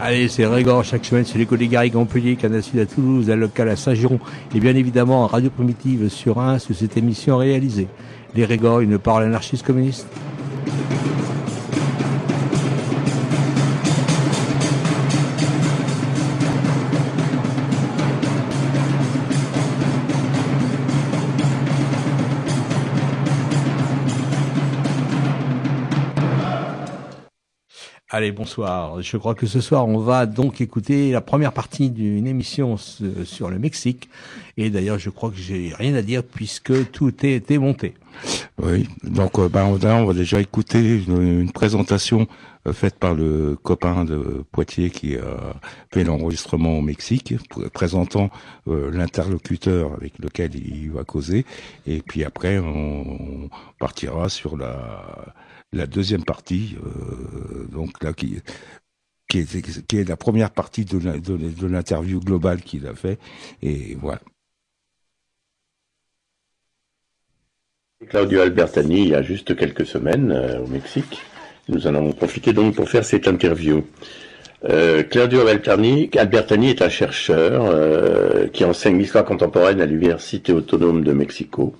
Allez, 0.00 0.28
c'est 0.28 0.46
Régor 0.46 0.84
chaque 0.84 1.04
semaine, 1.04 1.24
c'est 1.24 1.38
l'écho 1.38 1.56
des 1.56 1.66
Garrigues 1.66 1.96
Canal 2.38 2.62
Sud 2.62 2.78
à 2.78 2.86
Toulouse, 2.86 3.30
à 3.30 3.36
local 3.36 3.68
à 3.68 3.74
Saint-Giron 3.74 4.20
et 4.54 4.60
bien 4.60 4.76
évidemment 4.76 5.26
Radio 5.26 5.50
Primitive 5.50 6.08
sur 6.08 6.38
un 6.38 6.60
sous 6.60 6.72
cette 6.72 6.96
émission 6.96 7.36
réalisée. 7.36 7.88
Les 8.36 8.44
Régor, 8.44 8.78
une 8.78 9.00
parole 9.00 9.24
anarchiste 9.24 9.66
communiste. 9.66 10.06
Allez, 28.18 28.32
bonsoir. 28.32 29.00
Je 29.00 29.16
crois 29.16 29.36
que 29.36 29.46
ce 29.46 29.60
soir, 29.60 29.86
on 29.86 29.98
va 29.98 30.26
donc 30.26 30.60
écouter 30.60 31.12
la 31.12 31.20
première 31.20 31.52
partie 31.52 31.88
d'une 31.88 32.26
émission 32.26 32.76
sur 32.76 33.48
le 33.48 33.60
Mexique. 33.60 34.08
Et 34.56 34.70
d'ailleurs, 34.70 34.98
je 34.98 35.08
crois 35.08 35.30
que 35.30 35.36
j'ai 35.36 35.72
rien 35.78 35.94
à 35.94 36.02
dire 36.02 36.24
puisque 36.24 36.90
tout 36.90 37.14
est 37.24 37.34
été 37.34 37.58
monté. 37.58 37.94
Oui, 38.60 38.88
donc 39.04 39.38
euh, 39.38 39.48
bah, 39.48 39.64
on 39.66 40.04
va 40.04 40.14
déjà 40.14 40.40
écouter 40.40 41.04
une, 41.06 41.52
présentation 41.52 42.26
euh, 42.66 42.72
faite 42.72 42.96
par 42.98 43.14
le 43.14 43.56
copain 43.62 44.04
de 44.04 44.44
Poitiers 44.50 44.90
qui 44.90 45.14
a 45.14 45.54
fait 45.92 46.02
l'enregistrement 46.02 46.76
au 46.76 46.82
Mexique, 46.82 47.34
présentant 47.72 48.30
euh, 48.66 48.90
l'interlocuteur 48.90 49.92
avec 49.94 50.18
lequel 50.18 50.56
il 50.56 50.90
va 50.90 51.04
causer. 51.04 51.46
Et 51.86 52.02
puis 52.02 52.24
après, 52.24 52.58
on 52.58 53.48
partira 53.78 54.28
sur 54.28 54.56
la 54.56 55.04
la 55.72 55.86
deuxième 55.86 56.24
partie, 56.24 56.76
euh, 56.84 57.66
donc 57.70 57.92
qui 58.14 58.36
est, 59.34 60.08
la 60.08 60.16
première 60.16 60.50
partie 60.50 60.84
de 60.84 61.66
l'interview 61.66 62.20
globale 62.20 62.62
qu'il 62.62 62.86
a 62.86 62.94
fait, 62.94 63.18
et 63.62 63.96
voilà. 64.00 64.20
Claudio 68.08 68.40
Albertani 68.42 69.02
il 69.02 69.08
y 69.08 69.14
a 69.14 69.22
juste 69.22 69.56
quelques 69.56 69.84
semaines 69.84 70.30
euh, 70.30 70.60
au 70.60 70.66
Mexique. 70.68 71.20
Nous 71.68 71.86
en 71.86 72.12
profité 72.12 72.52
donc 72.52 72.76
pour 72.76 72.88
faire 72.88 73.04
cette 73.04 73.28
interview. 73.28 73.84
Euh, 74.64 75.02
Claudio 75.02 75.40
Albertani, 75.40 76.08
Albertani 76.16 76.70
est 76.70 76.80
un 76.80 76.88
chercheur 76.88 78.50
qui 78.52 78.64
enseigne 78.64 78.98
l'histoire 78.98 79.24
contemporaine 79.24 79.80
à 79.82 79.86
l'Université 79.86 80.52
autonome 80.52 81.04
de 81.04 81.12
Mexico. 81.12 81.74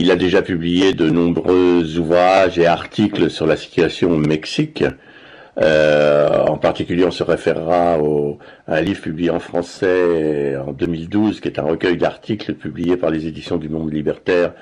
Il 0.00 0.12
a 0.12 0.16
déjà 0.16 0.42
publié 0.42 0.92
de 0.92 1.10
nombreux 1.10 1.98
ouvrages 1.98 2.56
et 2.56 2.66
articles 2.66 3.30
sur 3.30 3.48
la 3.48 3.56
situation 3.56 4.12
au 4.12 4.16
Mexique. 4.16 4.84
Euh, 5.60 6.38
en 6.46 6.56
particulier, 6.56 7.04
on 7.04 7.10
se 7.10 7.24
référera 7.24 7.98
au, 7.98 8.38
à 8.68 8.76
un 8.76 8.80
livre 8.80 9.00
publié 9.00 9.30
en 9.30 9.40
français 9.40 10.56
en 10.56 10.70
2012, 10.70 11.40
qui 11.40 11.48
est 11.48 11.58
un 11.58 11.64
recueil 11.64 11.96
d'articles 11.96 12.54
publiés 12.54 12.96
par 12.96 13.10
les 13.10 13.26
éditions 13.26 13.56
du 13.56 13.68
Monde 13.68 13.92
Libertaire 13.92 14.52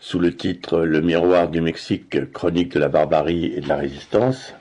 sous 0.00 0.18
le 0.18 0.34
titre 0.34 0.78
Le 0.78 1.02
miroir 1.02 1.50
du 1.50 1.60
Mexique, 1.60 2.32
chronique 2.32 2.72
de 2.72 2.78
la 2.78 2.88
barbarie 2.88 3.52
et 3.54 3.60
de 3.60 3.68
la 3.68 3.76
résistance. 3.76 4.54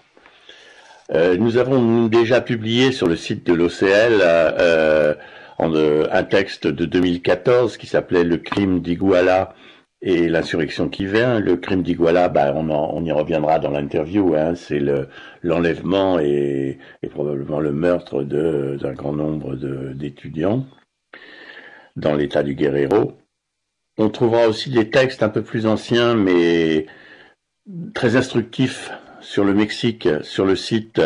Euh, 1.13 1.37
nous 1.37 1.55
avons 1.55 2.07
déjà 2.07 2.41
publié 2.41 2.91
sur 2.91 3.07
le 3.07 3.15
site 3.15 3.47
de 3.47 3.53
l'OCL 3.53 4.19
euh, 4.21 5.13
un 5.57 6.23
texte 6.23 6.67
de 6.67 6.83
2014 6.83 7.77
qui 7.77 7.87
s'appelait 7.87 8.25
Le 8.25 8.35
crime 8.35 8.81
d'Iguala 8.81 9.53
et 10.01 10.29
l'insurrection 10.29 10.89
qui 10.89 11.05
vient, 11.05 11.39
le 11.39 11.57
crime 11.57 11.81
d'Iguala, 11.81 12.29
bah, 12.29 12.53
on, 12.55 13.03
y 13.03 13.11
reviendra 13.11 13.59
dans 13.59 13.71
l'interview, 13.71 14.35
hein, 14.35 14.53
c'est 14.55 14.81
l'enlèvement 15.41 16.19
et, 16.19 16.77
et, 17.01 17.07
probablement 17.07 17.59
le 17.59 17.71
meurtre 17.71 18.23
d'un 18.23 18.93
grand 18.93 19.13
nombre 19.13 19.55
d'étudiants 19.93 20.65
dans 21.95 22.13
l'état 22.13 22.43
du 22.43 22.53
Guerrero. 22.53 23.13
On 23.97 24.09
trouvera 24.09 24.47
aussi 24.47 24.69
des 24.69 24.91
textes 24.91 25.23
un 25.23 25.29
peu 25.29 25.41
plus 25.41 25.65
anciens, 25.65 26.13
mais 26.13 26.85
très 27.95 28.15
instructifs 28.15 28.91
sur 29.19 29.43
le 29.43 29.55
Mexique, 29.55 30.07
sur 30.21 30.45
le 30.45 30.55
site 30.55 31.01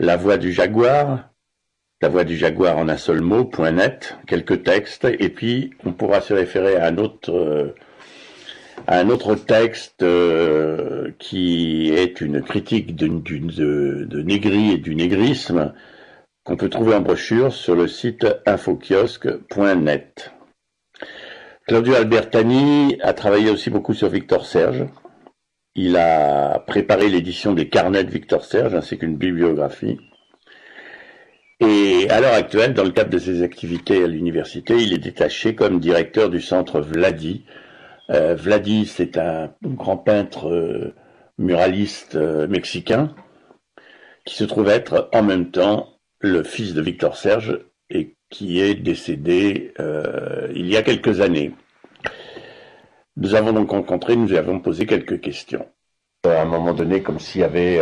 La 0.00 0.16
Voix 0.16 0.38
du 0.38 0.52
Jaguar, 0.52 1.30
La 2.02 2.08
Voix 2.08 2.24
du 2.24 2.36
Jaguar 2.36 2.78
en 2.78 2.88
un 2.88 2.96
seul 2.96 3.20
mot, 3.20 3.44
point 3.44 3.70
net, 3.70 4.18
quelques 4.26 4.64
textes, 4.64 5.04
et 5.04 5.28
puis 5.28 5.70
on 5.84 5.92
pourra 5.92 6.20
se 6.20 6.34
référer 6.34 6.76
à 6.76 6.86
un 6.86 6.98
autre... 6.98 7.74
Un 8.86 9.08
autre 9.08 9.34
texte 9.34 10.02
euh, 10.02 11.10
qui 11.18 11.90
est 11.90 12.20
une 12.20 12.42
critique 12.42 12.94
de, 12.94 13.08
de, 13.08 14.04
de 14.04 14.22
négri 14.22 14.72
et 14.72 14.78
du 14.78 14.94
négrisme 14.94 15.72
qu'on 16.44 16.56
peut 16.56 16.68
trouver 16.68 16.94
en 16.94 17.00
brochure 17.00 17.52
sur 17.52 17.74
le 17.74 17.88
site 17.88 18.26
infokiosque.net. 18.44 20.32
Claudio 21.66 21.94
Albertani 21.94 22.98
a 23.00 23.14
travaillé 23.14 23.50
aussi 23.50 23.70
beaucoup 23.70 23.94
sur 23.94 24.10
Victor 24.10 24.44
Serge. 24.44 24.84
Il 25.74 25.96
a 25.96 26.58
préparé 26.58 27.08
l'édition 27.08 27.54
des 27.54 27.70
carnets 27.70 28.04
de 28.04 28.10
Victor 28.10 28.44
Serge 28.44 28.74
ainsi 28.74 28.98
qu'une 28.98 29.16
bibliographie. 29.16 29.98
Et 31.60 32.06
à 32.10 32.20
l'heure 32.20 32.34
actuelle, 32.34 32.74
dans 32.74 32.84
le 32.84 32.90
cadre 32.90 33.08
de 33.08 33.18
ses 33.18 33.42
activités 33.42 34.04
à 34.04 34.06
l'université, 34.06 34.76
il 34.76 34.92
est 34.92 34.98
détaché 34.98 35.54
comme 35.54 35.80
directeur 35.80 36.28
du 36.28 36.42
centre 36.42 36.80
Vladi, 36.82 37.46
Vladi, 38.08 38.86
c'est 38.86 39.16
un 39.16 39.50
grand 39.62 39.96
peintre 39.96 40.48
euh, 40.48 40.94
muraliste 41.38 42.16
euh, 42.16 42.46
mexicain 42.46 43.14
qui 44.24 44.34
se 44.36 44.44
trouve 44.44 44.68
être 44.68 45.08
en 45.12 45.22
même 45.22 45.50
temps 45.50 45.88
le 46.20 46.42
fils 46.42 46.74
de 46.74 46.82
Victor 46.82 47.16
Serge 47.16 47.60
et 47.90 48.16
qui 48.30 48.60
est 48.60 48.74
décédé 48.74 49.74
il 50.54 50.66
y 50.66 50.78
a 50.78 50.82
quelques 50.82 51.20
années. 51.20 51.52
Nous 53.18 53.34
avons 53.34 53.52
donc 53.52 53.70
rencontré, 53.70 54.16
nous 54.16 54.32
avons 54.32 54.60
posé 54.60 54.86
quelques 54.86 55.20
questions. 55.20 55.68
À 56.24 56.40
un 56.40 56.46
moment 56.46 56.72
donné, 56.72 57.02
comme 57.02 57.20
s'il 57.20 57.42
y 57.42 57.44
avait 57.44 57.78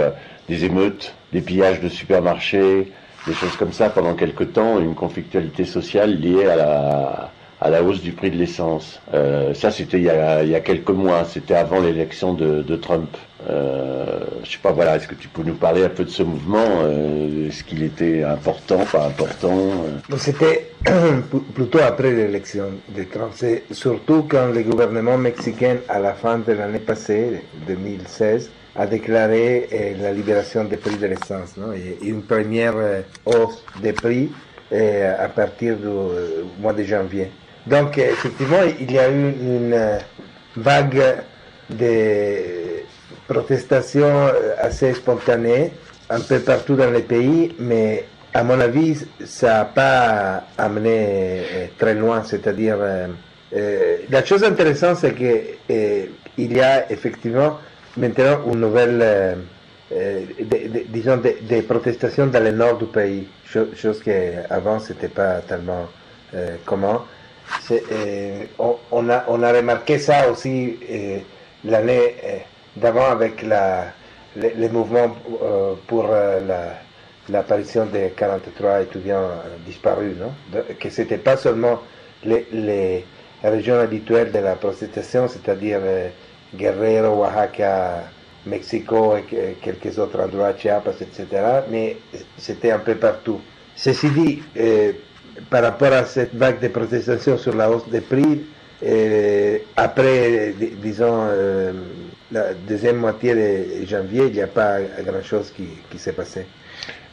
des 0.49 0.65
émeutes, 0.65 1.15
des 1.33 1.41
pillages 1.41 1.81
de 1.81 1.89
supermarchés, 1.89 2.93
des 3.29 3.35
choses 3.35 3.57
comme 3.57 3.73
ça 3.73 3.89
pendant 3.89 4.17
quelque 4.17 4.43
temps, 4.43 4.81
une 4.81 4.97
conflictualité 4.97 5.65
sociale 5.65 6.19
liée 6.19 6.45
à 6.47 6.57
la, 6.57 7.33
à 7.62 7.70
la 7.70 7.82
hausse 7.82 8.03
du 8.03 8.11
prix 8.11 8.31
de 8.31 8.37
l'essence. 8.37 9.00
Euh, 9.14 9.55
ça, 9.55 9.70
c'était 9.70 9.99
il, 9.99 10.05
y 10.05 10.55
a 10.55 10.61
quelques 10.61 10.91
mois, 10.91 11.25
c'était 11.25 11.55
avant 11.55 11.81
l'élection 11.81 12.35
de, 12.35 12.76
Trump. 12.76 13.17
Euh, 13.49 14.19
je 14.43 14.50
sais 14.50 14.59
pas, 14.61 14.73
voilà, 14.73 14.97
est-ce 14.97 15.06
que 15.06 15.14
tu 15.14 15.29
peux 15.29 15.43
nous 15.43 15.55
parler 15.55 15.85
un 15.85 15.88
peu 15.88 16.05
de 16.05 16.11
ce 16.11 16.25
mouvement? 16.25 16.64
Euh, 16.82 17.49
Est-ce 17.49 17.62
qu'il 17.62 17.82
était 17.85 18.25
important, 18.25 18.85
pas 18.91 19.06
important? 19.06 19.56
Euh? 20.11 20.17
C'était 20.17 20.70
plutôt 21.55 21.79
après 21.81 22.11
l'élection 22.11 22.67
de 22.88 23.05
Trump. 23.05 23.32
C'est 23.35 23.62
surtout 23.70 24.26
quand 24.29 24.49
le 24.49 24.62
gouvernement 24.62 25.19
mexicain, 25.19 25.76
à 25.88 26.00
la 26.00 26.14
fin 26.14 26.38
de 26.38 26.53
l'année 26.53 26.81
passée, 26.81 27.43
2016, 27.69 28.50
a 28.75 28.87
déclaré 28.87 29.69
eh, 29.70 29.94
la 30.00 30.12
libération 30.12 30.64
des 30.64 30.79
prix 30.79 30.97
de 30.97 31.06
l'essence, 31.06 31.55
une 32.03 32.23
première 32.23 32.75
eh, 32.81 33.03
hausse 33.26 33.64
des 33.81 33.93
prix 33.93 34.31
eh, 34.73 35.03
à 35.03 35.29
partir 35.29 35.76
du 35.76 35.88
mois 36.61 36.73
de 36.73 36.82
janvier. 36.82 37.31
Donc 37.67 37.99
effectivement, 37.99 38.62
il 38.81 38.91
y 38.91 38.99
a 38.99 39.09
eu 39.09 39.31
une 39.31 39.99
vague 40.56 41.23
de, 41.70 42.82
protestations 43.29 44.26
assez 44.59 44.93
spontanées 44.94 45.73
un 46.11 46.20
peu 46.20 46.41
partout 46.41 46.75
dans 46.75 46.91
les 46.91 47.03
pays, 47.03 47.55
mais 47.59 48.05
à 48.35 48.43
mon 48.43 48.59
avis, 48.61 49.06
ça 49.25 49.49
n'a 49.49 49.64
pas 49.64 50.44
amené 50.59 51.70
très 51.79 51.94
loin. 51.94 52.23
C'est-à-dire, 52.25 52.79
la 53.53 54.25
chose 54.25 54.44
intéressante, 54.44 54.99
c'est 54.99 55.14
qu'il 55.14 56.53
y 56.53 56.61
a 56.61 56.91
effectivement 56.91 57.59
maintenant 57.97 58.41
une 58.53 58.61
nouvelle 58.61 59.37
euh, 59.94 60.20
disons, 60.88 61.19
des, 61.19 61.62
protestations 61.62 62.26
dans 62.26 62.43
le 62.43 62.53
nord 62.53 62.79
du 62.79 62.87
pays, 62.87 63.29
chose, 63.44 64.00
qui 64.03 64.11
avant 64.49 64.79
c'était 64.79 65.09
pas 65.09 65.41
tellement 65.41 65.87
euh, 66.35 66.56
commun. 66.64 67.03
Euh, 67.70 68.44
on, 68.90 69.08
a, 69.08 69.25
on 69.28 69.43
a 69.43 69.52
remarqué 69.52 69.99
ça 69.99 70.31
aussi 70.31 70.78
l'année 71.64 72.14
d'avant 72.76 73.06
avec 73.06 73.43
les, 73.43 74.69
mouvements 74.69 75.16
pour 75.87 76.08
l'apparition 77.28 77.87
des 77.87 78.12
43 78.16 78.82
étudiants 78.82 79.28
disparus, 79.66 80.16
que 80.81 80.90
c'était 80.90 81.19
pas 81.19 81.37
seulement 81.37 81.81
les, 82.25 82.46
les, 82.52 83.04
régions 83.44 83.78
habituelles 83.78 84.32
de 84.32 84.38
la 84.38 84.54
protestation, 84.54 85.28
c'est-à-dire 85.28 85.81
Guerrero, 86.54 87.22
Oaxaca, 87.22 88.04
Mexico 88.46 89.16
et 89.16 89.56
quelques 89.60 89.99
autres 89.99 90.20
endroits, 90.20 90.54
Chiapas, 90.56 91.00
etc. 91.00 91.26
Mais 91.70 91.96
c'était 92.37 92.72
un 92.72 92.78
peu 92.78 92.96
partout. 92.96 93.40
Ceci 93.76 94.10
dit, 94.10 94.43
euh, 94.58 94.93
par 95.50 95.62
rapport 95.62 95.93
à 95.93 96.05
cette 96.05 96.34
vague 96.34 96.61
de 96.61 96.69
protestations 96.69 97.38
sur 97.38 97.55
la 97.55 97.70
hausse 97.70 97.88
des 97.88 98.00
prix, 98.00 98.43
euh, 98.84 99.58
après, 99.76 100.55
disons, 100.82 101.26
euh, 101.29 101.73
la 102.31 102.55
deuxième 102.55 102.96
moitié 102.96 103.34
de 103.34 103.87
janvier, 103.87 104.26
il 104.26 104.32
n'y 104.32 104.43
a 104.43 104.46
pas 104.46 104.79
grand-chose 105.05 105.52
qui, 105.56 105.69
qui 105.90 105.99
s'est 105.99 106.12
passé. 106.12 106.46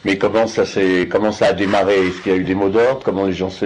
Mais 0.05 0.17
comment 0.17 0.47
ça, 0.47 0.63
comment 1.09 1.31
ça 1.31 1.47
a 1.47 1.53
démarré? 1.53 2.07
Est-ce 2.07 2.21
qu'il 2.21 2.31
y 2.31 2.35
a 2.35 2.37
eu 2.37 2.43
des 2.43 2.55
mots 2.55 2.69
d'ordre? 2.69 3.01
Comment 3.03 3.25
les 3.25 3.33
gens 3.33 3.49
se, 3.49 3.65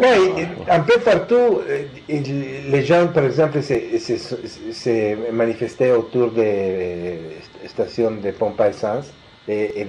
oui, 0.00 0.46
un 0.68 0.80
peu 0.80 0.98
partout, 1.00 1.60
les 2.08 2.84
gens, 2.84 3.06
par 3.08 3.24
exemple, 3.24 3.62
se, 3.62 5.32
manifestaient 5.32 5.92
autour 5.92 6.30
des 6.30 7.18
stations 7.66 8.12
de 8.12 8.30
pompe 8.30 8.60
à 8.60 8.68
essence 8.68 9.06
et, 9.48 9.86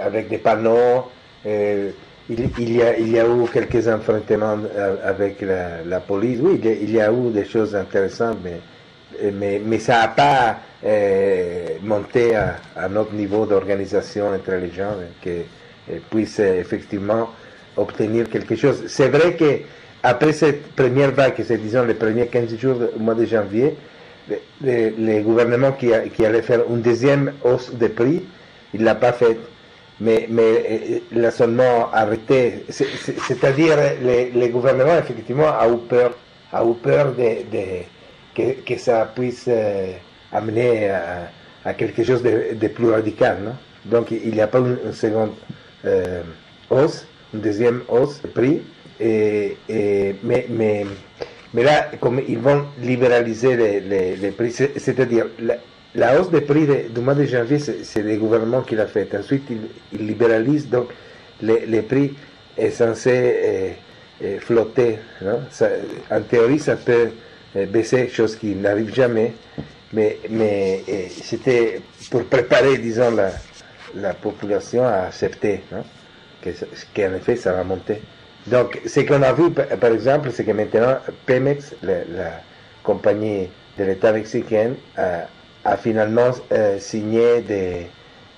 avec 0.00 0.28
des 0.28 0.38
panneaux. 0.38 1.04
Il, 1.46 2.76
y 2.76 2.82
a, 2.82 2.98
il 2.98 3.10
y 3.10 3.18
a 3.18 3.24
eu 3.26 3.46
quelques 3.52 3.86
affrontements 3.88 4.58
avec 5.04 5.42
la, 5.42 6.00
police. 6.00 6.38
Oui, 6.42 6.60
il 6.62 6.90
y, 6.90 7.00
a, 7.00 7.10
eu 7.12 7.30
des 7.30 7.44
choses 7.44 7.74
intéressantes, 7.74 8.38
mais, 8.42 8.60
mais, 9.32 9.60
mais 9.64 9.78
ça 9.78 10.00
n'a 10.00 10.08
pas 10.08 10.58
monté 11.82 12.34
à, 12.34 12.56
à, 12.76 12.88
notre 12.88 13.12
niveau 13.12 13.46
d'organisation 13.46 14.28
entre 14.34 14.52
les 14.52 14.72
gens 14.72 14.94
qui 15.22 15.42
puissent 16.10 16.40
effectivement 16.40 17.30
obtenir 17.76 18.28
quelque 18.28 18.56
chose. 18.56 18.84
C'est 18.88 19.08
vrai 19.08 19.34
que 19.34 19.60
après 20.02 20.32
cette 20.32 20.72
première 20.74 21.10
vague, 21.12 21.34
c'est 21.44 21.58
disons 21.58 21.84
les 21.84 21.94
premiers 21.94 22.26
15 22.28 22.56
jours 22.56 22.76
du 22.76 23.02
mois 23.02 23.14
de 23.14 23.24
janvier, 23.24 23.74
le, 24.62 25.20
gouvernement 25.22 25.72
qui, 25.72 25.90
qui, 26.14 26.24
allait 26.24 26.42
faire 26.42 26.60
une 26.70 26.80
deuxième 26.80 27.32
hausse 27.44 27.72
de 27.74 27.88
prix, 27.88 28.22
il 28.74 28.80
ne 28.80 28.84
l'a 28.84 28.94
pas 28.94 29.12
fait. 29.12 29.36
Mais, 29.98 30.26
mais 30.28 31.02
il 31.10 31.24
a 31.24 31.30
seulement 31.30 31.90
arrêté. 31.92 32.64
C'est-à-dire, 32.68 33.76
le, 34.02 34.46
gouvernement, 34.48 34.98
effectivement, 34.98 35.48
a 35.48 35.66
eu 35.68 35.78
peur, 35.88 36.12
a 36.52 36.62
eu 36.64 36.74
peur 36.74 37.14
de, 37.14 37.82
que, 38.64 38.78
ça 38.78 39.10
puisse 39.14 39.46
euh, 39.48 39.92
amener 40.32 40.90
à, 41.64 41.72
quelque 41.74 42.04
chose 42.04 42.22
de, 42.22 42.68
plus 42.68 42.90
radical. 42.90 43.54
Donc, 43.86 44.10
il 44.10 44.32
n'y 44.32 44.40
a 44.40 44.46
pas 44.46 44.58
une, 44.58 44.92
seconde 44.92 45.32
euh, 45.86 46.22
hausse 46.68 47.06
une 47.34 47.40
deuxième 47.40 47.82
hausse 47.88 48.20
de 48.22 48.28
prix. 48.28 48.62
Mais, 49.00 50.46
mais, 51.52 51.62
là, 51.62 51.90
comme 52.00 52.20
ils 52.26 52.38
vont 52.38 52.66
libéraliser 52.80 53.56
les, 53.56 54.16
les, 54.16 54.30
prix, 54.30 54.52
c'est-à-dire 54.52 55.26
la, 55.96 56.20
hausse 56.20 56.30
des 56.30 56.40
prix 56.40 56.66
du 56.90 57.00
mois 57.00 57.14
de 57.14 57.24
janvier, 57.24 57.58
c'est 57.58 58.02
le 58.02 58.16
gouvernement 58.16 58.62
qui 58.62 58.74
l'a 58.74 58.86
fait. 58.86 59.08
Ensuite, 59.14 59.44
il, 59.50 60.06
libéralise, 60.06 60.68
donc 60.68 60.88
les, 61.40 61.66
les, 61.66 61.82
prix 61.82 62.14
est 62.56 62.70
censé 62.70 63.10
euh, 63.12 63.70
euh, 64.24 64.38
flotter. 64.40 64.98
en 66.10 66.20
théorie, 66.22 66.58
ça 66.58 66.76
peut 66.76 67.10
euh, 67.56 67.66
baisser, 67.66 68.08
chose 68.08 68.36
qui 68.36 68.54
n'arrive 68.54 68.94
jamais. 68.94 69.32
Mais, 69.92 70.18
mais 70.28 70.82
c'était 71.08 71.80
pour 72.10 72.24
préparer, 72.24 72.78
disons, 72.78 73.12
la, 73.12 73.30
la 73.94 74.14
population 74.14 74.84
à 74.84 75.06
accepter. 75.06 75.62
Non? 75.72 75.84
qu'en 76.94 77.14
effet, 77.14 77.36
ça 77.36 77.52
va 77.52 77.64
monter. 77.64 78.02
Donc, 78.46 78.80
ce 78.86 79.00
qu'on 79.00 79.22
a 79.22 79.32
vu, 79.32 79.50
par 79.50 79.90
exemple, 79.90 80.30
c'est 80.32 80.44
que 80.44 80.52
maintenant, 80.52 80.98
Pemex, 81.24 81.74
la, 81.82 82.42
compagnie 82.82 83.48
de 83.76 83.84
l'État 83.84 84.12
mexicain, 84.12 84.74
a, 84.96 85.26
finalement 85.76 86.30
euh, 86.52 86.78
signé 86.78 87.40
des, 87.40 87.88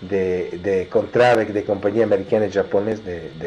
des, 0.03 0.89
contrats 0.91 1.27
avec 1.29 1.53
des 1.53 1.63
compagnies 1.63 2.03
américaines 2.03 2.45
et 2.45 2.51
japonaises 2.51 3.03
de, 3.05 3.47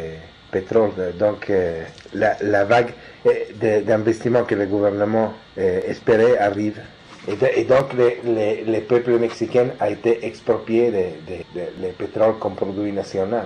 pétrole. 0.51 0.92
Donc, 1.18 1.50
euh, 1.50 1.83
la, 2.13 2.66
vague 2.66 2.92
euh, 3.25 3.81
d'investissement 3.81 4.44
que 4.44 4.54
le 4.56 4.66
gouvernement 4.66 5.33
espérait 5.57 6.38
arrive. 6.38 6.80
Et, 7.28 7.63
donc, 7.63 7.94
le, 7.94 8.80
peuple 8.81 9.18
mexicain 9.18 9.67
a 9.79 9.89
été 9.89 10.25
exproprié 10.25 10.91
de, 10.91 11.88
pétrole 11.98 12.38
comme 12.39 12.56
produit 12.56 12.91
national. 12.91 13.46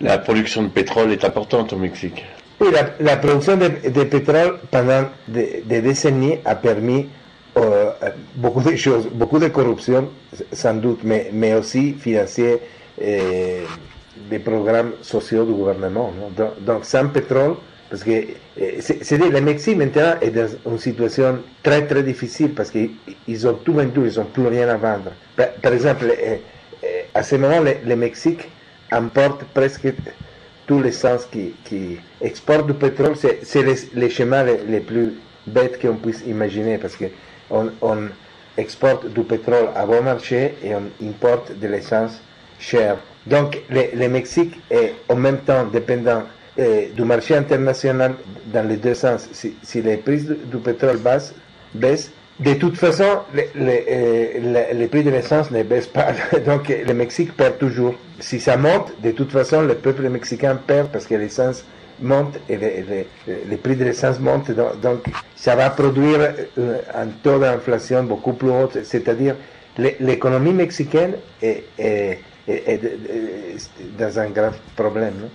La 0.00 0.18
production 0.18 0.62
de 0.62 0.68
pétrole 0.68 1.12
est 1.12 1.24
importante 1.24 1.72
au 1.72 1.76
Mexique. 1.76 2.24
Oui, 2.60 2.68
la, 3.00 3.16
production 3.16 3.56
de, 3.56 4.04
pétrole 4.04 4.58
pendant 4.70 5.04
des, 5.28 5.62
décennies 5.66 6.38
a 6.44 6.54
permis 6.54 7.08
euh, 7.56 7.90
beaucoup 8.34 8.60
de 8.60 8.76
choses, 8.76 9.06
beaucoup 9.12 9.38
de 9.38 9.48
corruption 9.48 10.10
sans 10.52 10.74
doute, 10.74 11.00
mais, 11.04 11.30
mais 11.32 11.54
aussi 11.54 11.94
financer 11.94 12.58
euh, 13.02 13.64
des 14.30 14.38
programmes 14.38 14.92
sociaux 15.02 15.44
du 15.44 15.52
gouvernement. 15.52 16.12
Donc, 16.60 16.84
sans 16.84 17.08
pétrole, 17.08 17.54
parce 17.88 18.02
que 18.04 18.10
euh, 18.10 18.72
c'est 18.80 19.16
le 19.16 19.40
Mexique 19.40 19.76
maintenant 19.76 20.14
est 20.20 20.30
dans 20.30 20.48
une 20.70 20.78
situation 20.78 21.38
très 21.62 21.86
très 21.86 22.02
difficile 22.02 22.52
parce 22.52 22.70
qu'ils 22.70 23.46
ont 23.48 23.54
tout 23.54 23.72
vendu, 23.74 24.00
ils 24.06 24.18
n'ont 24.18 24.26
plus 24.26 24.46
rien 24.48 24.68
à 24.68 24.76
vendre. 24.76 25.12
Par, 25.62 25.72
exemple, 25.72 26.12
à 27.14 27.22
ce 27.22 27.36
moment, 27.36 27.60
le 27.60 27.96
Mexique 27.96 28.48
importe 28.90 29.44
presque 29.54 29.92
tous 30.66 30.80
les 30.80 30.92
sens 30.92 31.26
qui, 31.30 31.54
qui 31.64 31.96
exportent 32.20 32.66
du 32.66 32.74
pétrole. 32.74 33.14
C'est 33.16 33.62
les, 33.62 33.74
les, 33.94 34.10
schémas 34.10 34.44
les, 34.44 34.80
plus 34.80 35.14
bêtes 35.46 35.80
qu'on 35.80 35.94
puisse 35.94 36.22
imaginer 36.26 36.78
parce 36.78 36.96
qu'on 36.96 37.08
on 37.50 38.08
exporte 38.56 39.06
du 39.08 39.22
pétrole 39.22 39.68
à 39.74 39.86
bon 39.86 40.02
marché 40.02 40.54
et 40.62 40.74
on 40.74 41.06
importe 41.06 41.58
de 41.58 41.68
l'essence 41.68 42.20
chère. 42.58 42.96
Donc 43.26 43.62
le, 43.70 44.08
Mexique 44.08 44.54
est 44.70 44.94
en 45.08 45.16
même 45.16 45.38
temps 45.38 45.64
dépendant 45.64 46.22
euh, 46.58 46.86
du 46.94 47.02
marché 47.02 47.36
international 47.36 48.14
dans 48.46 48.66
les 48.66 48.76
deux 48.76 48.94
sens. 48.94 49.28
Si, 49.32 49.82
les 49.82 49.96
prix 49.98 50.22
du, 50.22 50.56
pétrole 50.58 50.98
baissent, 50.98 51.34
baissent 51.74 52.10
de 52.38 52.52
toute 52.54 52.76
façon, 52.76 53.20
les, 53.34 53.48
euh, 53.56 54.88
prix 54.88 55.02
de 55.02 55.10
l'essence 55.10 55.50
ne 55.50 55.62
baissent 55.62 55.86
pas. 55.86 56.08
Donc, 56.46 56.68
le 56.68 56.92
Mexique 56.92 57.34
perd 57.34 57.58
toujours. 57.58 57.94
Si 58.20 58.40
ça 58.40 58.56
monte, 58.56 58.92
de 59.02 59.10
toute 59.10 59.32
façon, 59.32 59.62
le 59.62 59.74
peuple 59.74 60.08
mexicain 60.08 60.56
perd 60.56 60.88
parce 60.88 61.06
que 61.06 61.14
l'essence 61.14 61.64
monte 62.00 62.38
et 62.48 62.56
les, 62.56 63.56
prix 63.56 63.76
de 63.76 63.84
l'essence 63.84 64.18
montent. 64.20 64.50
Donc, 64.50 65.04
ça 65.34 65.56
va 65.56 65.70
produire 65.70 66.20
euh, 66.58 66.78
un 66.94 67.06
taux 67.22 67.38
d'inflation 67.38 68.02
beaucoup 68.04 68.32
plus 68.34 68.50
haut. 68.50 68.70
C'est-à-dire, 68.82 69.36
l'économie 69.78 70.52
mexicaine 70.52 71.14
est, 71.42 71.64
dans 73.98 74.18
un 74.18 74.30
grave 74.30 74.56
problème. 74.74 75.28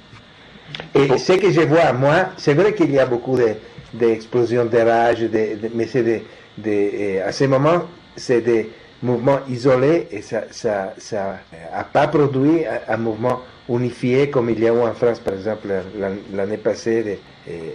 Et 0.96 1.18
ce 1.18 1.34
que 1.34 1.52
je 1.52 1.62
vois, 1.62 1.92
moi, 1.94 2.30
c'est 2.38 2.54
vrai 2.54 2.74
qu'il 2.74 2.92
y 2.92 3.00
a 3.00 3.06
beaucoup 3.06 3.38
d'explosions 3.94 4.66
de, 4.66 4.78
rage, 4.78 5.22
de, 5.22 5.70
mais 5.74 5.88
c'est 5.88 6.04
des 6.58 7.22
à 7.26 7.32
ce 7.32 7.44
moment, 7.46 7.84
c'est 8.16 8.42
des 8.42 8.70
mouvements 9.02 9.40
isolés 9.50 10.08
et 10.12 10.22
ça 10.22 10.42
n'a 10.64 10.94
ça, 10.98 11.40
a 11.74 11.84
pas 11.84 12.08
produit 12.08 12.62
un, 12.88 12.98
mouvement 12.98 13.42
unifié 13.78 14.30
comme 14.30 14.50
il 14.50 14.60
y 14.60 14.68
a 14.68 14.74
eu 14.74 14.80
en 14.80 14.94
France, 14.94 15.20
par 15.20 15.34
exemple, 15.34 15.68
l'année 16.34 16.58
passée, 16.58 17.20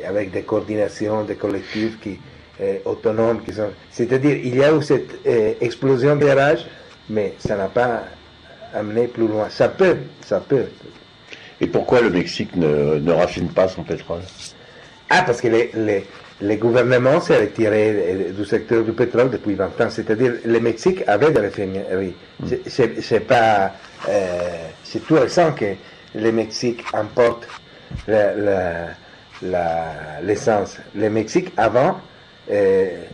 avec 0.06 0.30
des 0.30 0.42
coordinations, 0.42 1.24
des 1.24 1.36
collectifs 1.36 1.98
qui, 2.00 2.18
euh, 2.60 2.78
autonomes. 2.86 3.42
Qui 3.42 3.52
sont... 3.52 3.70
C'est-à-dire, 3.90 4.36
il 4.42 4.56
y 4.56 4.64
a 4.64 4.74
eu 4.74 4.82
cette 4.82 5.26
euh, 5.26 5.52
explosion 5.60 6.16
de 6.16 6.26
rage, 6.26 6.66
mais 7.10 7.34
ça 7.38 7.54
n'a 7.54 7.68
pas 7.68 8.04
amené 8.74 9.08
plus 9.08 9.28
loin. 9.28 9.48
Ça 9.50 9.68
peut, 9.68 9.96
ça 10.24 10.40
peut. 10.40 10.64
Et 11.60 11.66
pourquoi 11.66 12.00
le 12.00 12.08
Mexique 12.08 12.56
ne, 12.56 12.98
ne 12.98 13.12
raffine 13.12 13.48
pas 13.48 13.68
son 13.68 13.82
pétrole? 13.82 14.22
Ah, 15.10 15.22
parce 15.26 15.40
que 15.40 15.48
les, 15.48 15.70
les 15.74 16.06
le 16.40 16.54
gouvernement 16.56 17.20
s'est 17.20 17.38
retiré 17.38 18.26
du 18.36 18.44
secteur 18.44 18.84
du 18.84 18.92
pétrole 18.92 19.30
depuis 19.30 19.54
20 19.54 19.80
ans. 19.80 19.90
C'est-à-dire, 19.90 20.34
le 20.44 20.60
Mexique 20.60 21.02
avait 21.06 21.30
des 21.30 21.40
raffineries. 21.40 22.14
C'est 22.66 23.20
pas, 23.20 23.72
c'est 24.96 25.06
tout 25.06 25.14
récent 25.14 25.52
que 25.52 25.74
le 26.14 26.32
Mexique 26.32 26.82
importe 26.94 27.46
l'essence. 30.22 30.78
le 30.94 31.10
Mexique, 31.10 31.52
avant, 31.56 32.00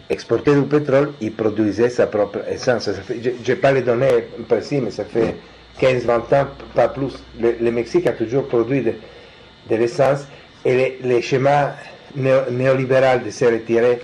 exportait 0.08 0.54
du 0.54 0.62
pétrole, 0.62 1.12
il 1.20 1.32
produisait 1.32 1.90
sa 1.90 2.06
propre 2.06 2.40
essence. 2.48 2.88
Je 3.08 3.30
n'ai 3.50 3.56
pas 3.56 3.72
les 3.72 3.82
données 3.82 4.28
précises, 4.48 4.80
mais 4.80 4.90
ça 4.90 5.04
fait 5.04 5.34
15-20 5.80 6.34
ans, 6.34 6.46
pas 6.74 6.88
plus. 6.88 7.22
Le, 7.40 7.70
Mexique 7.70 8.06
a 8.06 8.12
toujours 8.12 8.46
produit 8.46 8.82
de, 8.82 9.74
l'essence 9.74 10.26
et 10.64 10.98
le, 11.02 11.20
schéma 11.20 11.74
néolibéral 12.14 13.24
de 13.24 13.30
se 13.30 13.44
retirer 13.46 14.00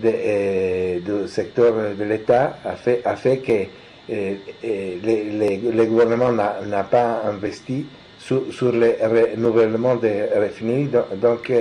du 0.00 1.28
secteur 1.28 1.72
de 1.98 2.04
l'État 2.04 2.58
a 2.64 3.16
fait 3.16 3.38
que 3.38 3.81
le, 4.08 5.84
gouvernement 5.84 6.32
n'a 6.32 6.84
pas 6.84 7.22
investi 7.26 7.86
sur, 8.18 8.52
sur, 8.52 8.72
le 8.72 8.94
renouvellement 9.34 9.96
des 9.96 10.24
raffineries. 10.34 10.88
Donc, 11.16 11.52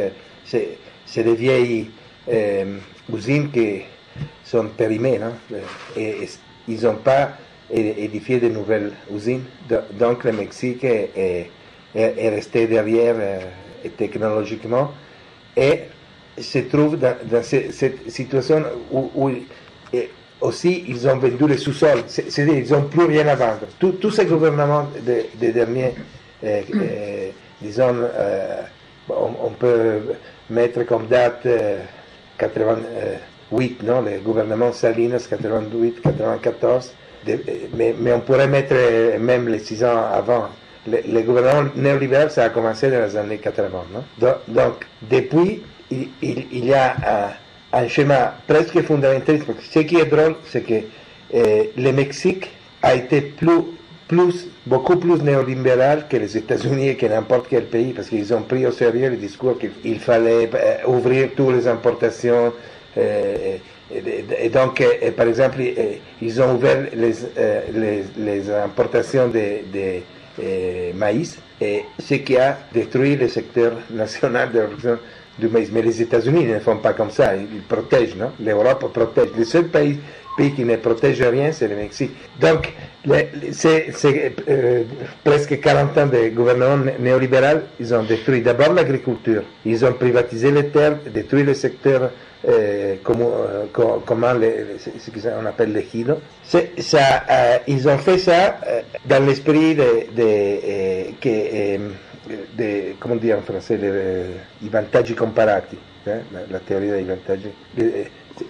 c'est 0.45 1.23
des 1.23 1.35
vieilles 1.35 1.89
usines 3.13 3.51
qui 3.51 3.81
sont 4.43 4.67
périmées. 4.75 5.19
Ils 5.95 6.83
n'ont 6.83 6.95
pas 6.95 7.31
édifié 7.71 8.39
de 8.39 8.49
nouvelles 8.49 8.91
usines. 9.13 9.43
Donc, 9.93 10.23
le 10.23 10.31
Mexique 10.33 10.83
est, 10.83 11.49
est, 11.95 12.29
resté 12.29 12.67
derrière 12.67 13.15
technologiquement 13.97 14.91
et 15.55 15.81
se 16.37 16.59
trouve 16.59 16.97
dans, 16.97 17.43
cette 17.43 18.09
situation 18.09 18.63
où, 18.91 19.31
aussi 20.41 20.83
ils 20.87 21.07
ont 21.07 21.17
vendu 21.17 21.47
les 21.47 21.57
sous-sols, 21.57 22.03
c'est-à-dire 22.07 22.57
ils 22.57 22.71
n'ont 22.71 22.83
plus 22.83 23.05
rien 23.05 23.27
à 23.27 23.35
vendre. 23.35 23.67
Tous 23.79 24.11
ces 24.11 24.25
gouvernements 24.25 24.87
des 25.03 25.51
derniers 25.51 25.93
euh, 26.43 26.61
euh, 26.73 27.29
disons, 27.61 27.95
euh, 28.15 28.61
on, 29.09 29.49
peut 29.51 30.01
mettre 30.49 30.83
comme 30.83 31.07
date 31.07 31.47
88, 32.37 33.83
non, 33.83 34.01
le 34.01 34.19
gouvernement 34.19 34.71
Salinas 34.71 35.27
88, 35.29 36.01
94, 36.01 36.93
mais, 37.75 37.95
mais, 37.99 38.13
on 38.13 38.21
pourrait 38.21 38.47
mettre 38.47 38.73
même 39.19 39.47
les 39.47 39.59
six 39.59 39.83
ans 39.83 40.03
avant. 40.11 40.47
Le, 40.87 41.21
gouvernement 41.21 41.69
néolibéral, 41.75 42.31
ça 42.31 42.45
a 42.45 42.49
commencé 42.49 42.89
dans 42.89 43.05
les 43.05 43.15
années 43.15 43.37
80. 43.37 43.69
Non? 43.93 44.33
Donc, 44.47 44.87
depuis, 45.03 45.61
il, 45.91 46.09
il, 46.23 46.65
y 46.65 46.73
a 46.73 47.35
un, 47.73 47.87
schéma 47.87 48.35
presque 48.47 48.81
fondamentaliste. 48.81 49.45
Ce 49.71 49.79
qui 49.79 49.97
est 49.97 50.05
drôle, 50.05 50.35
c'est 50.45 50.61
que 50.61 50.83
le 51.77 51.91
Mexique 51.91 52.49
a 52.81 52.95
été 52.95 53.21
plus 53.21 53.63
beaucoup 54.65 54.97
plus 54.97 55.21
néolibéral 55.21 56.05
que 56.09 56.17
les 56.17 56.37
États-Unis 56.37 56.89
et 56.89 56.95
que 56.95 57.05
n'importe 57.05 57.47
quel 57.49 57.65
pays, 57.65 57.93
parce 57.93 58.09
qu'ils 58.09 58.33
ont 58.33 58.41
pris 58.41 58.65
au 58.65 58.71
sérieux 58.71 59.09
le 59.09 59.17
discours 59.17 59.57
qu'il 59.57 59.99
fallait 59.99 60.49
euh, 60.53 60.87
ouvrir 60.87 61.29
toutes 61.35 61.55
les 61.55 61.67
importations. 61.67 62.53
Euh, 62.97 63.57
et, 63.93 64.49
donc, 64.49 64.81
euh, 64.81 65.11
par 65.11 65.27
exemple, 65.27 65.61
ils 66.21 66.41
ont 66.41 66.55
ouvert 66.55 66.87
les, 66.93 68.51
importations 68.51 69.27
de, 69.27 70.01
maïs, 70.93 71.37
ce 71.99 72.13
qui 72.15 72.37
a 72.37 72.57
détruit 72.73 73.15
le 73.17 73.27
secteur 73.27 73.73
national 73.91 74.51
de 74.51 74.59
la 74.59 74.97
du. 75.39 75.49
Mais 75.71 75.81
les 75.81 76.01
États-Unis 76.01 76.45
ne 76.45 76.59
font 76.59 76.77
pas 76.77 76.93
comme 76.93 77.11
ça, 77.11 77.35
ils 77.35 77.61
protègent, 77.61 78.15
non? 78.15 78.31
L'Europe 78.39 78.91
protège. 78.93 79.29
Le 79.37 79.43
seul 79.43 79.67
pays 79.67 79.99
pays 80.37 80.53
qui 80.53 80.63
ne 80.63 80.75
protège 80.77 81.21
rien, 81.21 81.51
c'est 81.51 81.67
le 81.67 81.75
Mexique. 81.75 82.11
Donc, 82.39 82.73
c'est 83.51 83.93
euh, 84.47 84.83
presque 85.23 85.59
40 85.59 85.97
ans 85.97 86.07
de 86.07 86.29
gouvernement 86.29 86.85
néolibéral, 86.99 87.63
ils 87.79 87.93
ont 87.93 88.03
détruit 88.03 88.41
d'abord 88.41 88.73
l'agriculture, 88.73 89.43
ils 89.65 89.83
ont 89.83 89.93
privatisé 89.93 90.51
les 90.51 90.67
terres, 90.67 90.97
détruit 91.13 91.43
le 91.43 91.53
secteur 91.53 92.11
euh, 92.47 92.95
euh, 92.95 92.95
comment 93.03 94.33
ce 94.79 95.11
qu'on 95.11 95.45
appelle 95.45 95.73
les 95.73 95.87
hilos. 95.93 96.17
Ça, 96.43 96.59
euh, 97.29 97.57
ils 97.67 97.87
ont 97.87 97.97
fait 97.99 98.17
ça 98.17 98.57
dans 99.05 99.23
l'esprit 99.25 99.75
de, 99.75 99.83
de, 100.15 101.11
que, 101.21 101.77
de, 102.57 102.93
comment 102.99 103.15
dire 103.15 103.37
en 103.37 103.41
français, 103.41 103.77
les, 103.77 104.69
vantaggi 104.69 105.15
comparati, 105.15 105.77
hein, 106.07 106.19
la, 106.49 106.59
théorie 106.59 106.89
dei 106.89 107.03
vantaggi. 107.03 107.49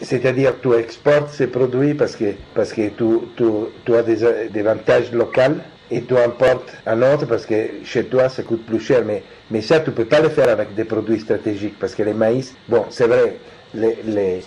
C'est-à-dire 0.01 0.53
tu 0.61 0.73
exportes 0.73 1.29
ces 1.29 1.47
produits 1.47 1.93
parce 1.93 2.15
que, 2.15 2.33
parce 2.53 2.71
que 2.71 2.89
tu, 2.89 3.05
tu, 3.35 3.43
tu 3.85 3.95
as 3.95 4.03
des, 4.03 4.49
des 4.49 4.59
avantages 4.59 5.11
locaux 5.11 5.57
et 5.89 6.01
tu 6.03 6.17
importes 6.17 6.71
un 6.85 7.01
autre 7.01 7.25
parce 7.25 7.45
que 7.45 7.83
chez 7.83 8.05
toi 8.05 8.29
ça 8.29 8.43
coûte 8.43 8.65
plus 8.65 8.79
cher. 8.79 9.03
Mais, 9.05 9.23
mais 9.49 9.61
ça, 9.61 9.79
tu 9.79 9.89
ne 9.89 9.95
peux 9.95 10.05
pas 10.05 10.21
le 10.21 10.29
faire 10.29 10.49
avec 10.49 10.73
des 10.75 10.85
produits 10.85 11.19
stratégiques 11.19 11.77
parce 11.79 11.95
que 11.95 12.03
les 12.03 12.13
maïs, 12.13 12.55
bon, 12.69 12.85
c'est 12.89 13.07
vrai, 13.07 13.35
les, 13.73 13.97
les, 14.05 14.41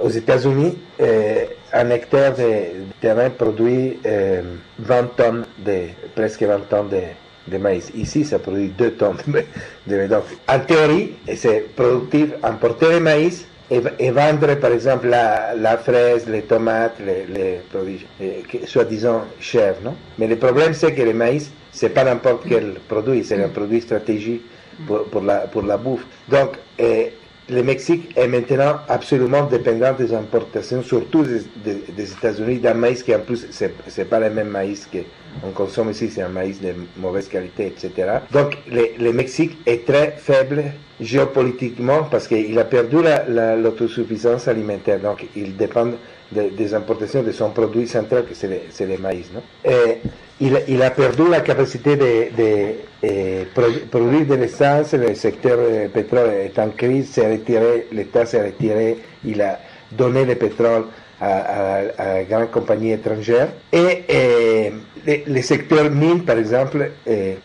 aux 0.00 0.10
États-Unis, 0.10 0.76
un 1.72 1.90
hectare 1.90 2.34
de 2.34 2.84
terrain 3.00 3.30
produit 3.30 3.98
euh, 4.06 4.42
20 4.78 5.16
tonnes, 5.16 5.44
de, 5.58 5.88
presque 6.14 6.42
20 6.42 6.68
tonnes 6.68 6.88
de, 6.88 7.00
maïs. 7.56 7.90
Ici, 7.94 8.24
ça 8.24 8.38
produit 8.38 8.68
2 8.76 8.90
tonnes 8.92 9.16
de, 9.86 10.06
Donc, 10.06 10.24
en 10.48 10.58
théorie, 10.60 11.12
c'est 11.34 11.74
productif 11.74 12.30
importer 12.42 12.90
le 12.90 13.00
maïs 13.00 13.46
et, 13.70 14.10
vendre 14.10 14.54
par 14.56 14.72
exemple 14.72 15.08
la, 15.08 15.54
la, 15.54 15.76
fraise, 15.78 16.26
les 16.28 16.42
tomates, 16.42 16.96
les, 17.00 17.60
produits 17.70 18.04
soi-disant 18.66 19.24
chers. 19.40 19.76
Non 19.84 19.94
Mais 20.18 20.26
le 20.26 20.36
problème 20.36 20.74
c'est 20.74 20.94
que 20.94 21.02
le 21.02 21.12
maïs, 21.12 21.50
c'est 21.70 21.90
pas 21.90 22.04
n'importe 22.04 22.44
quel 22.48 22.74
produit, 22.88 23.24
c'est 23.24 23.42
un 23.42 23.48
produit 23.48 23.80
stratégique 23.80 24.42
pour, 24.86 25.20
la, 25.22 25.40
pour 25.40 25.62
la 25.62 25.76
bouffe. 25.76 26.04
Donc, 26.28 26.52
le 27.50 27.62
Mexique 27.62 28.12
est 28.16 28.28
maintenant 28.28 28.76
absolument 28.88 29.44
dépendant 29.44 29.92
des 29.94 30.12
importations, 30.12 30.82
surtout 30.82 31.24
des, 31.24 32.12
États-Unis, 32.12 32.58
d'un 32.58 32.74
maïs 32.74 33.02
qui 33.02 33.14
en 33.14 33.20
plus, 33.20 33.46
c'est, 33.50 33.72
n'est 33.96 34.04
pas 34.04 34.20
le 34.20 34.30
même 34.30 34.48
maïs 34.48 34.86
qu'on 34.90 35.50
consomme 35.52 35.90
ici, 35.90 36.10
c'est 36.10 36.22
un 36.22 36.28
maïs 36.28 36.60
de 36.60 36.74
mauvaise 36.98 37.28
qualité, 37.28 37.66
etc. 37.66 38.18
Donc 38.30 38.58
le, 38.70 39.12
Mexique 39.12 39.58
est 39.66 39.86
très 39.86 40.14
faible 40.18 40.64
géopolitiquement 41.00 42.04
parce 42.10 42.28
qu'il 42.28 42.58
a 42.58 42.64
perdu 42.64 43.02
la, 43.02 43.56
l'autosuffisance 43.56 44.46
alimentaire, 44.46 45.00
donc 45.00 45.26
il 45.34 45.56
dépend 45.56 45.88
des 46.30 46.74
importations 46.74 47.22
de 47.22 47.32
son 47.32 47.50
produit 47.50 47.88
central, 47.88 48.26
que 48.26 48.34
c'est 48.34 48.48
le, 48.48 48.58
c'est 48.70 49.00
maïs. 49.00 49.30
Non? 49.32 49.42
Il, 50.40 50.82
a 50.82 50.90
perdu 50.90 51.28
la 51.28 51.40
capacité 51.40 51.96
de, 51.96 52.74
eh, 53.02 53.46
produire 53.90 54.26
de 54.26 54.34
l'essence, 54.34 54.92
le 54.94 55.14
secteur 55.14 55.58
eh, 55.60 55.88
pétrole 55.88 56.30
est 56.44 56.58
en 56.58 56.70
crise, 56.70 57.10
s'est 57.10 57.30
retiré, 57.30 57.86
l'État 57.92 58.24
s'est 58.24 58.44
retiré, 58.44 58.98
il 59.24 59.42
a 59.42 59.58
donné 59.90 60.24
le 60.24 60.36
pétrole 60.36 60.84
à, 61.20 61.80
à, 61.98 62.22
grandes 62.24 62.50
compagnies 62.50 62.92
étrangères. 62.92 63.48
Et, 63.72 64.04
et 64.08 65.24
les, 65.26 65.42
secteurs 65.42 65.90
mines, 65.90 66.24
par 66.24 66.38
exemple, 66.38 66.90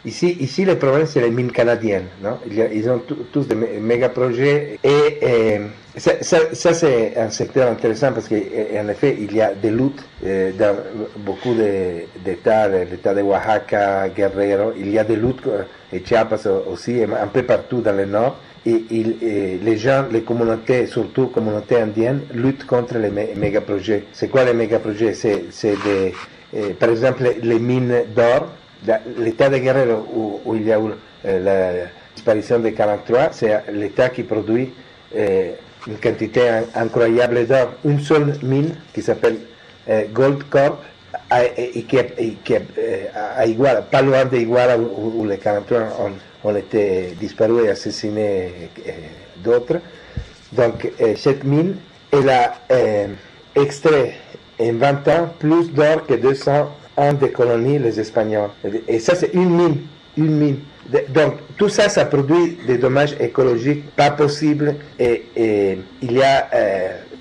ici, 0.06 0.38
ici 0.40 0.66
le 0.66 0.78
problème 0.78 1.06
c'est 1.06 1.22
les 1.22 1.32
mines 1.32 1.52
canadiennes. 1.52 2.08
Non 2.22 2.38
ils, 2.50 2.90
ont 2.90 3.02
tous 3.32 3.48
des 3.48 3.56
méga 3.56 4.10
projets 4.10 4.80
et 4.84 5.60
ça, 5.96 6.12
ça, 6.22 6.74
c'est 6.74 7.16
un 7.16 7.30
secteur 7.30 7.72
intéressant 7.72 8.12
parce 8.14 8.28
qu'en 8.28 8.88
effet, 8.90 9.16
il 9.20 9.36
y 9.36 9.42
a 9.42 9.54
des 9.54 9.70
luttes 9.70 10.04
dans 10.24 10.76
beaucoup 11.18 11.54
d'États, 11.54 12.68
l'État 12.68 13.14
de 13.14 13.22
Oaxaca, 13.22 14.10
Guerrero, 14.10 14.74
il 14.76 14.90
y 14.90 14.98
a 14.98 15.04
des 15.04 15.16
luttes, 15.16 15.48
et 15.92 16.04
Chiapas 16.04 16.48
aussi, 16.68 17.04
un 17.04 17.28
peu 17.28 17.44
partout 17.44 17.82
dans 17.82 17.96
le 17.96 18.06
nord. 18.06 18.40
Et, 18.66 19.60
les 19.62 19.78
gens, 19.78 20.06
les 20.12 20.22
communautés, 20.22 20.88
surtout 20.88 21.28
communautés 21.28 21.78
indiennes, 21.78 22.22
luttent 22.34 22.66
contre 22.66 22.98
les 22.98 23.10
méga 23.10 23.62
projets. 23.62 24.06
C'est 24.14 24.30
quoi 24.30 24.46
les 24.46 24.54
méga 24.54 24.80
projets 24.80 25.14
C'est 25.14 25.84
des, 25.84 26.14
euh, 26.56 26.74
par 26.80 26.90
exemple, 26.90 27.24
les 27.42 27.60
mines 27.60 28.04
d'or. 28.16 28.48
L'État 29.18 29.50
de 29.50 29.58
Guerrero, 29.58 30.42
où, 30.46 30.56
il 30.56 30.64
y 30.68 30.72
a 30.72 30.80
eu 30.80 30.92
la 31.24 31.72
disparition 32.16 32.60
de 32.60 32.70
43, 32.70 33.30
c'est 33.32 33.64
l'État 33.72 34.10
qui 34.10 34.24
produit 34.24 34.74
une 35.88 35.98
quantité 35.98 36.42
incroyable 36.76 37.46
d'or, 37.46 37.74
une 37.86 38.00
seule 38.00 38.34
mine 38.44 38.76
qui 38.94 39.02
s'appelle 39.02 39.38
euh, 39.90 40.04
Gold 40.14 40.44
Corp 40.50 40.84
et 41.58 41.84
qui, 41.84 41.98
est 41.98 43.12
à 43.16 43.46
Iguala, 43.46 43.82
pas 43.82 44.02
loin 44.02 44.26
de 44.26 44.38
Iguala 44.38 44.78
où, 44.78 45.26
les 45.26 45.38
43 45.38 45.80
ont, 45.80 46.12
ont, 46.44 46.56
été 46.56 47.16
disparus 47.20 47.66
et 47.66 47.70
assassinés 47.70 48.70
euh, 48.88 48.92
d'autres. 49.44 49.80
Donc 50.52 50.92
euh, 51.02 51.16
cette 51.16 51.44
mine, 51.44 51.76
elle 52.12 52.30
a 52.30 52.56
extrait 53.56 54.16
en 54.60 54.74
20 54.74 55.08
ans 55.08 55.34
plus 55.40 55.72
d'or 55.72 56.06
que 56.06 56.14
200 56.14 56.70
ans 56.98 57.14
de 57.14 57.28
colonies 57.28 57.80
les 57.80 58.00
Espagnols. 58.00 58.52
Et 58.88 59.00
ça 59.00 59.16
c'est 59.16 59.34
une 59.34 59.50
mine 59.50 59.78
une 60.18 60.38
mine. 60.38 60.60
Donc 61.10 61.36
tout 61.58 61.70
ça, 61.70 61.90
ça 61.90 62.06
produit 62.06 62.58
des 62.68 62.78
dommages 62.78 63.16
écologiques 63.20 63.90
pas 63.96 64.12
possibles 64.12 64.76
et, 65.00 65.24
il 66.02 66.12
y 66.12 66.22
a 66.22 66.50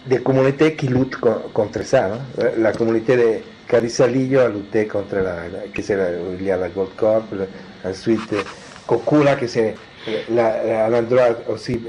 des 0.06 0.18
communautés 0.18 0.74
qui 0.74 0.88
luttent 0.88 1.18
contre 1.52 1.84
ça. 1.84 2.06
Hein. 2.06 2.44
La 2.58 2.72
communauté 2.72 3.16
de 3.16 3.28
Carisalillo 3.68 4.40
a 4.40 4.48
lutté 4.48 4.86
contre 4.86 5.16
la, 5.16 5.36
il 5.76 6.44
y 6.44 6.50
a 6.50 6.56
la 6.56 6.68
Gold 6.68 6.94
Corp, 6.96 7.24
ensuite 7.84 8.34
Cocula, 8.98 9.36
que 9.36 9.46
c'est 9.46 9.74
un 10.08 10.92
endroit 10.92 11.28
aussi 11.48 11.80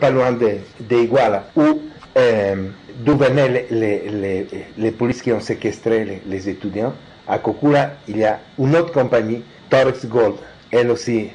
pas 0.00 0.10
loin 0.10 0.32
de, 0.32 0.58
de 0.80 0.96
Iguala, 0.96 1.44
où 1.56 1.80
euh, 2.16 2.54
d'où 2.96 3.16
venaient 3.16 3.66
les, 3.70 4.02
les, 4.10 4.46
les, 4.76 4.90
polices 4.90 5.22
qui 5.22 5.32
ont 5.32 5.40
séquestré 5.40 6.04
les, 6.04 6.22
les, 6.26 6.48
étudiants. 6.48 6.92
À 7.26 7.38
Cocula, 7.38 7.92
il 8.08 8.18
y 8.18 8.24
a 8.24 8.38
une 8.58 8.74
autre 8.76 8.92
compagnie, 8.92 9.42
Torex 9.70 10.06
Gold, 10.06 10.34
elle 10.70 10.90
aussi 10.90 11.30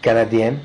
canadienne, 0.00 0.58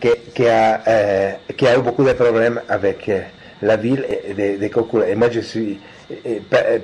qui, 0.00 0.08
qui, 0.34 0.46
a, 0.46 0.80
euh, 0.86 1.32
a 1.60 1.76
eu 1.76 1.82
beaucoup 1.82 2.04
de 2.04 2.12
problèmes 2.12 2.60
avec 2.68 3.08
euh, 3.08 3.20
la 3.60 3.76
ville 3.76 4.04
de, 4.28 4.56
de. 4.58 5.04
Et 5.08 5.14
moi, 5.14 5.30
je 5.30 5.40
suis 5.40 5.78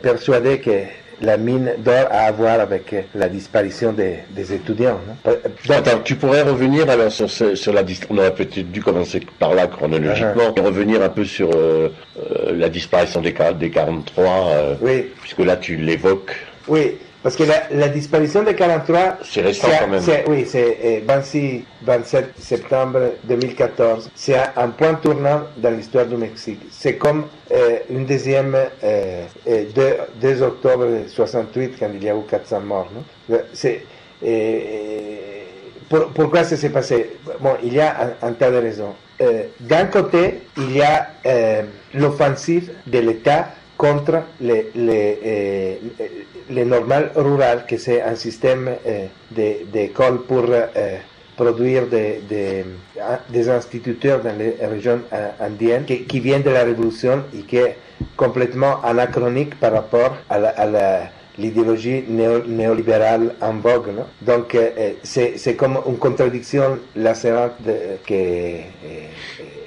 persuadé 0.02 0.58
que 0.58 0.70
la 1.20 1.36
mine 1.36 1.72
d'or 1.78 2.06
a 2.10 2.26
à 2.26 2.32
voir 2.32 2.60
avec 2.60 2.94
la 3.14 3.28
disparition 3.28 3.92
des, 3.92 4.18
des 4.30 4.52
étudiants. 4.52 5.00
Non 5.26 5.74
Attends, 5.74 6.00
tu 6.04 6.16
pourrais 6.16 6.42
revenir 6.42 6.88
alors 6.88 7.10
sur, 7.10 7.28
sur 7.30 7.72
la 7.72 7.82
on 8.10 8.18
aurait 8.18 8.34
peut-être 8.34 8.70
dû 8.70 8.82
commencer 8.82 9.20
par 9.38 9.54
là 9.54 9.66
chronologiquement, 9.66 10.54
et 10.56 10.60
revenir 10.60 11.02
un 11.02 11.08
peu 11.08 11.24
sur 11.24 11.50
euh, 11.54 11.88
euh, 12.18 12.56
la 12.56 12.68
disparition 12.68 13.20
des, 13.20 13.34
des 13.58 13.70
43, 13.70 14.24
euh, 14.24 14.74
oui. 14.80 15.06
puisque 15.20 15.40
là 15.40 15.56
tu 15.56 15.76
l'évoques. 15.76 16.36
Oui, 16.68 16.96
parce 17.22 17.34
que 17.36 17.42
la, 17.42 17.68
la 17.70 17.88
disparition 17.88 18.44
de 18.44 18.52
43, 18.52 19.18
c'est 19.24 19.40
récent 19.40 19.68
quand 19.80 19.88
même. 19.88 20.02
Oui, 20.28 20.44
c'est 20.46 21.02
26, 21.04 21.64
27 21.82 22.34
septembre 22.38 23.00
2014. 23.24 24.10
C'est 24.14 24.36
un, 24.56 24.68
point 24.68 24.94
tournant 24.94 25.42
dans 25.56 25.70
l'histoire 25.70 26.06
du 26.06 26.16
Mexique. 26.16 26.60
C'est 26.70 26.94
comme 26.96 27.26
euh, 27.50 27.78
une 27.90 28.06
deuxième, 28.06 28.56
euh, 28.84 29.24
2, 29.44 30.26
euh, 30.26 30.46
octobre 30.46 30.86
68, 31.08 31.74
quand 31.80 31.88
il 31.92 32.04
y 32.04 32.08
a 32.08 32.14
eu 32.14 32.22
400 32.28 32.60
morts. 32.60 32.90
Non 32.94 33.38
c'est, 33.52 33.82
pour, 35.88 36.08
pourquoi 36.08 36.44
ça 36.44 36.56
s'est 36.56 36.70
passé? 36.70 37.16
Bon, 37.40 37.56
il 37.64 37.74
y 37.74 37.80
a 37.80 38.14
un, 38.22 38.28
un 38.28 38.32
tas 38.32 38.50
de 38.50 38.58
raisons. 38.58 38.94
Euh, 39.20 39.44
d'un 39.58 39.86
côté, 39.86 40.42
il 40.56 40.76
y 40.76 40.82
a 40.82 41.08
l'offensive 41.94 42.70
de 42.86 42.98
l'État 43.00 43.48
contre 43.78 44.24
les, 44.40 44.70
les, 44.74 45.18
euh, 45.24 45.74
les 46.50 46.64
normales 46.64 47.12
rurales, 47.14 47.64
que 47.66 47.78
c'est 47.78 48.02
un 48.02 48.16
système 48.16 48.68
euh, 48.84 49.06
d'école 49.72 50.22
pour 50.22 50.44
euh, 50.50 50.96
produire 51.36 51.86
des, 51.86 52.20
des, 52.28 52.64
des, 53.30 53.48
instituteurs 53.48 54.20
dans 54.20 54.36
les 54.36 54.56
régions 54.60 55.00
indiennes 55.40 55.84
qui, 55.84 56.02
qui 56.02 56.18
viennent 56.18 56.42
de 56.42 56.50
la 56.50 56.64
révolution 56.64 57.22
et 57.32 57.42
qui 57.42 57.58
est 57.58 57.76
complètement 58.16 58.82
anachronique 58.82 59.54
par 59.60 59.72
rapport 59.72 60.16
à 60.28 60.38
la, 60.40 61.02
l'idéologie 61.38 62.02
néolibérale 62.08 63.36
en 63.40 63.52
vogue. 63.54 63.90
Non? 63.96 64.06
Donc, 64.20 64.56
c'est 65.04 65.54
comme 65.56 65.78
une 65.86 65.98
contradiction 65.98 66.80
lacérante 66.96 67.52
qui 68.04 68.56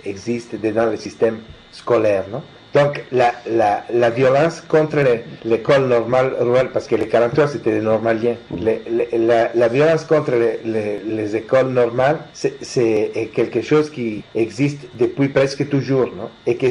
existe 0.03 0.57
dans 0.61 0.91
le 0.91 0.97
système 0.97 1.37
scolaire. 1.71 2.25
Non? 2.29 2.41
Donc 2.73 3.03
la, 3.11 3.33
la, 3.49 3.83
la 3.93 4.09
violence 4.09 4.61
contre 4.61 4.99
l'école 5.43 5.87
normale 5.87 6.33
rurale, 6.39 6.69
parce 6.71 6.87
que 6.87 6.95
les 6.95 7.07
43 7.07 7.47
c'était 7.49 7.71
des 7.71 7.81
normaliens, 7.81 8.35
les, 8.57 8.81
la, 9.11 9.51
la, 9.53 9.67
violence 9.67 10.05
contre 10.05 10.31
les, 10.63 11.01
les 11.05 11.35
écoles 11.35 11.67
normales, 11.67 12.19
c'est 12.33 13.29
quelque 13.33 13.61
chose 13.61 13.89
qui 13.89 14.23
existe 14.35 14.87
depuis 14.97 15.27
presque 15.27 15.67
toujours, 15.67 16.07
non? 16.15 16.29
et 16.47 16.55
que 16.55 16.67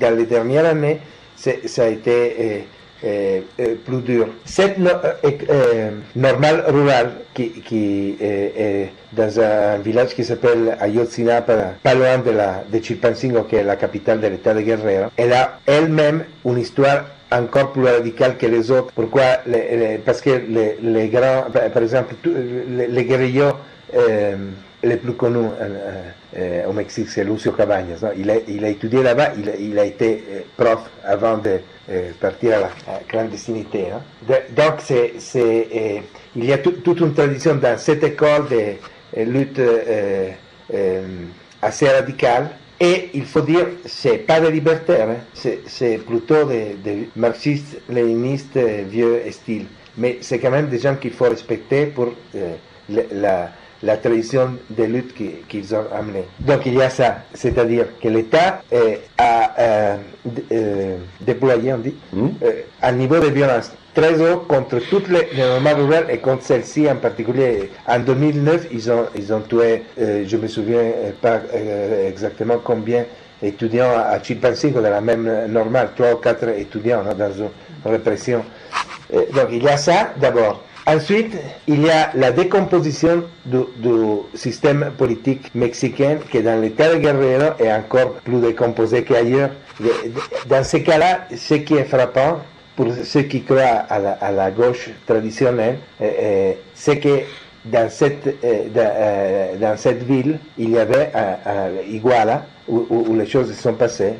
dans 0.00 0.16
les 0.16 0.26
dernières 0.26 0.64
années, 0.66 0.98
ça 1.36 1.84
a 1.84 1.88
été 1.88 2.66
euh, 3.04 3.06
euh, 3.06 3.40
euh, 3.60 3.74
plus 3.84 4.00
dur. 4.00 4.28
Cette 4.44 4.78
normale 4.78 6.64
rurale 6.68 7.12
qui, 7.34 8.16
est 8.20 8.90
dans 9.12 9.40
un 9.40 9.78
village 9.78 10.14
qui 10.14 10.24
s'appelle 10.24 10.76
Ayotzinapa, 10.80 11.74
pas 11.82 11.94
loin 11.94 12.18
de, 12.18 12.30
la, 12.30 12.64
qui 12.80 13.56
est 13.56 13.62
la 13.62 13.76
capitale 13.76 14.20
de 14.20 14.28
l'État 14.28 14.54
de 14.54 14.60
Guerrero. 14.60 15.10
Elle 15.16 15.32
a 15.32 15.58
elle-même 15.66 16.24
une 16.44 16.58
histoire 16.58 17.04
encore 17.32 17.72
plus 17.72 17.84
radicale 17.84 18.36
que 18.36 18.46
les 18.46 18.70
autres. 18.70 18.92
Pourquoi 18.94 19.40
Parce 20.04 20.20
que 20.20 20.30
les, 20.80 21.08
grands, 21.08 21.46
par 21.72 21.82
exemple, 21.82 22.14
les, 22.24 23.04
guerrilleros 23.04 23.56
euh, 23.94 24.36
les 24.86 24.96
plus 24.96 25.12
connus 25.12 25.48
euh, 25.60 26.02
euh, 26.36 26.66
au 26.66 26.72
Mexique, 26.72 27.08
c'est 27.08 27.24
Lucio 27.24 27.52
Cabañas. 27.52 28.02
Il, 28.16 28.30
a, 28.30 28.68
étudié 28.68 29.02
là-bas, 29.02 29.32
il, 29.58 29.78
a 29.78 29.84
été 29.84 30.24
euh, 30.30 30.40
prof 30.56 30.80
avant 31.04 31.38
de 31.38 31.60
partir 32.20 32.56
à 32.56 32.60
la 32.60 32.70
clandestinité. 33.06 33.86
De, 34.26 34.34
donc, 34.54 34.80
c'est, 34.80 35.14
il 36.34 36.44
y 36.44 36.52
a 36.52 36.58
toute 36.58 37.00
une 37.00 37.14
tradition 37.14 37.54
dans 37.54 37.78
cette 37.78 38.02
école 38.02 38.46
de 38.48 39.22
lutte 39.22 39.60
assez 41.62 41.88
radicale. 41.88 42.50
Et 42.78 43.08
il 43.14 43.24
faut 43.24 43.40
dire, 43.40 43.66
c'est 43.86 44.18
pas 44.18 44.38
des 44.38 44.50
libertaires, 44.50 45.08
hein. 45.08 45.50
c'est 45.66 45.98
plutôt 45.98 46.44
des, 46.44 46.76
des 46.84 47.08
marxistes, 47.16 47.80
léninistes, 47.88 48.58
vieux 48.58 49.22
style. 49.30 49.64
Mais 49.96 50.18
c'est 50.20 50.38
quand 50.38 50.50
même 50.50 50.68
des 50.68 50.78
gens 50.78 50.94
qu'il 50.96 51.12
faut 51.12 51.24
respecter 51.24 51.86
pour 51.86 52.12
la, 52.90 53.50
la 53.86 53.96
tradition 53.96 54.50
de 54.70 54.84
lutte 54.84 55.14
qu'ils 55.48 55.74
ont 55.74 55.86
amenée. 55.96 56.24
Donc 56.40 56.66
il 56.66 56.74
y 56.74 56.82
a 56.82 56.90
ça, 56.90 57.18
c'est-à-dire 57.32 57.86
que 58.02 58.08
l'État 58.08 58.62
a 59.16 59.96
déployé, 61.20 61.72
on 61.72 61.78
dit, 61.78 61.94
mmh. 62.12 62.26
un 62.82 62.92
niveau 62.92 63.18
de 63.20 63.28
violence 63.28 63.70
très 63.96 64.20
haut 64.20 64.40
contre 64.46 64.78
toutes 64.90 65.08
les, 65.08 65.26
les 65.34 65.72
rurales 65.72 66.06
et 66.10 66.18
contre 66.18 66.42
celle-ci 66.42 66.88
en 66.88 66.96
particulier. 66.96 67.70
En 67.88 67.98
2009, 67.98 68.66
ils 68.70 68.90
ont, 68.90 69.06
ils 69.16 69.32
ont 69.32 69.40
tué, 69.40 69.84
euh, 69.98 70.24
je 70.26 70.36
me 70.36 70.46
souviens 70.48 70.80
euh, 70.80 71.10
pas 71.20 71.40
euh, 71.54 72.06
exactement 72.06 72.58
combien 72.62 73.06
étudiants 73.42 73.90
à 73.96 74.22
Chilpancingo 74.22 74.80
de 74.80 74.88
la 74.88 75.00
même 75.00 75.46
normale, 75.48 75.90
trois 75.96 76.12
ou 76.12 76.16
quatre 76.16 76.48
étudiants 76.48 77.02
dans 77.18 77.32
une 77.32 77.48
répression. 77.84 78.44
donc 79.12 79.48
il 79.50 79.62
y 79.62 79.68
a 79.68 79.76
ça 79.76 80.12
d'abord. 80.18 80.62
Ensuite, 80.88 81.36
il 81.66 81.82
y 81.82 81.90
a 81.90 82.12
la 82.14 82.30
décomposition 82.30 83.24
du, 83.44 83.58
système 84.34 84.92
politique 84.96 85.52
mexicain 85.52 86.18
qui 86.30 86.40
dans 86.40 86.60
l'État 86.60 86.94
de 86.94 86.98
Guerrero 87.00 87.54
est 87.58 87.72
encore 87.72 88.12
plus 88.24 88.40
décomposé 88.40 89.02
qu'ailleurs. 89.02 89.50
Dans 90.46 90.62
ces 90.62 90.84
cas-là, 90.84 91.26
ce 91.36 91.54
qui 91.54 91.74
est 91.74 91.84
frappant, 91.84 92.40
pour 92.76 92.92
ceux 93.04 93.22
qui 93.22 93.42
croient 93.42 93.84
à 93.88 93.98
la, 93.98 94.12
à 94.12 94.30
la 94.30 94.50
gauche 94.52 94.90
traditionnelle, 95.06 95.78
euh, 96.00 96.10
euh, 96.20 96.52
c'est 96.74 97.00
que 97.00 97.20
dans 97.70 97.90
cette, 97.90 98.26
euh, 98.44 98.68
dans, 98.74 99.60
dans, 99.60 99.76
cette 99.76 100.02
ville, 100.02 100.38
il 100.58 100.70
y 100.70 100.78
avait 100.78 101.10
Iguala, 101.88 102.46
où, 102.68 103.14
les 103.14 103.26
choses 103.26 103.52
se 103.52 103.62
sont 103.62 103.74
passées. 103.74 104.14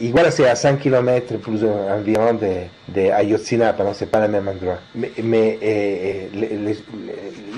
Iguala, 0.00 0.30
c'est 0.30 0.48
à 0.48 0.54
100 0.54 0.76
km 0.76 1.36
plus 1.38 1.64
environ 1.64 2.34
de, 2.34 2.48
de 2.88 3.10
Ayotzinapa, 3.10 3.92
ce 3.94 4.04
n'est 4.04 4.10
pas 4.10 4.26
le 4.26 4.32
même 4.32 4.48
endroit. 4.48 4.78
Mais, 4.94 5.10
les, 5.18 6.76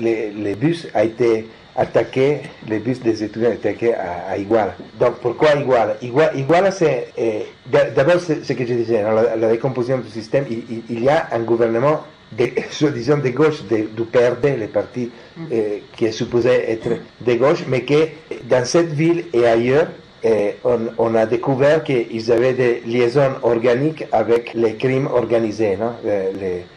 les, 0.01 0.31
les, 0.31 0.55
bus 0.55 0.87
ont 0.93 0.99
été 0.99 1.47
attaquer 1.75 2.41
les 2.67 2.79
bus 2.79 3.01
des 3.01 3.23
étudiants 3.23 3.51
attaqués 3.51 3.93
à, 3.93 4.37
Iguala. 4.37 4.75
Donc 4.99 5.15
pourquoi 5.15 5.55
Iguala? 5.55 5.97
Iguala, 6.01 6.33
Iguala 6.35 6.71
c'est 6.71 7.09
eh, 7.17 7.45
d'abord 7.69 8.19
ce 8.19 8.53
que 8.53 8.65
je 8.65 8.73
disais, 8.73 9.03
la, 9.03 9.35
la, 9.35 9.49
décomposition 9.49 9.97
du 9.97 10.09
système, 10.09 10.45
il, 10.49 11.03
y 11.03 11.09
a 11.09 11.27
un 11.31 11.39
gouvernement 11.39 12.01
soi-disant 12.71 13.17
de 13.17 13.29
gauche, 13.29 13.63
de, 13.63 13.87
du 13.95 14.03
PRD, 14.03 14.57
le 14.57 14.67
parti 14.67 15.09
eh, 15.51 15.83
qui 15.95 16.05
est 16.05 16.11
supposé 16.11 16.49
être 16.49 16.99
de 17.21 17.33
gauche, 17.35 17.63
mais 17.67 17.81
que 17.81 18.07
dans 18.43 18.65
cette 18.65 18.91
ville 18.91 19.25
et 19.33 19.45
ailleurs, 19.45 19.87
eh, 20.27 20.55
on, 20.97 21.13
a 21.13 21.27
découvert 21.27 21.83
qu'ils 21.83 22.31
avaient 22.31 22.53
des 22.53 22.81
liaisons 22.87 23.33
organiques 23.43 24.05
avec 24.11 24.55
les 24.55 24.73
crimes 24.73 25.07
organisés, 25.13 25.77
non? 25.77 25.91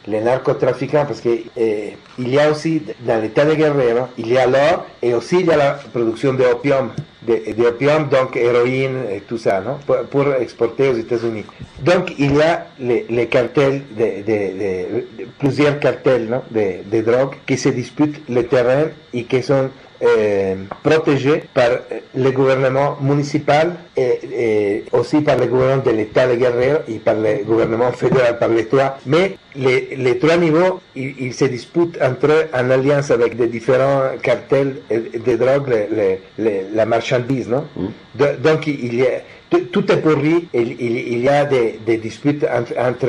Les, 0.07 0.21
narcotrafiquants, 0.21 1.07
parce 1.07 1.23
qu'il 1.23 1.45
eh, 1.57 1.95
y 2.19 2.39
a 2.39 2.51
aussi, 2.51 2.83
dans 3.01 3.23
l'état 3.23 3.47
de 3.47 3.55
Guerrero, 3.55 4.09
il 4.19 4.29
y 4.29 4.37
a 4.37 4.47
l'or 4.47 4.85
et 5.01 5.15
aussi 5.15 5.41
il 5.41 5.47
y 5.47 5.51
a 5.51 5.57
la 5.57 5.71
production 5.95 6.35
d'opium, 6.35 6.91
d'opium, 7.27 8.09
donc 8.09 8.37
héroïne 8.37 8.99
et 9.11 9.21
tout 9.21 9.39
ça, 9.39 9.63
pour, 10.11 10.27
exporter 10.35 10.91
aux 10.91 10.97
États-Unis. 10.97 11.47
Donc 11.81 12.13
il 12.19 12.37
y 12.37 12.43
a 12.43 12.67
les, 12.79 13.27
cartels, 13.29 13.81
plusieurs 15.39 15.79
cartels 15.81 16.39
de, 16.51 17.01
drogue 17.01 17.37
qui 17.47 17.57
se 17.57 17.71
disputent 17.71 18.21
le 18.29 18.45
terrain 18.45 18.89
et 19.15 19.25
qui 19.25 19.43
sont 19.43 19.71
protégés 20.83 21.45
par 21.55 21.71
le 22.15 22.31
gouvernement 22.31 22.97
municipal 23.01 23.75
et, 23.97 24.19
et 24.33 24.85
aussi 24.93 25.21
par 25.23 25.37
le 25.37 25.47
gouvernement 25.47 25.83
de 25.83 25.91
l'État 25.91 26.27
de 26.27 26.35
Guerrero 26.37 26.81
et 26.89 26.99
par 26.99 27.15
le 27.15 27.45
gouvernement 27.45 27.93
fédéral, 27.93 28.39
par 28.39 28.49
les 28.49 28.67
trois. 28.67 28.99
Mais 29.07 29.37
les, 29.57 29.97
les 29.97 30.19
trois 30.19 30.37
niveaux, 30.37 30.81
ils, 30.95 31.15
ils, 31.21 31.35
se 31.35 31.47
disputent 31.47 31.99
entre 32.01 32.27
eux 32.29 32.45
en 32.55 32.71
alliance 32.71 33.11
avec 33.11 33.37
des 33.37 33.49
différents 33.49 34.03
cartels 34.23 34.77
de 34.91 35.37
drogue, 35.37 35.69
les, 35.91 36.21
les, 36.39 36.65
la 36.75 36.87
marchandise, 36.87 37.49
non 37.49 37.65
Mm. 37.77 37.87
De, 38.15 38.27
Donc 38.43 38.67
il 38.67 38.95
y 38.95 39.03
a, 39.03 39.21
tout, 39.73 39.91
est 39.93 39.97
pourri, 39.99 40.49
il, 40.53 40.77
il, 40.81 40.99
il 41.13 41.19
y 41.21 41.29
a 41.29 41.45
des, 41.45 41.79
des 41.85 41.97
disputes 41.99 42.45
entre, 42.45 42.73
entre 42.79 43.09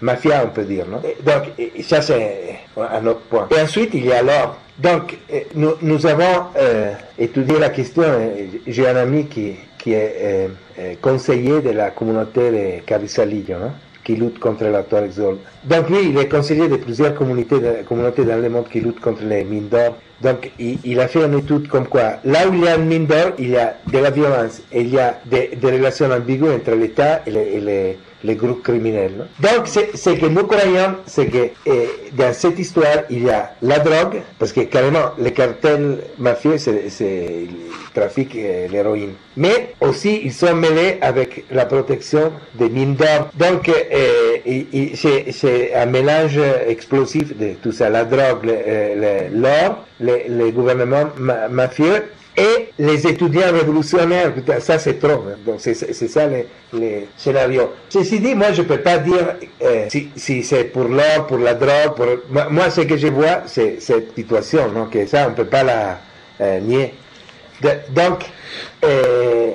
mafia, 0.00 0.42
on 0.44 0.48
peut 0.50 0.64
dire. 0.64 0.86
Non 0.90 1.00
donc, 1.22 1.44
ça, 1.82 2.00
c'est 2.02 2.60
un 2.76 3.06
autre 3.06 3.20
point. 3.30 3.48
Et 3.56 3.60
ensuite, 3.60 3.90
il 3.94 4.06
y 4.06 4.12
a 4.12 4.22
l'or. 4.22 4.56
Donc, 4.78 5.18
euh, 5.32 5.40
nous, 5.82 6.06
avons 6.06 6.46
euh, 6.56 6.92
étudié 7.18 7.58
la 7.58 7.70
question. 7.70 8.02
euh, 8.04 8.46
J'ai 8.66 8.86
un 8.86 8.96
ami 8.96 9.26
qui, 9.26 9.54
qui 9.76 9.92
est 9.92 10.48
conseiller 11.02 11.60
de 11.60 11.70
la 11.70 11.90
communauté 11.90 12.50
de 12.50 12.86
Carrizalillo, 12.86 13.58
non 13.58 13.72
qui 14.08 14.16
lutte 14.16 14.38
contre 14.38 14.64
la 14.64 14.84
Exol. 15.04 15.36
Donc 15.64 15.90
lui, 15.90 16.08
il 16.08 16.16
est 16.18 16.28
conseiller 16.28 16.66
de 16.66 16.76
plusieurs 16.76 17.14
communautés, 17.14 17.60
communautés 17.86 18.24
dans 18.24 18.40
le 18.40 18.48
monde 18.48 18.66
qui 18.72 18.80
luttent 18.80 19.00
contre 19.00 19.22
les 19.22 19.44
mines 19.44 19.68
d'or. 19.68 19.98
Donc 20.22 20.50
il, 20.58 20.78
il, 20.82 20.98
a 20.98 21.08
fait 21.08 21.22
une 21.22 21.38
étude 21.38 21.68
comme 21.68 21.86
quoi, 21.86 22.14
là 22.24 22.48
où 22.48 22.54
il 22.54 22.64
y 22.64 22.68
a 22.68 22.76
une 22.76 22.86
mine 22.86 23.04
d'or, 23.04 23.32
il 23.38 23.50
y 23.50 23.56
a 23.58 23.76
de 23.86 23.98
la 23.98 24.08
violence 24.10 24.62
et 24.72 24.80
il 24.80 24.88
y 24.94 24.98
a 24.98 25.20
des, 25.26 25.50
relations 25.62 26.10
ambiguës 26.10 26.54
entre 26.56 26.70
l'État 26.74 27.20
et 27.26 27.30
les, 27.30 27.98
les, 28.24 28.34
groupes 28.34 28.62
criminels. 28.62 29.26
Donc 29.40 29.66
ce 29.66 30.10
que 30.10 30.26
nous 30.26 30.44
croyons, 30.44 30.96
c'est 31.06 31.26
que 31.26 31.48
eh, 31.66 31.88
dans 32.12 32.32
cette 32.32 32.58
histoire, 32.58 33.04
il 33.10 33.24
y 33.24 33.30
a 33.30 33.52
la 33.62 33.78
drogue, 33.78 34.22
parce 34.38 34.52
que 34.52 34.60
carrément, 34.62 35.12
les 35.18 35.32
cartels 35.32 35.98
mafieux, 36.18 36.58
c'est 36.58 37.46
trafic 37.94 38.34
l'héroïne. 38.34 39.12
Mais 39.36 39.74
aussi, 39.80 40.20
ils 40.24 40.32
sont 40.32 40.54
mêlés 40.54 40.98
avec 41.00 41.44
la 41.50 41.66
protection 41.66 42.32
des 42.54 42.68
mines 42.68 42.94
d'or. 42.94 43.30
Donc, 43.34 43.68
euh, 43.68 44.36
c'est 44.94 45.74
un 45.74 45.86
mélange 45.86 46.40
explosif 46.66 47.36
de 47.36 47.54
tout 47.62 47.72
ça, 47.72 47.88
la 47.90 48.04
drogue, 48.04 48.50
l'or, 49.32 49.84
les, 50.00 50.26
les, 50.28 50.52
gouvernements 50.52 51.08
ma 51.18 51.48
mafieux 51.48 52.04
et 52.38 52.68
les 52.78 53.06
étudiants 53.06 53.52
révolutionnaires. 53.52 54.32
Ça, 54.60 54.78
c'est 54.78 54.98
trop. 54.98 55.24
Donc, 55.44 55.56
c'est 55.58 55.74
ça 55.74 56.26
les, 56.26 56.46
les, 56.72 57.08
scénarios. 57.16 57.72
Ceci 57.88 58.20
dit, 58.20 58.34
moi, 58.34 58.52
je 58.52 58.62
peux 58.62 58.78
pas 58.78 58.98
dire 58.98 59.36
euh, 59.62 59.88
si, 60.16 60.42
c'est 60.42 60.64
pour 60.64 60.84
l'or, 60.84 61.26
pour 61.26 61.38
la 61.38 61.54
drogue. 61.54 62.20
Moi, 62.30 62.70
ce 62.70 62.82
que 62.82 62.96
je 62.96 63.08
vois, 63.08 63.42
c'est 63.46 63.80
cette 63.80 64.14
situation. 64.14 64.70
Donc, 64.70 64.96
ça, 65.06 65.26
on 65.28 65.34
peut 65.34 65.44
pas 65.46 65.64
la 65.64 65.98
euh, 66.40 66.60
nier. 66.60 66.94
Donc, 67.90 68.24
euh, 68.84 69.50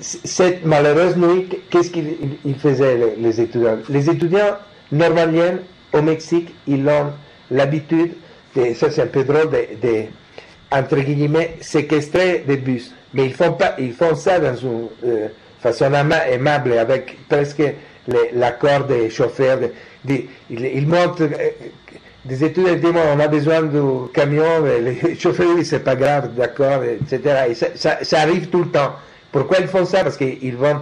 cette 0.00 0.64
malheureuse 0.64 1.16
nuit, 1.16 1.48
qu'est-ce 1.70 1.90
qu'ils 1.90 2.58
faisaient 2.58 2.98
les, 3.18 3.40
étudiants? 3.40 3.78
Les 3.88 4.08
étudiants 4.08 4.56
normaliens 4.90 5.58
au 5.92 6.02
Mexique, 6.02 6.54
ils 6.66 6.86
ont 6.88 7.12
l'habitude, 7.50 8.12
de, 8.56 8.74
ça 8.74 8.90
c'est 8.90 9.02
un 9.02 9.06
peu 9.06 9.24
drôle, 9.24 9.50
de, 9.50 10.04
entre 10.70 10.96
guillemets, 10.96 11.56
séquestrer 11.60 12.44
des 12.46 12.56
bus. 12.56 12.94
Mais 13.14 13.26
ils 13.26 13.34
font, 13.34 13.52
pas, 13.52 13.74
ils 13.78 13.92
font 13.92 14.14
ça 14.14 14.38
dans 14.38 14.54
une 14.54 14.88
euh, 15.04 15.28
façon 15.60 15.92
aimable, 15.92 16.72
avec 16.78 17.18
presque 17.28 17.62
l'accord 18.32 18.84
des 18.84 19.10
chauffeurs. 19.10 19.58
De, 19.58 19.70
de, 20.04 20.22
ils, 20.48 20.64
ils 20.64 20.86
montrent 20.86 21.28
des 22.24 22.44
études 22.44 22.80
disent 22.80 22.92
on 23.14 23.18
a 23.20 23.28
besoin 23.28 23.62
du 23.62 23.80
camion, 24.12 24.62
les 24.82 25.14
chauffeurs 25.18 25.56
disent 25.56 25.70
c'est 25.70 25.84
pas 25.84 25.96
grave, 25.96 26.34
d'accord, 26.34 26.82
etc. 26.84 27.20
Et 27.48 27.54
ça, 27.54 27.98
ça, 28.02 28.20
arrive 28.20 28.48
tout 28.48 28.64
le 28.64 28.70
temps. 28.70 28.92
Pourquoi 29.32 29.58
ils 29.60 29.68
font 29.68 29.84
ça? 29.84 30.02
Parce 30.02 30.16
qu'ils 30.16 30.56
vont 30.56 30.66
euh, 30.66 30.78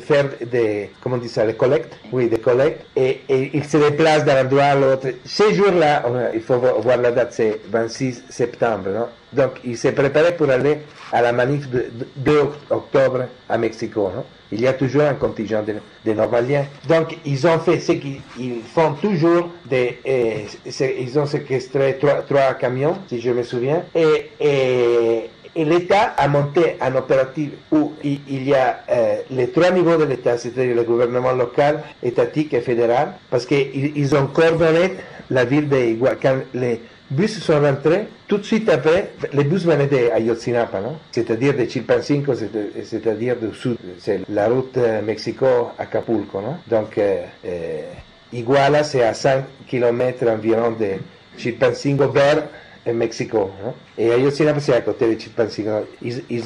faire 0.00 0.26
des, 0.44 0.90
comment 1.02 1.16
dit 1.16 1.28
ça, 1.28 1.46
des 1.46 1.54
collectes, 1.54 1.98
oui, 2.12 2.28
des 2.28 2.38
collectes, 2.38 2.84
et, 2.94 3.20
et 3.28 3.50
ils 3.54 3.64
se 3.64 3.76
déplacent 3.76 4.24
d'un 4.24 4.44
endroit 4.44 4.64
à 4.64 4.74
l'autre. 4.74 5.08
Ces 5.24 5.54
jours-là, 5.54 6.04
il 6.34 6.40
faut 6.40 6.58
voir 6.58 6.96
la 6.98 7.12
date, 7.12 7.32
c'est 7.32 7.60
26 7.70 8.24
septembre, 8.28 8.90
non 8.90 9.08
Donc, 9.32 9.52
ils 9.64 9.78
se 9.78 9.88
préparaient 9.88 10.36
pour 10.36 10.50
aller 10.50 10.78
à 11.12 11.22
la 11.22 11.32
manif 11.32 11.68
de 11.70 11.86
2 12.16 12.40
octobre 12.70 13.24
à 13.48 13.58
Mexico, 13.58 14.10
non 14.14 14.24
il 14.52 14.60
y 14.60 14.66
a 14.66 14.72
toujours 14.72 15.02
un 15.02 15.14
contingent 15.14 15.62
de, 15.62 15.74
de 16.04 16.12
Normaliens. 16.12 16.66
Donc, 16.88 17.16
ils 17.24 17.46
ont 17.46 17.58
fait 17.58 17.80
ce 17.80 17.92
qu'ils 17.92 18.20
font 18.72 18.94
toujours. 18.94 19.50
Des, 19.64 19.98
et, 20.04 20.46
ils 21.00 21.18
ont 21.18 21.26
séquestré 21.26 21.98
trois, 21.98 22.54
camions, 22.54 22.96
si 23.08 23.20
je 23.20 23.30
me 23.30 23.42
souviens. 23.42 23.82
Et, 23.94 25.30
et 25.56 25.64
l'État 25.64 26.14
a 26.18 26.28
monté 26.28 26.76
un 26.80 26.94
opératif 26.94 27.50
où 27.72 27.92
il, 28.04 28.46
y 28.46 28.54
a 28.54 28.80
euh, 28.90 29.16
les 29.30 29.48
trois 29.48 29.70
niveaux 29.70 29.96
de 29.96 30.04
l'État, 30.04 30.36
c'est-à-dire 30.36 30.76
le 30.76 30.82
gouvernement 30.82 31.32
local, 31.32 31.82
étatique 32.02 32.52
et 32.52 32.60
fédéral, 32.60 33.14
parce 33.30 33.46
qu'ils 33.46 33.96
ils 33.96 34.14
ont 34.14 34.26
coordonné 34.26 34.92
la 35.30 35.44
ville 35.46 35.68
de 35.68 35.76
Igual. 35.76 36.18
Quand 36.20 36.36
les 36.52 36.82
bus 37.10 37.38
sont 37.40 37.60
rentrés, 37.60 38.06
tout 38.28 38.36
de 38.36 38.42
suite 38.44 38.68
après, 38.68 39.12
les 39.32 39.44
bus 39.44 39.64
venaient 39.64 39.86
d'Ayotzinapa, 39.86 40.80
non? 40.80 40.96
C'est-à-dire 41.10 41.56
de 41.56 41.64
Chilpancingo, 41.64 42.34
c'est-à-dire 42.84 43.36
du 43.36 43.54
sud, 43.56 43.78
c'est 43.98 44.20
la 44.28 44.48
route 44.48 44.78
Mexico-Acapulco, 45.04 46.40
non? 46.42 46.56
Donc 46.68 46.98
euh, 46.98 47.22
euh, 47.46 47.80
Iguala, 48.32 48.84
c'est 48.84 49.02
à 49.02 49.14
5 49.14 49.44
km 49.66 50.28
environ 50.28 50.72
de 50.72 50.96
Chilpancingo 51.38 52.08
vers 52.10 52.42
Mexico, 52.92 53.50
non 53.64 53.74
et 53.98 54.12
Ayotzinapa, 54.12 54.60
c'est 54.60 54.74
à 54.74 54.80
côté 54.80 55.14
de 55.14 55.20
Chilpancingo. 55.20 55.70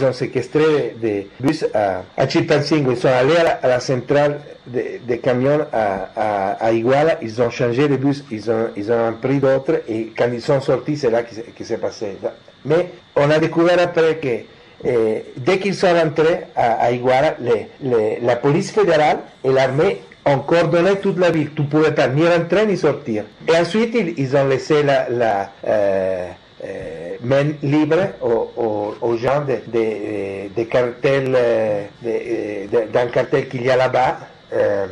Ont 0.02 0.12
séquestré 0.12 0.94
des 1.00 1.28
bus 1.40 1.66
à, 1.74 2.02
à 2.16 2.28
Chilpancingo, 2.28 2.92
ils 2.92 2.96
sont 2.96 3.08
allés 3.08 3.36
à 3.36 3.44
la, 3.44 3.68
la 3.68 3.80
centrale 3.80 4.40
de 4.66 5.14
camions 5.16 5.66
à, 5.72 6.72
Iguala, 6.72 7.18
ils 7.22 7.40
ont 7.42 7.50
changé 7.50 7.88
les 7.88 7.96
bus, 7.96 8.24
ils 8.30 8.50
ont, 8.50 8.68
ils 8.76 8.92
pris 9.20 9.38
d'autres, 9.38 9.82
et 9.88 10.12
quand 10.16 10.28
ils 10.32 10.40
sont 10.42 10.60
sortis, 10.60 10.96
c'est 10.96 11.10
là 11.10 11.22
qui 11.22 11.64
s'est 11.64 11.78
passé. 11.78 12.16
Mais 12.64 12.90
on 13.16 13.30
a 13.30 13.38
découvert 13.38 13.80
après 13.80 14.16
que 14.16 14.28
eh, 14.82 15.24
dès 15.36 15.58
qu'ils 15.58 15.74
sont 15.74 15.92
rentrés 15.92 16.40
à, 16.56 16.84
à 16.84 16.90
Iguala, 16.92 17.36
la 18.22 18.36
police 18.36 18.70
fédérale 18.70 19.18
et 19.44 19.50
l'armée 19.50 20.00
ont 20.34 20.40
coordonné 20.40 20.96
toute 21.02 21.18
la 21.18 21.30
ville. 21.30 21.50
Tu 21.54 21.62
ne 21.62 21.66
pouvais 21.66 21.92
pas 21.92 22.08
ni 22.08 22.26
rentrer 22.26 22.66
ni 22.66 22.76
sortir. 22.76 23.24
Et 23.48 23.56
ensuite, 23.56 23.94
ils, 23.94 24.14
ils 24.16 24.36
ont 24.36 24.46
laissé 24.46 24.82
la, 24.82 25.08
la 25.10 25.50
euh, 25.66 26.26
euh, 26.64 27.16
main 27.22 27.46
libre 27.62 28.02
aux, 28.22 28.50
aux, 28.56 28.94
aux 29.00 29.16
gens 29.16 29.42
de, 29.46 29.56
de, 29.76 30.54
de 30.56 30.62
cartels, 30.64 31.36
de, 32.02 32.92
d'un 32.92 33.06
cartel 33.06 33.48
qu'il 33.48 33.62
y 33.62 33.70
a 33.70 33.76
là-bas, 33.76 34.18
euh, 34.52 34.86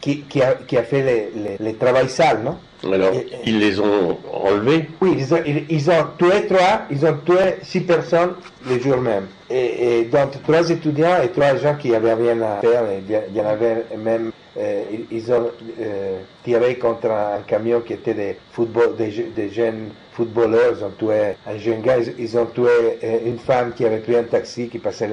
qui, 0.00 0.22
qui, 0.22 0.42
a, 0.42 0.54
qui 0.66 0.76
a 0.76 0.82
fait 0.82 1.02
les, 1.02 1.30
les, 1.42 1.56
les 1.60 1.74
travail 1.74 2.08
sale, 2.08 2.40
non? 2.44 2.56
Alors, 2.92 3.14
et, 3.14 3.26
ils 3.46 3.58
les 3.58 3.80
ont 3.80 4.18
enlevés? 4.32 4.88
Oui, 5.00 5.14
ils 5.18 5.32
ont, 5.32 5.38
ils, 5.46 5.64
ils 5.70 5.90
ont, 5.90 6.04
tué 6.18 6.46
trois, 6.46 6.82
ils 6.90 7.06
ont 7.06 7.16
tué 7.24 7.56
six 7.62 7.80
personnes 7.80 8.34
le 8.68 8.78
jour 8.78 8.98
même. 8.98 9.26
Et, 9.48 10.00
et 10.00 10.04
donc, 10.04 10.42
trois 10.42 10.68
étudiants 10.68 11.22
et 11.24 11.28
trois 11.28 11.56
gens 11.56 11.74
qui 11.76 11.94
avaient 11.94 12.14
rien 12.14 12.38
à 12.42 12.60
faire, 12.60 12.82
il 13.08 13.36
y 13.36 13.40
en 13.40 13.46
avait 13.46 13.86
même, 13.96 14.30
euh, 14.58 14.84
ils 15.10 15.32
ont 15.32 15.50
euh, 15.80 16.18
tiré 16.42 16.76
contre 16.76 17.10
un 17.10 17.40
camion 17.46 17.80
qui 17.80 17.92
était 17.92 18.14
des, 18.14 18.38
football, 18.52 18.96
des, 18.96 19.50
jeunes 19.50 19.90
footballeurs, 20.12 20.74
ils 20.78 20.84
ont 20.84 20.92
tué 20.98 21.34
un 21.46 21.58
jeune 21.58 21.82
gars, 21.82 21.98
ils, 22.18 22.38
ont 22.38 22.46
tué 22.46 22.98
une 23.26 23.38
femme 23.38 23.74
qui 23.74 23.84
avait 23.84 23.98
pris 23.98 24.16
un 24.16 24.22
taxi, 24.22 24.68
qui 24.68 24.78
passait 24.78 25.10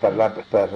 par 0.00 0.10
là 0.16 0.32
par 0.50 0.68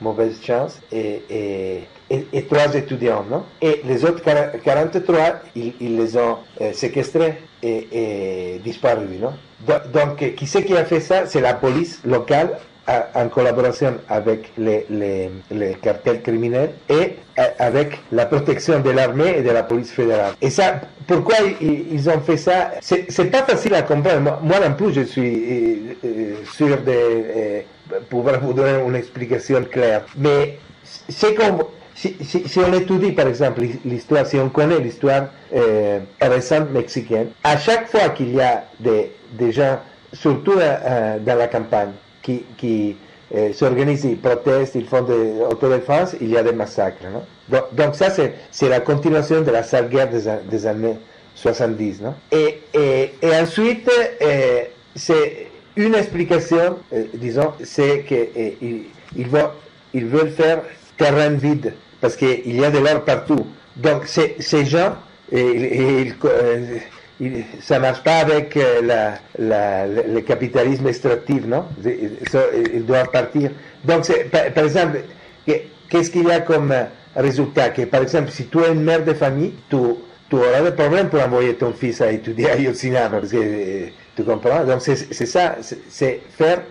mauvaise 0.00 0.40
chance, 0.42 0.80
et, 0.90 1.22
et, 1.28 1.82
et, 2.08 2.26
et, 2.32 2.44
trois 2.44 2.74
étudiants, 2.74 3.24
non 3.30 3.44
Et 3.60 3.82
les 3.84 4.04
autres 4.06 4.22
43, 4.64 5.16
ils, 5.54 5.74
ils 5.80 5.96
les 5.98 6.16
ont 6.16 6.38
euh, 6.60 6.72
séquestrés 6.72 7.42
et, 7.62 7.88
et 7.92 8.58
disparus, 8.60 9.20
non 9.20 9.34
Donc, 9.92 10.34
qui 10.34 10.46
c'est 10.46 10.64
qui 10.64 10.76
a 10.76 10.84
fait 10.86 11.00
ça? 11.00 11.26
C'est 11.26 11.42
la 11.42 11.54
police 11.54 12.00
locale 12.04 12.58
en 12.88 13.28
collaboration 13.28 13.94
avec 14.08 14.50
les, 14.58 14.86
les, 14.90 15.74
cartels 15.80 16.20
criminels 16.20 16.70
et 16.88 17.16
avec 17.58 18.00
la 18.10 18.26
protection 18.26 18.80
de 18.80 18.90
l'armée 18.90 19.38
et 19.38 19.42
de 19.42 19.50
la 19.50 19.62
police 19.62 19.92
fédérale. 19.92 20.32
Et 20.42 20.50
ça, 20.50 20.80
pourquoi 21.06 21.36
ils, 21.60 22.10
ont 22.10 22.20
fait 22.20 22.36
ça 22.36 22.72
C'est 22.80 23.30
pas 23.30 23.42
facile 23.42 23.74
à 23.74 23.82
comprendre. 23.82 24.40
Moi 24.42 24.56
non 24.60 24.74
plus, 24.74 24.92
je 24.94 25.02
suis 25.02 25.96
sûr 26.52 26.78
de 26.82 26.90
euh, 26.90 27.60
pouvoir 28.10 28.40
vous 28.40 28.52
donner 28.52 28.82
une 28.86 28.96
explication 28.96 29.62
claire. 29.64 30.04
Mais 30.16 30.58
c'est 31.08 31.34
comme 31.34 31.62
si, 31.94 32.58
on 32.58 32.72
étudie 32.72 33.12
par 33.12 33.28
exemple 33.28 33.62
l'histoire, 33.84 34.26
si 34.26 34.36
on 34.38 34.48
connaît 34.48 34.80
l'histoire 34.80 35.26
euh, 35.54 36.00
récente 36.20 36.70
mexicaine, 36.70 37.28
à 37.44 37.56
chaque 37.56 37.88
fois 37.88 38.08
qu'il 38.10 38.34
y 38.34 38.40
a 38.40 38.64
des, 38.80 39.12
des 39.32 39.52
gens, 39.52 39.78
surtout 40.12 40.54
euh, 40.58 41.18
dans 41.20 41.36
la 41.36 41.46
campagne, 41.46 41.92
qui, 42.22 42.44
qui 42.56 42.96
euh, 43.34 43.52
s'organisent, 43.52 44.04
ils 44.04 44.18
protestent, 44.18 44.74
ils 44.74 44.86
font 44.86 45.02
des 45.02 45.32
autodéfense, 45.48 46.14
il 46.20 46.30
y 46.30 46.36
a 46.36 46.42
des 46.42 46.52
massacres. 46.52 47.04
Donc, 47.48 47.74
donc, 47.74 47.94
ça, 47.94 48.08
c'est 48.10 48.68
la 48.68 48.80
continuation 48.80 49.42
de 49.42 49.50
la 49.50 49.62
sale 49.62 49.88
guerre 49.88 50.08
des, 50.08 50.22
des 50.50 50.66
années 50.66 50.96
70. 51.34 52.02
Non 52.02 52.14
et, 52.30 52.60
et, 52.74 53.14
et 53.22 53.36
ensuite, 53.40 53.90
c'est 54.94 55.46
une 55.76 55.94
explication, 55.94 56.78
disons, 57.14 57.52
c'est 57.62 58.04
qu'ils 58.04 58.84
ils 59.16 59.28
vont, 59.28 59.48
ils 59.94 60.06
veulent 60.06 60.30
faire 60.30 60.62
terrain 60.96 61.30
vide 61.30 61.74
parce 62.00 62.16
qu'il 62.16 62.54
y 62.54 62.64
a 62.64 62.70
de 62.70 62.78
l'or 62.78 63.04
partout. 63.04 63.46
Donc 63.76 64.06
ces 64.06 64.64
gens, 64.66 64.96
et, 65.30 66.12
ça 67.60 67.78
marche 67.78 68.02
pas 68.02 68.16
avec 68.16 68.58
la, 68.82 69.14
le 69.38 70.20
capitalisme 70.20 70.86
extractif, 70.88 71.46
non? 71.46 71.64
Ils 71.84 72.84
doivent 72.84 73.10
partir. 73.10 73.50
Donc, 73.84 74.06
par, 74.30 74.64
exemple, 74.64 75.02
qu'est-ce 75.46 76.10
qu'il 76.10 76.26
y 76.26 76.30
a 76.30 76.40
comme 76.40 76.74
résultat? 77.14 77.70
Que 77.70 77.82
par 77.82 78.02
exemple, 78.02 78.30
si 78.30 78.46
tu 78.46 78.58
es 78.58 78.72
une 78.72 78.82
mère 78.82 79.04
de 79.04 79.14
famille, 79.14 79.54
tu, 79.70 79.76
tu 80.30 80.36
auras 80.36 80.62
des 80.62 80.72
problèmes 80.72 81.08
pour 81.08 81.22
envoyer 81.22 81.54
ton 81.54 81.72
fils 81.72 82.00
à 82.00 82.10
étudier 82.10 82.50
à 82.50 82.56
Yotsina, 82.56 83.08
parce 83.08 83.30
que 83.30 83.86
tu 84.16 84.24
comprends? 84.24 84.64
Donc, 84.64 84.80
c'est 84.82 85.26
ça, 85.26 85.56
c'est 85.88 86.20
faire 86.36 86.62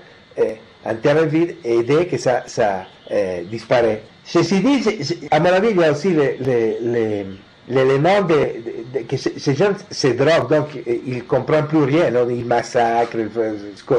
un 0.85 0.95
terrain 0.95 1.25
vide 1.25 1.55
et 1.63 1.77
aider 1.79 2.07
que 2.07 2.17
ça, 2.17 2.43
ça 2.47 2.85
euh, 3.11 3.41
disparaît. 3.49 4.01
Ceci 4.23 4.59
dit, 4.61 5.27
à 5.31 5.39
mon 5.39 5.49
avis, 5.49 5.69
il 5.71 5.77
y 5.77 5.83
a 5.83 5.91
aussi 5.91 6.09
les 6.09 7.25
l'élément 7.71 8.21
de, 8.21 8.33
de, 8.33 8.99
de, 8.99 9.05
que 9.05 9.17
ces 9.17 9.55
gens 9.55 9.71
se 9.89 10.07
droguent, 10.07 10.49
donc 10.49 10.67
ils 10.85 11.23
comprennent 11.23 11.67
plus 11.67 11.83
rien, 11.83 12.11
non 12.11 12.27
ils 12.29 12.45
massacrent, 12.45 13.17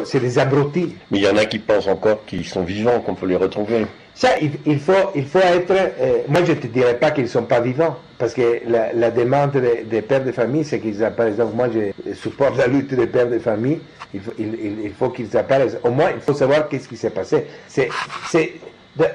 c'est 0.05 0.21
des 0.21 0.39
abrutis. 0.39 0.95
Mais 1.11 1.19
il 1.19 1.25
y 1.25 1.29
en 1.29 1.37
a 1.37 1.45
qui 1.47 1.59
pensent 1.59 1.89
encore 1.89 2.25
qu'ils 2.27 2.47
sont 2.47 2.63
vivants, 2.63 3.01
qu'on 3.01 3.15
peut 3.15 3.27
les 3.27 3.37
retrouver. 3.37 3.87
Ça, 4.15 4.39
il, 4.43 4.51
il 4.67 4.79
faut, 4.79 4.93
il 5.15 5.25
faut 5.25 5.39
être. 5.39 5.71
Euh, 5.71 6.19
moi, 6.29 6.43
je 6.45 6.53
ne 6.53 6.57
te 6.59 6.67
dirais 6.67 6.99
pas 6.99 7.11
qu'ils 7.13 7.25
ne 7.25 7.29
sont 7.29 7.45
pas 7.45 7.61
vivants, 7.61 7.97
parce 8.19 8.35
que 8.35 8.61
la, 8.67 8.93
la 8.93 9.11
demande 9.11 9.53
des, 9.53 10.03
pères 10.03 10.23
de 10.23 10.33
famille, 10.33 10.65
c'est 10.65 10.81
qu'ils 10.81 11.03
apparaissent. 11.03 11.39
Donc, 11.39 11.55
moi, 11.55 11.69
je 11.73 12.13
supporte 12.13 12.59
la 12.59 12.67
lutte 12.67 12.93
des 12.95 13.07
pères 13.07 13.29
de 13.29 13.39
famille. 13.39 13.81
Il 14.13 14.21
faut, 14.21 14.33
il, 14.39 14.55
il 14.85 14.93
faut 14.93 15.09
qu'ils 15.09 15.35
apparaissent. 15.35 15.79
Au 15.83 15.91
moins, 15.91 16.11
il 16.15 16.21
faut 16.21 16.35
savoir 16.35 16.69
qu'est-ce 16.69 16.89
qui 16.89 16.99
s'est 16.99 17.11
passé. 17.11 17.47
C'est, 17.67 17.89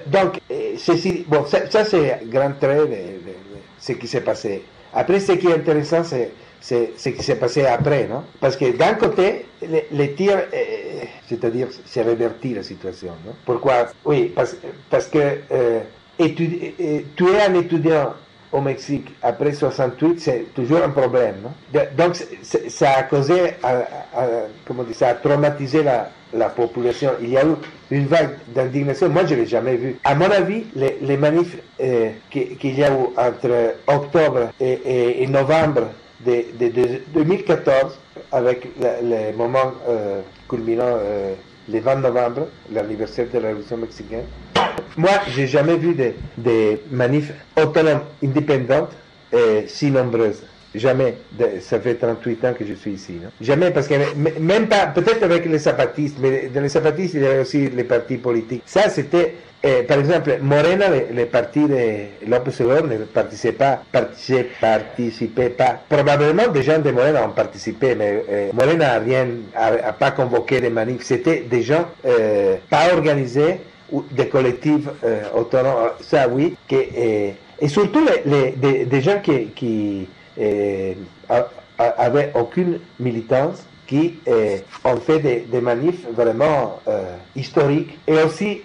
donc, 0.08 0.40
ceci, 0.78 1.26
bon, 1.28 1.46
ça, 1.46 1.70
ça 1.70 1.86
c'est 1.86 2.20
grand 2.26 2.52
trait 2.60 2.88
de, 2.88 2.96
ce 3.80 3.94
qui 3.94 4.08
s'est 4.08 4.22
passé. 4.22 4.64
Après, 4.94 5.20
ce 5.20 5.34
qui 5.34 5.48
est 5.48 5.54
intéressant, 5.54 6.04
c'est 6.04 6.32
ce 6.62 7.10
qui 7.10 7.24
s'est 7.24 7.36
passé 7.36 7.66
après, 7.66 8.08
non 8.08 8.24
Parce 8.40 8.56
que 8.56 8.76
d'un 8.76 8.94
côté, 8.96 9.46
les, 9.62 9.88
les 9.92 10.14
tirs, 10.14 10.38
euh, 10.54 11.04
c'est-à-dire, 11.28 11.68
c'est 11.86 12.02
reverti 12.04 12.54
la 12.54 12.64
situation, 12.64 13.12
non 13.26 13.34
Pourquoi? 13.46 13.88
Oui, 14.06 14.32
parce, 14.36 14.56
parce 14.90 15.08
que 15.08 15.20
euh, 15.52 15.80
étudi 16.18 16.74
tuer 17.16 17.42
un 17.48 17.54
étudiant 17.56 18.14
au 18.52 18.62
Mexique 18.62 19.14
après 19.22 19.52
68, 19.54 20.20
c'est 20.20 20.46
toujours 20.56 20.84
un 20.84 20.90
problème, 20.90 21.36
Donc, 21.98 22.16
ça 22.70 22.92
a 22.92 23.04
causé, 23.04 23.54
à, 23.62 23.78
à, 24.16 24.28
comment 24.66 24.84
dire, 24.84 24.96
ça 24.96 25.10
a 25.10 25.14
traumatisé 25.16 25.84
la, 25.84 26.10
la 26.34 26.50
population. 26.50 27.12
Il 27.22 27.30
y 27.30 27.38
a 27.38 27.44
eu 27.46 27.56
une 27.92 28.08
vague 28.08 28.38
d'indignation. 28.50 29.10
Moi, 29.10 29.26
je 29.26 29.36
ne 29.36 29.42
l'ai 29.42 29.46
jamais 29.46 29.76
vu. 29.76 29.96
À 30.04 30.16
mon 30.16 30.30
avis, 30.30 30.66
les, 30.76 31.18
manifs 31.18 31.58
euh, 31.80 32.10
qu'il 32.30 32.78
y 32.78 32.84
a 32.84 32.92
eu 32.92 33.06
entre 33.18 33.76
octobre 33.88 34.52
et, 34.60 35.26
novembre 35.28 35.90
de, 36.26 36.46
de, 36.60 36.70
de, 36.70 37.02
2014, 37.14 37.98
avec 38.32 38.68
le, 38.80 39.36
moment 39.36 39.72
euh, 39.88 40.22
culminant 40.50 40.84
euh, 40.98 41.34
le 41.70 41.80
20 41.80 41.96
novembre, 41.98 42.48
l'anniversaire 42.72 43.28
de 43.32 43.40
la 43.40 43.48
Révolution 43.50 43.78
mexicaine, 43.78 44.26
moi, 44.96 45.12
j'ai 45.30 45.48
jamais 45.48 45.78
vu 45.78 45.94
des 45.94 46.16
de 46.38 46.80
manifs 46.92 47.32
autonomes, 47.56 48.02
indépendantes, 48.24 48.92
et 49.32 49.66
si 49.68 49.92
nombreuses. 49.92 50.42
Jamais. 50.78 51.16
De, 51.32 51.60
ça 51.62 51.80
fait 51.80 51.96
38 51.96 52.46
ans 52.46 52.54
que 52.58 52.66
je 52.66 52.74
suis 52.74 52.92
ici. 52.92 53.20
Jamais, 53.42 53.72
parce 53.72 53.88
que 53.88 53.96
même 54.40 54.68
pas, 54.68 54.88
peut-être 54.88 55.24
avec 55.24 55.46
les 55.46 55.58
zapatistes, 55.58 56.18
mais 56.20 56.50
dans 56.54 56.62
les 56.62 56.70
zapatistes, 56.70 57.14
il 57.16 57.22
y 57.22 57.26
avait 57.26 57.40
aussi 57.40 57.70
les 57.70 57.84
partis 57.84 58.18
politiques. 58.18 58.64
Ça, 58.66 58.90
c'était, 58.90 59.36
eh, 59.64 59.84
par 59.84 60.00
exemple, 60.00 60.38
Morena, 60.42 60.90
le, 60.90 61.16
le 61.16 61.26
parti 61.26 61.62
de 61.62 62.28
López 62.28 62.64
Obrador 62.64 62.88
ne 62.88 62.98
participait 63.06 63.54
pas, 63.54 63.82
participait 63.92 65.50
pas. 65.50 65.80
Probablement 65.90 66.48
des 66.48 66.64
gens 66.64 66.80
de 66.80 66.92
Morena 66.92 67.26
ont 67.26 67.32
participé, 67.32 67.96
mais 67.96 68.24
eh, 68.30 68.54
Morena 68.54 69.00
n'a 69.00 69.00
rien, 69.00 69.28
a, 69.56 69.94
pas 69.94 70.12
convoqué 70.12 70.62
des 70.62 70.70
manifs. 70.70 71.04
C'était 71.04 71.42
des 71.42 71.64
gens 71.64 71.86
euh, 72.06 72.56
pas 72.70 72.94
organisés, 72.94 73.58
des 74.12 74.28
collectifs 74.28 74.88
euh, 75.04 75.24
autonomes, 75.36 75.92
ça 76.02 76.28
oui, 76.28 76.56
que, 76.68 76.76
et, 76.76 77.68
surtout 77.68 78.06
les, 78.26 78.86
des, 78.86 79.02
gens 79.02 79.20
qui 79.24 80.08
euh, 80.40 80.94
avaient 81.78 82.32
aucune 82.36 82.80
militance, 83.00 83.66
qui 83.88 84.20
euh, 84.28 84.58
ont 84.84 84.98
fait 84.98 85.20
des, 85.20 85.62
manifs 85.62 86.06
vraiment 86.14 86.80
euh, 86.90 87.16
historiques 87.38 87.98
et 88.06 88.22
aussi 88.22 88.62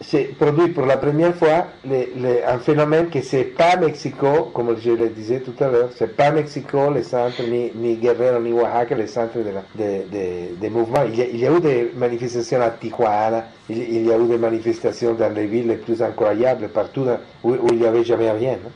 c'est 0.00 0.36
produit 0.38 0.68
pour 0.68 0.84
la 0.84 0.96
première 0.98 1.34
fois 1.34 1.66
le, 1.88 2.06
le, 2.16 2.48
un 2.48 2.58
phénomène 2.58 3.08
que 3.08 3.22
c'est 3.22 3.44
pas 3.44 3.76
Mexico, 3.76 4.50
comme 4.52 4.76
je 4.78 4.90
le 4.90 5.08
disais 5.08 5.40
tout 5.40 5.54
à 5.62 5.68
l'heure, 5.68 5.88
c'est 5.96 6.14
pas 6.14 6.30
Mexico 6.30 6.90
les 6.94 7.02
centres, 7.02 7.42
ni, 7.48 7.72
ni 7.74 7.96
Guerrero, 7.96 8.40
ni 8.40 8.52
Oaxaca, 8.52 8.94
les 8.94 9.06
centres 9.06 9.38
de, 9.38 9.50
la, 9.50 9.62
de, 9.74 10.02
de, 10.12 10.60
de 10.60 10.68
mouvements. 10.68 11.04
Il 11.08 11.38
y, 11.38 11.46
a, 11.46 11.50
eu 11.50 11.60
des 11.60 11.92
manifestations 11.96 12.60
à 12.60 12.70
Tijuana, 12.70 13.46
il, 13.70 13.78
il, 13.78 14.06
y 14.06 14.12
a 14.12 14.18
eu 14.18 14.26
des 14.26 14.38
manifestations 14.38 15.14
dans 15.14 15.32
les 15.32 15.46
villes 15.46 15.68
les 15.68 15.76
plus 15.76 16.02
incroyables, 16.02 16.68
partout 16.68 17.04
dans, 17.04 17.18
où, 17.42 17.52
où, 17.52 17.68
il 17.70 17.78
n'y 17.78 17.86
avait 17.86 18.04
jamais 18.04 18.30
rien. 18.30 18.52
Non? 18.52 18.70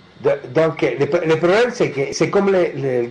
Donc, 0.54 0.82
le, 0.82 0.98
le 1.26 1.36
problème, 1.36 1.70
c'est 1.72 1.90
que 1.90 2.12
c'est 2.12 2.28
comme 2.28 2.50
le, 2.52 2.72
le 2.76 3.06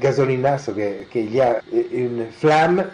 qu'il 1.12 1.34
y 1.34 1.42
a 1.42 1.60
une 1.92 2.26
flamme, 2.40 2.86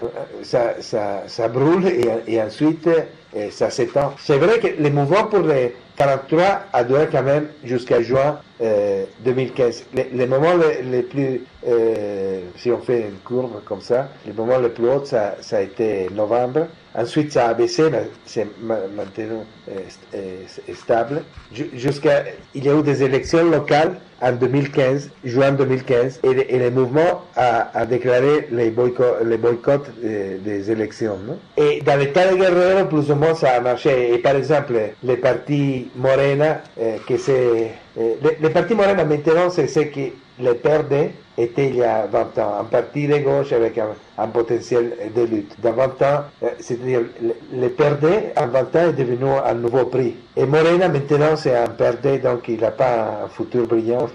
ça, 0.42 0.76
ça, 0.80 1.24
ça 1.28 1.48
brûle 1.50 1.86
et, 2.28 2.42
ensuite 2.42 2.88
et 3.36 3.52
ça 3.52 3.70
s'étend. 3.70 4.14
C'est 4.18 4.38
vrai 4.38 4.60
que 4.60 4.68
le 4.82 4.90
mouvement 4.90 5.26
pour 5.26 5.40
les 5.40 5.76
43 5.98 6.46
a 6.72 6.84
duré 6.86 7.10
quand 7.12 7.24
même 7.24 7.48
jusqu'à 7.66 8.02
juin 8.02 8.40
euh, 8.62 9.04
2015. 9.20 9.86
Les, 9.94 10.10
les 10.14 10.26
moments 10.28 10.56
les, 10.56 10.82
les 10.84 11.04
plus, 11.04 11.42
euh, 11.68 12.40
si 12.58 12.72
on 12.72 12.80
fait 12.80 13.02
une 13.02 13.20
courbe 13.24 13.64
comme 13.66 13.82
ça, 13.82 14.10
les 14.26 14.34
moments 14.34 14.60
les 14.60 14.70
plus 14.70 14.88
hauts, 14.90 15.04
ça, 15.06 15.36
ça 15.42 15.58
a 15.58 15.62
été 15.62 16.10
novembre. 16.14 16.68
Ensuite, 16.98 17.34
ça 17.34 17.50
a 17.50 17.54
baissé, 17.54 17.90
mais 17.92 18.10
c'est 18.26 18.48
maintenu 18.62 19.26
euh, 19.70 20.74
stable. 20.74 21.24
Jusqu'à, 21.74 22.24
il 22.54 22.64
y 22.64 22.70
a 22.70 22.74
eu 22.80 22.84
des 22.84 23.04
élections 23.04 23.44
locales 23.50 23.98
en 24.22 24.32
2015, 24.32 25.10
juin 25.26 25.52
2015, 25.52 26.22
et, 26.24 26.56
et 26.56 26.58
le 26.58 26.72
mouvement 26.72 27.24
a, 27.36 27.78
a 27.78 27.86
déclaré 27.86 28.48
les 28.50 28.70
boycotts, 28.70 29.26
les 29.26 29.38
boycotts 29.38 29.90
des, 30.02 30.36
des 30.36 30.72
élections. 30.72 31.18
Non? 31.28 31.38
Et 31.58 31.82
dans 31.82 32.00
l'état 32.00 32.32
de 32.32 32.38
Guerrero, 32.38 32.86
plus 32.88 33.12
ou 33.12 33.16
moins, 33.16 33.36
ça 33.36 33.50
a 33.52 33.60
marché. 33.60 34.14
Et 34.14 34.20
par 34.20 34.38
exemple, 34.38 34.74
les 35.04 35.18
partis 35.18 35.90
Morena, 35.98 36.62
eh, 36.80 36.96
que 37.06 37.18
c'est... 37.96 38.18
Les, 38.22 38.38
les 38.42 38.50
partis 38.50 38.76
Morena 38.76 39.06
maintenant, 39.06 39.50
c'est 39.50 39.68
ce 39.68 39.80
qui 39.80 40.12
les 40.40 40.54
perdait 40.56 41.12
était 41.38 41.68
il 41.68 41.76
y 41.78 41.84
a 41.84 42.06
20 42.08 42.38
ans, 42.40 42.58
un 42.62 42.64
parti 42.64 43.08
de 43.08 43.18
gauche 43.18 43.52
avec 43.52 43.78
un, 43.78 44.28
potentiel 44.28 44.94
de 45.16 45.22
lutte. 45.24 45.56
Dans 45.62 45.74
20 45.74 46.02
ans, 46.02 46.24
c'est-à-dire 46.60 47.02
le 47.54 47.68
perdait 47.70 48.34
en 48.38 48.48
20 48.48 48.76
ans 48.76 48.90
est 48.90 48.94
devenu 48.94 49.26
un 49.46 49.54
nouveau 49.54 49.86
prix. 49.86 50.16
Et 50.36 50.46
Morena 50.46 50.88
maintenant 50.88 51.36
c'est 51.36 51.56
un 51.56 51.68
perdait, 51.68 52.20
donc 52.20 52.48
il 52.48 52.60
n'a 52.60 52.72
pas 52.72 53.24
un 53.26 53.28
futur 53.30 53.68
brillant 53.68 54.08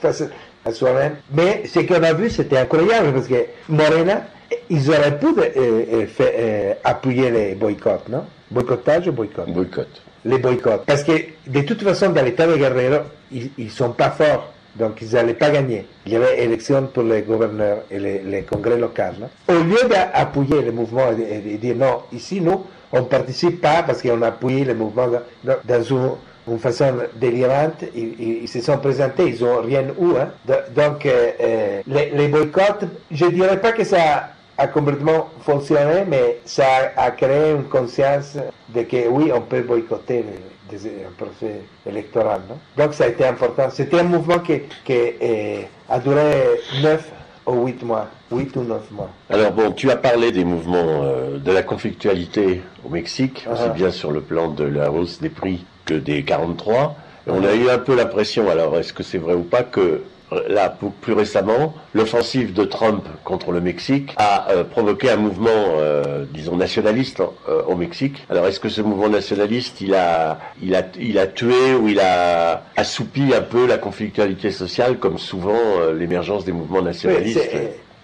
face 0.00 0.24
à 0.64 0.72
soi-même. 0.72 1.16
Mais 1.32 1.62
ce 1.66 1.80
qu'on 1.80 2.02
a 2.02 2.12
vu 2.12 2.30
c'était 2.30 2.58
incroyable 2.58 3.12
parce 3.12 3.28
que 3.28 3.46
Morena, 3.68 4.22
ils 4.70 4.90
auraient 4.90 5.18
pu 5.18 5.26
euh, 5.38 6.06
faire, 6.06 6.32
euh, 6.38 6.74
appuyer 6.84 7.30
les 7.30 7.54
boycotts, 7.54 8.08
non? 8.08 8.24
Boycottage 8.50 9.08
ou 9.08 9.12
boycott? 9.12 9.48
Boycott. 9.50 10.02
Les 10.28 10.38
boycotts. 10.38 10.84
Parce 10.84 11.02
que 11.04 11.12
de 11.46 11.60
toute 11.62 11.82
façon, 11.82 12.10
dans 12.10 12.22
l'état 12.22 12.46
de 12.46 12.56
Guerrero, 12.56 13.02
ils 13.32 13.50
ne 13.58 13.68
sont 13.68 13.90
pas 13.90 14.10
forts. 14.10 14.52
Donc, 14.76 15.00
ils 15.00 15.12
n'allaient 15.12 15.34
pas 15.34 15.50
gagner. 15.50 15.86
Il 16.06 16.12
y 16.12 16.16
avait 16.16 16.42
élection 16.44 16.86
pour 16.92 17.02
les 17.02 17.22
gouverneurs 17.22 17.78
et 17.90 17.98
les, 17.98 18.42
congrès 18.42 18.76
locaux. 18.76 19.02
Au 19.48 19.52
lieu 19.54 19.88
d'appuyer 19.88 20.62
le 20.62 20.70
mouvement 20.70 21.10
et 21.10 21.38
de, 21.40 21.56
dire 21.56 21.74
non, 21.76 22.02
ici, 22.12 22.40
nous, 22.40 22.64
on 22.92 23.00
ne 23.00 23.06
participe 23.06 23.60
pas 23.60 23.82
parce 23.82 24.02
qu'on 24.02 24.22
a 24.22 24.28
appuyé 24.28 24.64
le 24.64 24.74
mouvement 24.74 25.08
dans, 25.42 25.82
une, 25.82 26.58
façon 26.58 26.94
délirante. 27.16 27.84
Ils, 27.96 28.46
se 28.46 28.60
sont 28.60 28.78
présentés, 28.78 29.34
ils 29.34 29.42
n'ont 29.42 29.62
rien 29.62 29.82
eu. 29.82 30.16
Hein? 30.16 30.30
Donc, 30.76 31.06
euh, 31.06 31.80
les, 31.86 32.10
les, 32.10 32.28
boycotts, 32.28 32.84
je 33.10 33.24
ne 33.24 33.30
dirais 33.30 33.60
pas 33.60 33.72
que 33.72 33.84
ça 33.84 34.28
a 34.58 34.66
complètement 34.66 35.30
fonctionné, 35.40 36.04
mais 36.06 36.40
ça 36.44 36.64
a, 36.96 37.12
créé 37.12 37.52
une 37.52 37.64
conscience 37.64 38.36
de 38.74 38.82
que 38.82 39.08
oui, 39.08 39.30
on 39.32 39.40
peut 39.40 39.62
boycotter 39.62 40.24
un 40.72 41.12
procès 41.16 41.60
électoral. 41.88 42.40
Non? 42.48 42.58
Donc 42.76 42.92
ça 42.92 43.04
a 43.04 43.08
été 43.08 43.24
important. 43.24 43.70
C'était 43.70 44.00
un 44.00 44.04
mouvement 44.04 44.40
qui, 44.40 44.60
qui 44.84 44.92
eh, 45.20 45.68
a 45.88 46.00
duré 46.00 46.60
9 46.82 47.12
ou 47.46 47.66
8 47.66 47.82
mois, 47.84 48.08
8 48.32 48.56
ou 48.56 48.62
9 48.64 48.90
mois. 48.90 49.10
Alors 49.30 49.52
bon, 49.52 49.70
tu 49.70 49.90
as 49.92 49.96
parlé 49.96 50.32
des 50.32 50.44
mouvements 50.44 51.02
euh, 51.04 51.38
de 51.38 51.52
la 51.52 51.62
conflictualité 51.62 52.60
au 52.84 52.90
Mexique, 52.90 53.46
uh 53.46 53.50
-huh. 53.50 53.52
aussi 53.52 53.70
bien 53.70 53.90
sur 53.92 54.10
le 54.10 54.20
plan 54.20 54.48
de 54.48 54.64
la 54.64 54.90
hausse 54.90 55.20
des 55.20 55.30
prix 55.30 55.64
que 55.86 55.94
des 55.94 56.24
43. 56.24 56.96
On 57.28 57.44
a 57.44 57.54
eu 57.54 57.68
un 57.70 57.78
peu 57.78 57.94
l'impression, 57.94 58.50
alors 58.50 58.76
est-ce 58.78 58.92
que 58.92 59.02
c'est 59.02 59.18
vrai 59.18 59.34
ou 59.34 59.42
pas, 59.44 59.62
que 59.62 60.02
là, 60.48 60.76
plus 61.00 61.12
récemment, 61.12 61.74
l'offensive 61.94 62.52
de 62.52 62.64
Trump 62.64 63.04
contre 63.24 63.52
le 63.52 63.60
Mexique 63.60 64.14
a 64.16 64.50
euh, 64.50 64.64
provoqué 64.64 65.10
un 65.10 65.16
mouvement, 65.16 65.48
euh, 65.78 66.24
disons, 66.32 66.56
nationaliste 66.56 67.20
euh, 67.20 67.62
au 67.66 67.76
Mexique. 67.76 68.26
Alors, 68.30 68.46
est-ce 68.46 68.60
que 68.60 68.68
ce 68.68 68.82
mouvement 68.82 69.08
nationaliste, 69.08 69.80
il 69.80 69.94
a, 69.94 70.38
il 70.62 70.74
a, 70.74 70.82
il 70.98 71.18
a 71.18 71.26
tué 71.26 71.74
ou 71.80 71.88
il 71.88 72.00
a 72.00 72.62
assoupi 72.76 73.34
un 73.34 73.42
peu 73.42 73.66
la 73.66 73.78
conflictualité 73.78 74.50
sociale, 74.50 74.98
comme 74.98 75.18
souvent 75.18 75.58
l'émergence 75.96 76.44
des 76.44 76.52
mouvements 76.52 76.82
nationalistes? 76.82 77.40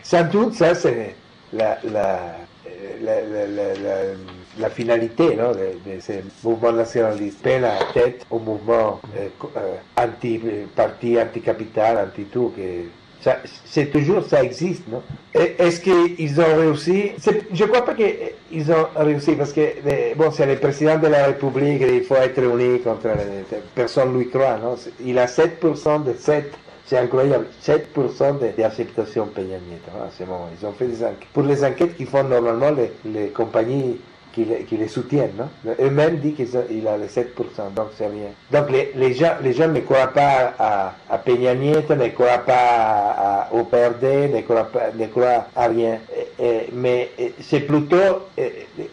Sans 0.02 0.24
doute, 0.24 0.54
ça, 0.54 0.74
c'est 0.74 1.14
la, 1.52 1.78
la, 1.84 2.20
la, 3.02 3.20
la, 3.22 3.94
finalité 4.70 5.36
non, 5.36 5.52
de, 5.52 6.00
ces 6.00 6.22
mouvements 6.42 6.72
nationalistes. 6.72 7.42
Paie 7.42 7.58
la 7.58 7.76
tête 7.92 8.26
au 8.30 8.38
mouvement 8.38 9.00
euh, 9.16 9.28
euh, 9.56 9.74
anti-parti, 9.96 11.18
anti-capital, 11.20 12.08
anti-tout. 12.08 12.52
C'est 13.64 13.90
toujours, 13.90 14.22
ça 14.24 14.44
existe, 14.44 14.82
non 14.88 15.02
Est-ce 15.32 15.80
qu'ils 15.80 16.40
ont 16.40 16.56
réussi 16.56 17.12
Je 17.52 17.64
ne 17.64 17.68
crois 17.68 17.84
pas 17.84 17.94
qu'ils 17.94 18.70
ont 18.70 18.86
réussi 18.96 19.32
parce 19.32 19.52
que, 19.52 20.14
bon, 20.14 20.30
c'est 20.30 20.44
le 20.44 20.56
président 20.56 20.98
de 20.98 21.06
la 21.06 21.26
République, 21.26 21.82
il 21.90 22.02
faut 22.04 22.16
être 22.16 22.38
uni 22.42 22.80
contre 22.80 23.08
personne 23.74 24.16
lui 24.16 24.28
croit, 24.28 24.58
non 24.58 24.76
Il 25.02 25.18
a 25.18 25.24
7% 25.26 26.04
de 26.04 26.12
7 26.12 26.52
c'est 26.86 26.98
incroyable, 26.98 27.46
7% 27.62 28.56
d'acceptation 28.58 29.26
Peña 29.28 29.56
Nieto 29.56 29.90
à 30.06 30.10
ce 30.10 30.24
moment. 30.24 30.50
Ils 30.60 30.66
ont 30.66 30.72
fait 30.72 30.86
des 30.86 31.02
enquêtes. 31.02 31.28
Pour 31.32 31.42
les 31.44 31.64
enquêtes 31.64 31.96
qu'ils 31.96 32.06
font 32.06 32.24
normalement 32.24 32.72
les 33.06 33.28
compagnies 33.28 33.98
qui 34.34 34.76
les, 34.76 34.88
soutiennent, 34.88 35.32
non 35.38 35.74
eux-mêmes 35.80 36.16
disent 36.16 36.34
qu'il 36.36 36.88
a 36.88 36.96
les 36.96 37.06
7%, 37.06 37.24
donc 37.74 37.88
c'est 37.96 38.06
rien. 38.06 38.30
Donc 38.50 38.70
les, 38.70 38.92
les, 38.96 39.14
gens, 39.14 39.34
les 39.42 39.52
gens 39.52 39.68
ne 39.68 39.80
croient 39.80 40.08
pas 40.08 40.54
à, 40.58 40.94
à 41.08 41.18
Peña 41.18 41.54
Nieto, 41.54 41.94
ne 41.94 42.08
croient 42.08 42.38
pas 42.38 43.48
au 43.52 43.64
PRD, 43.64 44.28
ne 44.34 44.40
croient, 44.40 44.64
pas, 44.64 44.90
ne 44.94 45.06
croient 45.06 45.46
à 45.54 45.68
rien. 45.68 45.98
Mais 46.72 47.10
c'est 47.40 47.60
plutôt 47.60 48.26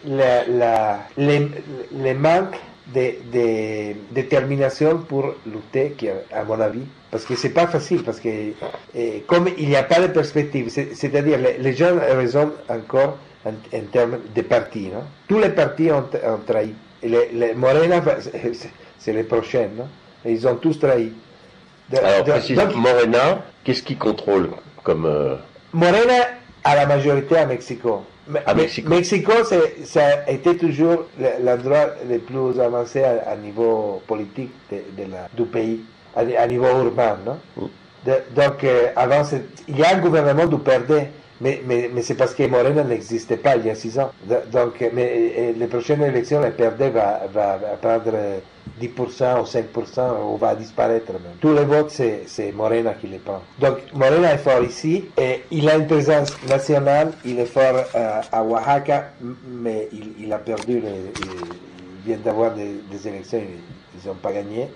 la, 0.06 0.46
la, 0.46 0.98
les, 1.16 1.48
les 1.92 2.14
manques 2.14 2.58
de, 2.94 3.14
de, 3.32 3.94
détermination 4.12 4.98
pour 4.98 5.34
lutter, 5.46 5.94
qui, 5.96 6.08
à 6.08 6.44
mon 6.46 6.60
avis, 6.60 6.84
parce 7.10 7.24
que 7.24 7.34
c'est 7.34 7.50
pas 7.50 7.66
facile, 7.66 8.02
parce 8.02 8.20
que 8.20 8.28
comme 9.26 9.48
il 9.58 9.68
n'y 9.68 9.76
a 9.76 9.82
pas 9.82 10.00
de 10.00 10.06
perspective, 10.06 10.68
c'est-à-dire 10.68 11.38
les, 11.38 11.58
les, 11.58 11.72
gens 11.74 11.96
raisonnent 11.98 12.52
encore 12.68 13.18
en, 13.44 13.50
en, 13.50 13.80
termes 13.90 14.18
de 14.34 14.42
partis, 14.42 14.88
non 14.92 15.04
Tous 15.28 15.38
les 15.38 15.50
partis 15.50 15.90
ont, 15.90 16.04
ont 16.24 16.38
trahi. 16.46 16.74
Les, 17.02 17.30
les 17.32 17.54
Morena, 17.54 18.00
c'est 18.98 19.12
les 19.12 19.24
prochains, 19.24 19.68
non 19.76 19.88
Et 20.24 20.32
ils 20.32 20.46
ont 20.46 20.56
tous 20.56 20.78
trahi. 20.78 21.12
De, 21.90 21.98
Alors, 21.98 22.24
donc, 22.24 22.74
Morena, 22.76 23.42
qu'est-ce 23.64 23.82
qui 23.82 23.96
contrôle 23.96 24.50
comme... 24.82 25.06
Euh... 25.06 25.36
Morena 25.72 26.28
a 26.64 26.76
la 26.76 26.86
majorité 26.86 27.36
à 27.38 27.46
Mexico. 27.46 28.04
À 28.46 28.54
Mexico, 28.54 28.88
Mexico 28.88 29.32
ça 29.84 30.00
a 30.26 30.30
été 30.30 30.56
toujours 30.56 31.06
l'endroit 31.42 31.86
le 32.08 32.18
plus 32.18 32.60
avancé 32.60 33.02
à, 33.02 33.30
à 33.32 33.36
niveau 33.36 34.00
politique 34.06 34.52
de, 34.70 34.76
de 34.96 35.10
la, 35.10 35.28
du 35.34 35.42
pays 35.44 35.80
à, 36.14 36.46
niveau 36.46 36.66
urbain. 36.66 37.18
Non? 37.26 37.38
Mm. 37.56 37.66
De, 38.06 38.12
donc, 38.34 38.64
euh, 38.64 38.88
avant, 38.96 39.22
il 39.68 39.78
y 39.78 39.84
a 39.84 39.94
un 39.94 39.98
gouvernement 39.98 40.46
du 40.46 40.58
PRD, 40.58 41.08
mais, 41.42 41.90
mais, 41.92 42.02
c'est 42.02 42.14
parce 42.14 42.34
que 42.34 42.44
Morena 42.46 42.84
n'existait 42.84 43.36
pas 43.36 43.56
il 43.56 43.66
y 43.66 43.70
a 43.70 43.74
six 43.74 43.98
ans. 43.98 44.12
Donc, 44.52 44.84
mais 44.92 45.54
les 45.56 45.66
prochaines 45.66 46.02
élections, 46.02 46.40
le 46.40 46.52
PRD 46.52 46.90
va, 46.90 47.22
va, 47.32 47.58
prendre 47.80 48.12
10% 48.80 49.40
ou 49.40 49.44
5% 49.44 50.00
ou 50.32 50.36
va 50.36 50.54
disparaître 50.54 51.12
même. 51.12 51.36
Tous 51.40 51.52
les 51.52 51.64
votes, 51.64 51.90
c'est 51.90 52.52
Morena 52.52 52.94
qui 52.94 53.08
les 53.08 53.18
prend. 53.18 53.42
Donc, 53.58 53.78
Morena 53.92 54.34
est 54.34 54.38
fort 54.38 54.62
ici 54.62 55.06
et 55.18 55.42
il 55.50 55.68
a 55.68 55.76
une 55.76 55.86
présence 55.86 56.32
nationale, 56.48 57.12
il 57.24 57.40
est 57.40 57.46
fort 57.46 57.84
euh, 57.94 58.20
à 58.30 58.44
Oaxaca, 58.44 59.10
mais 59.20 59.88
il, 59.92 60.12
il 60.20 60.32
a 60.32 60.38
perdu, 60.38 60.80
il, 60.80 62.06
vient 62.06 62.18
d'avoir 62.24 62.52
des, 62.54 63.08
élections, 63.08 63.40
ils 63.40 64.08
n'ont 64.08 64.14
pas 64.14 64.32
gagné 64.32 64.68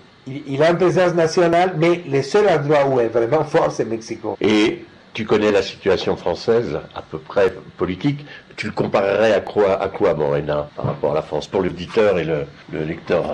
il, 0.47 0.61
a 0.61 0.71
une 0.71 0.77
présence 0.77 1.13
nationale, 1.13 1.75
mais 1.77 2.01
le 2.09 2.21
seul 2.21 2.47
endroit 2.49 2.85
où 2.85 2.99
est 2.99 3.07
vraiment 3.07 3.43
fort, 3.43 3.71
c'est 3.71 3.85
Mexico. 3.85 4.37
Et 4.41 4.85
tu 5.13 5.25
connais 5.25 5.51
la 5.51 5.63
situation 5.63 6.15
française, 6.15 6.79
à 6.95 7.01
peu 7.01 7.17
près 7.17 7.53
politique. 7.77 8.25
Tu 8.55 8.67
le 8.67 8.73
comparerais 8.73 9.33
à 9.33 9.41
quoi, 9.41 9.81
à 9.81 9.87
quoi 9.87 10.13
Morena, 10.13 10.69
par 10.75 10.85
rapport 10.85 11.11
à 11.11 11.15
la 11.15 11.21
France, 11.21 11.47
pour 11.47 11.61
l'auditeur 11.61 12.19
et 12.19 12.23
le, 12.23 12.45
lecteur 12.71 13.25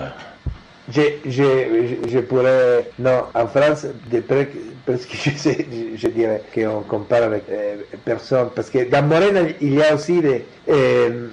je, 0.91 1.01
je, 1.25 2.09
je, 2.09 2.19
pourrais. 2.19 2.89
Non, 2.99 3.23
en 3.33 3.47
France, 3.47 3.85
de 4.11 4.19
près, 4.19 4.49
presque 4.85 5.13
je, 5.13 5.29
sais, 5.37 5.65
je, 5.95 6.07
dirais 6.07 6.41
qu'on 6.53 6.81
compare 6.81 7.23
avec 7.23 7.43
euh, 7.49 7.77
personne. 8.03 8.49
Parce 8.53 8.69
que 8.69 8.89
dans 8.89 9.05
Morena, 9.05 9.41
il 9.61 9.75
y 9.75 9.81
a 9.83 9.95
aussi 9.95 10.21
des. 10.21 10.45
Euh, 10.67 11.29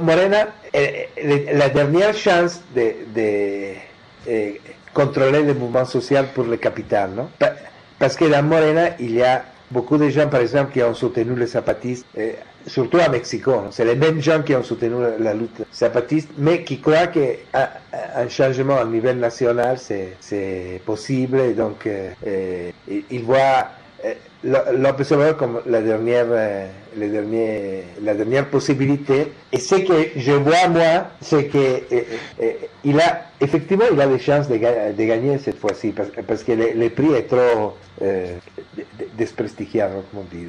Morena, 0.00 0.48
euh, 0.74 0.86
la 1.54 1.70
dernière 1.70 2.14
chance 2.14 2.60
de, 2.76 2.92
de 3.14 4.54
contrôler 4.92 5.42
le 5.42 5.54
mouvement 5.54 5.84
social 5.84 6.26
pour 6.34 6.44
le 6.44 6.56
capital, 6.56 7.10
non? 7.16 7.30
Parce 8.00 8.16
que 8.16 8.24
dans 8.24 8.42
Morena, 8.42 8.96
il 8.98 9.12
y 9.14 9.22
a 9.22 9.44
beaucoup 9.70 9.98
de 9.98 10.08
gens, 10.08 10.26
par 10.26 10.40
exemple, 10.40 10.72
qui 10.72 10.82
ont 10.82 10.94
soutenu 10.94 11.38
les 11.38 11.46
zapatistes, 11.46 12.06
eh, 12.16 12.34
surtout 12.66 12.96
à 12.96 13.10
Mexico. 13.10 13.52
C'est 13.70 13.84
les 13.84 13.94
mêmes 13.94 14.22
gens 14.22 14.40
qui 14.40 14.54
ont 14.54 14.62
soutenu 14.62 14.94
la, 15.18 15.34
lutte 15.34 15.62
zapatiste, 15.72 16.30
mais 16.38 16.64
qui 16.64 16.80
croient 16.80 17.08
qu'un 17.08 18.28
changement 18.30 18.80
au 18.80 18.86
niveau 18.86 19.12
national, 19.12 19.76
c'est 19.78 20.80
possible. 20.86 21.40
Et 21.40 21.52
donc, 21.52 21.86
eh, 21.86 22.72
ils 23.10 23.22
voient 23.22 23.68
López 24.42 25.12
Obrador 25.12 25.36
comme 25.36 25.60
la 25.66 25.82
dernière, 25.82 26.26
euh, 26.30 26.66
le 26.96 27.08
dernier, 27.08 27.84
la 28.02 28.14
dernière 28.14 28.46
possibilité. 28.48 29.32
Et 29.52 29.58
ce 29.58 29.76
que 29.76 30.10
je 30.16 30.32
vois 30.32 30.68
moi, 30.68 31.08
c'est 31.20 31.46
que 31.46 31.58
euh, 31.58 32.02
euh, 32.42 32.52
il 32.84 32.98
a 33.00 33.26
effectivement 33.40 33.84
il 33.92 34.00
a 34.00 34.06
des 34.06 34.18
chances 34.18 34.48
de, 34.48 34.54
de 34.56 35.04
gagner 35.04 35.38
cette 35.38 35.58
fois-ci 35.58 35.90
parce, 35.90 36.08
parce, 36.26 36.42
que 36.44 36.52
le, 36.52 36.72
le, 36.74 36.90
prix 36.90 37.12
est 37.12 37.28
trop 37.28 37.74
euh, 38.02 38.36
desprestigié, 39.16 39.80
comme 40.10 40.22
on 40.22 40.34
dit, 40.34 40.46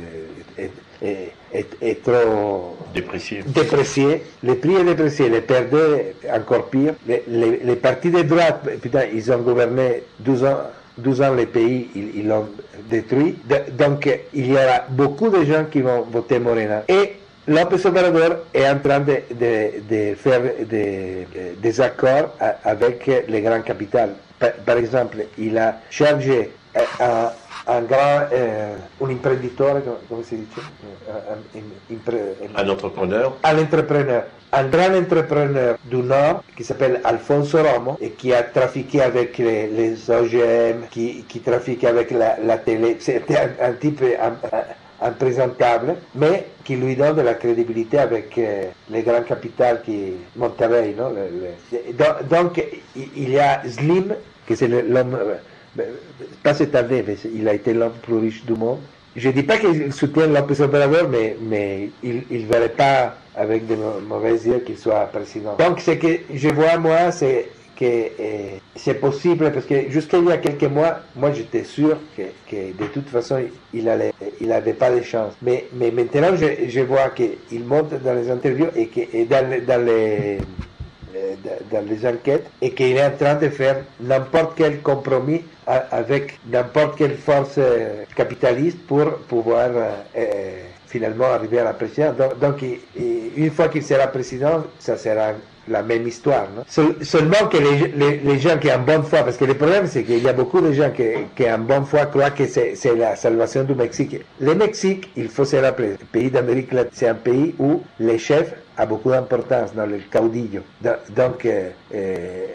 est, 0.57 0.71
est, 1.01 1.31
est, 1.53 1.67
est, 1.81 2.03
trop 2.03 2.77
déprécié. 2.93 3.43
déprécié. 3.45 4.23
Le 4.43 4.55
prix 4.55 4.75
est 4.75 4.83
déprécié, 4.83 5.29
le 5.29 5.41
perdait 5.41 6.15
encore 6.33 6.69
pire. 6.69 6.93
Les, 7.07 7.23
les, 7.27 7.57
les 7.63 7.75
partis 7.75 8.11
de 8.11 8.21
droite, 8.21 8.67
putain, 8.81 9.03
ils 9.13 9.31
ont 9.31 9.39
gouverné 9.39 10.03
12 10.19 10.43
ans 10.45 10.57
12 11.01 11.21
ans, 11.21 11.33
les 11.33 11.45
pays, 11.45 11.89
ils 11.95 12.27
l'ont 12.27 12.47
détruit. 12.89 13.37
donc, 13.77 14.09
il 14.33 14.47
y 14.47 14.53
aura 14.53 14.85
beaucoup 14.89 15.29
de 15.29 15.43
gens 15.43 15.65
qui 15.71 15.81
vont 15.81 16.01
voter 16.11 16.39
Morena. 16.39 16.83
Et 16.87 17.13
López 17.47 17.85
Obrador 17.85 18.37
est 18.53 18.69
en 18.69 18.77
train 18.79 18.99
de, 18.99 19.15
de, 19.33 20.15
faire 20.15 20.41
des, 20.69 21.81
accords 21.81 22.35
avec 22.63 23.09
les 23.27 23.41
grands 23.41 23.61
capitales. 23.61 24.13
Par, 24.39 24.51
par, 24.65 24.77
exemple, 24.77 25.17
il 25.37 25.57
a 25.57 25.79
chargé 25.89 26.51
à, 26.99 27.33
un 27.67 27.81
grand, 27.81 28.27
euh, 28.31 28.75
un 29.01 29.09
imprenditore, 29.09 29.81
come 30.09 30.23
si 30.23 30.35
dice? 30.37 30.63
Un, 31.07 31.93
impre, 31.93 32.13
un 32.55 32.69
entrepreneur. 32.69 33.33
Un 33.43 33.57
entrepreneur. 33.59 34.23
Un 34.53 34.65
grand 34.65 34.93
entrepreneur 34.95 35.77
du 35.85 35.97
Nord 35.97 36.43
qui 36.57 36.63
s'appelle 36.63 36.99
Alfonso 37.03 37.59
Romo 37.63 37.97
et 38.01 38.11
qui 38.11 38.33
a 38.33 38.43
trafiqué 38.43 39.01
avec 39.01 39.37
les, 39.37 39.67
les 39.67 40.09
OGM, 40.11 40.87
qui, 40.89 41.23
qui 41.27 41.39
trafique 41.39 41.83
avec 41.85 42.11
la, 42.11 42.37
la 42.39 42.57
télé. 42.57 42.97
C'était 42.99 43.37
un, 43.37 43.69
un, 43.69 43.73
type 43.73 44.03
imprésentable, 45.01 45.95
mais 46.15 46.47
qui 46.65 46.75
lui 46.75 46.95
donne 46.95 47.15
de 47.15 47.21
la 47.21 47.35
crédibilité 47.35 47.99
avec 47.99 48.37
euh, 48.37 48.65
les 48.89 49.03
grands 49.03 49.23
capitales 49.23 49.81
qui 49.83 50.13
Monterrey. 50.35 50.93
Non? 50.97 51.09
Le, 51.09 51.29
le... 51.31 51.93
Donc, 51.93 52.27
donc, 52.27 52.65
il 53.15 53.29
y 53.29 53.39
a 53.39 53.61
Slim, 53.67 54.15
qui 54.47 54.57
c'est 54.57 54.67
l'homme 54.67 55.17
pas 56.43 56.53
cette 56.53 56.75
année, 56.75 57.03
mais 57.05 57.17
il 57.33 57.47
a 57.47 57.53
été 57.53 57.73
l'homme 57.73 57.93
plus 58.01 58.17
riche 58.17 58.45
du 58.45 58.53
monde. 58.53 58.79
Je 59.15 59.27
ne 59.27 59.33
dis 59.33 59.43
pas 59.43 59.57
qu'il 59.57 59.91
soutient 59.91 60.27
López 60.27 60.61
Obrador, 60.61 61.09
mais, 61.09 61.35
mais 61.41 61.89
il 62.01 62.23
ne 62.29 62.45
verrait 62.45 62.69
pas 62.69 63.15
avec 63.35 63.67
de 63.67 63.75
mauvais 64.07 64.35
yeux 64.35 64.59
qu'il 64.65 64.77
soit 64.77 65.05
président. 65.11 65.55
Donc, 65.57 65.81
ce 65.81 65.91
que 65.91 66.19
je 66.33 66.49
vois, 66.49 66.77
moi, 66.77 67.11
c'est 67.11 67.49
que 67.75 67.85
eh, 67.85 68.61
c'est 68.75 68.93
possible, 68.95 69.51
parce 69.51 69.65
que 69.65 69.89
jusqu'à 69.89 70.17
il 70.17 70.25
y 70.25 70.31
a 70.31 70.37
quelques 70.37 70.63
mois, 70.71 70.99
moi, 71.15 71.31
j'étais 71.33 71.63
sûr 71.63 71.97
que, 72.15 72.23
que, 72.49 72.71
de 72.77 72.87
toute 72.93 73.09
façon, 73.09 73.41
il 73.73 73.83
n'avait 73.85 74.13
il 74.39 74.51
avait 74.51 74.73
pas 74.73 74.91
de 74.91 75.01
chance. 75.01 75.33
Mais, 75.41 75.65
mais 75.73 75.91
maintenant, 75.91 76.35
je, 76.35 76.69
je 76.69 76.79
vois 76.81 77.09
qu'il 77.09 77.63
monte 77.65 77.93
dans 78.01 78.13
les 78.13 78.29
interviews 78.29 78.67
et 78.75 78.87
que 78.87 79.01
et 79.13 79.25
dans, 79.25 79.45
dans 79.65 79.85
les 79.85 80.37
dans 81.71 81.85
les 81.87 82.05
enquêtes 82.05 82.47
et 82.61 82.71
qu'il 82.71 82.97
est 82.97 83.05
en 83.05 83.11
train 83.11 83.35
de 83.35 83.49
faire 83.49 83.77
n'importe 83.99 84.53
quel 84.57 84.81
compromis 84.81 85.41
avec 85.67 86.39
n'importe 86.49 86.97
quelle 86.97 87.15
force 87.15 87.59
capitaliste 88.15 88.79
pour 88.87 89.05
pouvoir 89.27 89.69
euh, 90.17 90.61
finalement 90.87 91.25
arriver 91.25 91.59
à 91.59 91.63
la 91.65 91.73
présidence. 91.73 92.15
Donc, 92.39 92.63
une 93.37 93.51
fois 93.51 93.69
qu'il 93.69 93.83
sera 93.83 94.07
président, 94.07 94.63
ça 94.79 94.97
sera 94.97 95.33
la 95.67 95.83
même 95.83 96.07
histoire. 96.07 96.47
seulement 96.67 97.47
que 97.49 97.57
les, 97.57 98.17
les, 98.17 98.39
gens 98.39 98.57
qui 98.57 98.69
ont 98.71 98.79
bonne 98.79 99.03
foi, 99.03 99.19
parce 99.19 99.37
que 99.37 99.45
le 99.45 99.53
problème 99.53 99.85
c'est 99.87 100.03
qu'il 100.03 100.21
y 100.21 100.27
a 100.27 100.33
beaucoup 100.33 100.59
de 100.59 100.71
gens 100.71 100.89
qui, 100.89 101.03
qui 101.35 101.43
ont 101.49 101.59
bonne 101.59 101.85
foi 101.85 102.07
croient 102.07 102.31
que 102.31 102.47
c'est 102.47 102.75
c'est 102.75 102.95
la 102.95 103.15
salvation 103.15 103.63
du 103.63 103.75
Mexique. 103.75 104.17
Le 104.39 104.55
Mexique, 104.55 105.09
il 105.15 105.29
faut 105.29 105.45
se 105.45 105.55
rappeler, 105.57 105.89
le 105.91 106.05
pays 106.11 106.31
d'Amérique 106.31 106.71
latine, 106.73 106.91
c'est 106.93 107.07
un 107.07 107.15
pays 107.15 107.55
où 107.59 107.83
les 107.99 108.17
chefs 108.17 108.53
a 108.77 108.85
beaucoup 108.85 109.11
d'importance 109.11 109.73
dans 109.73 109.85
le 109.85 109.99
caudillo. 110.11 110.61
Do- 110.81 110.89
Donc, 111.09 111.45
euh, 111.45 111.69
euh, 111.93 112.45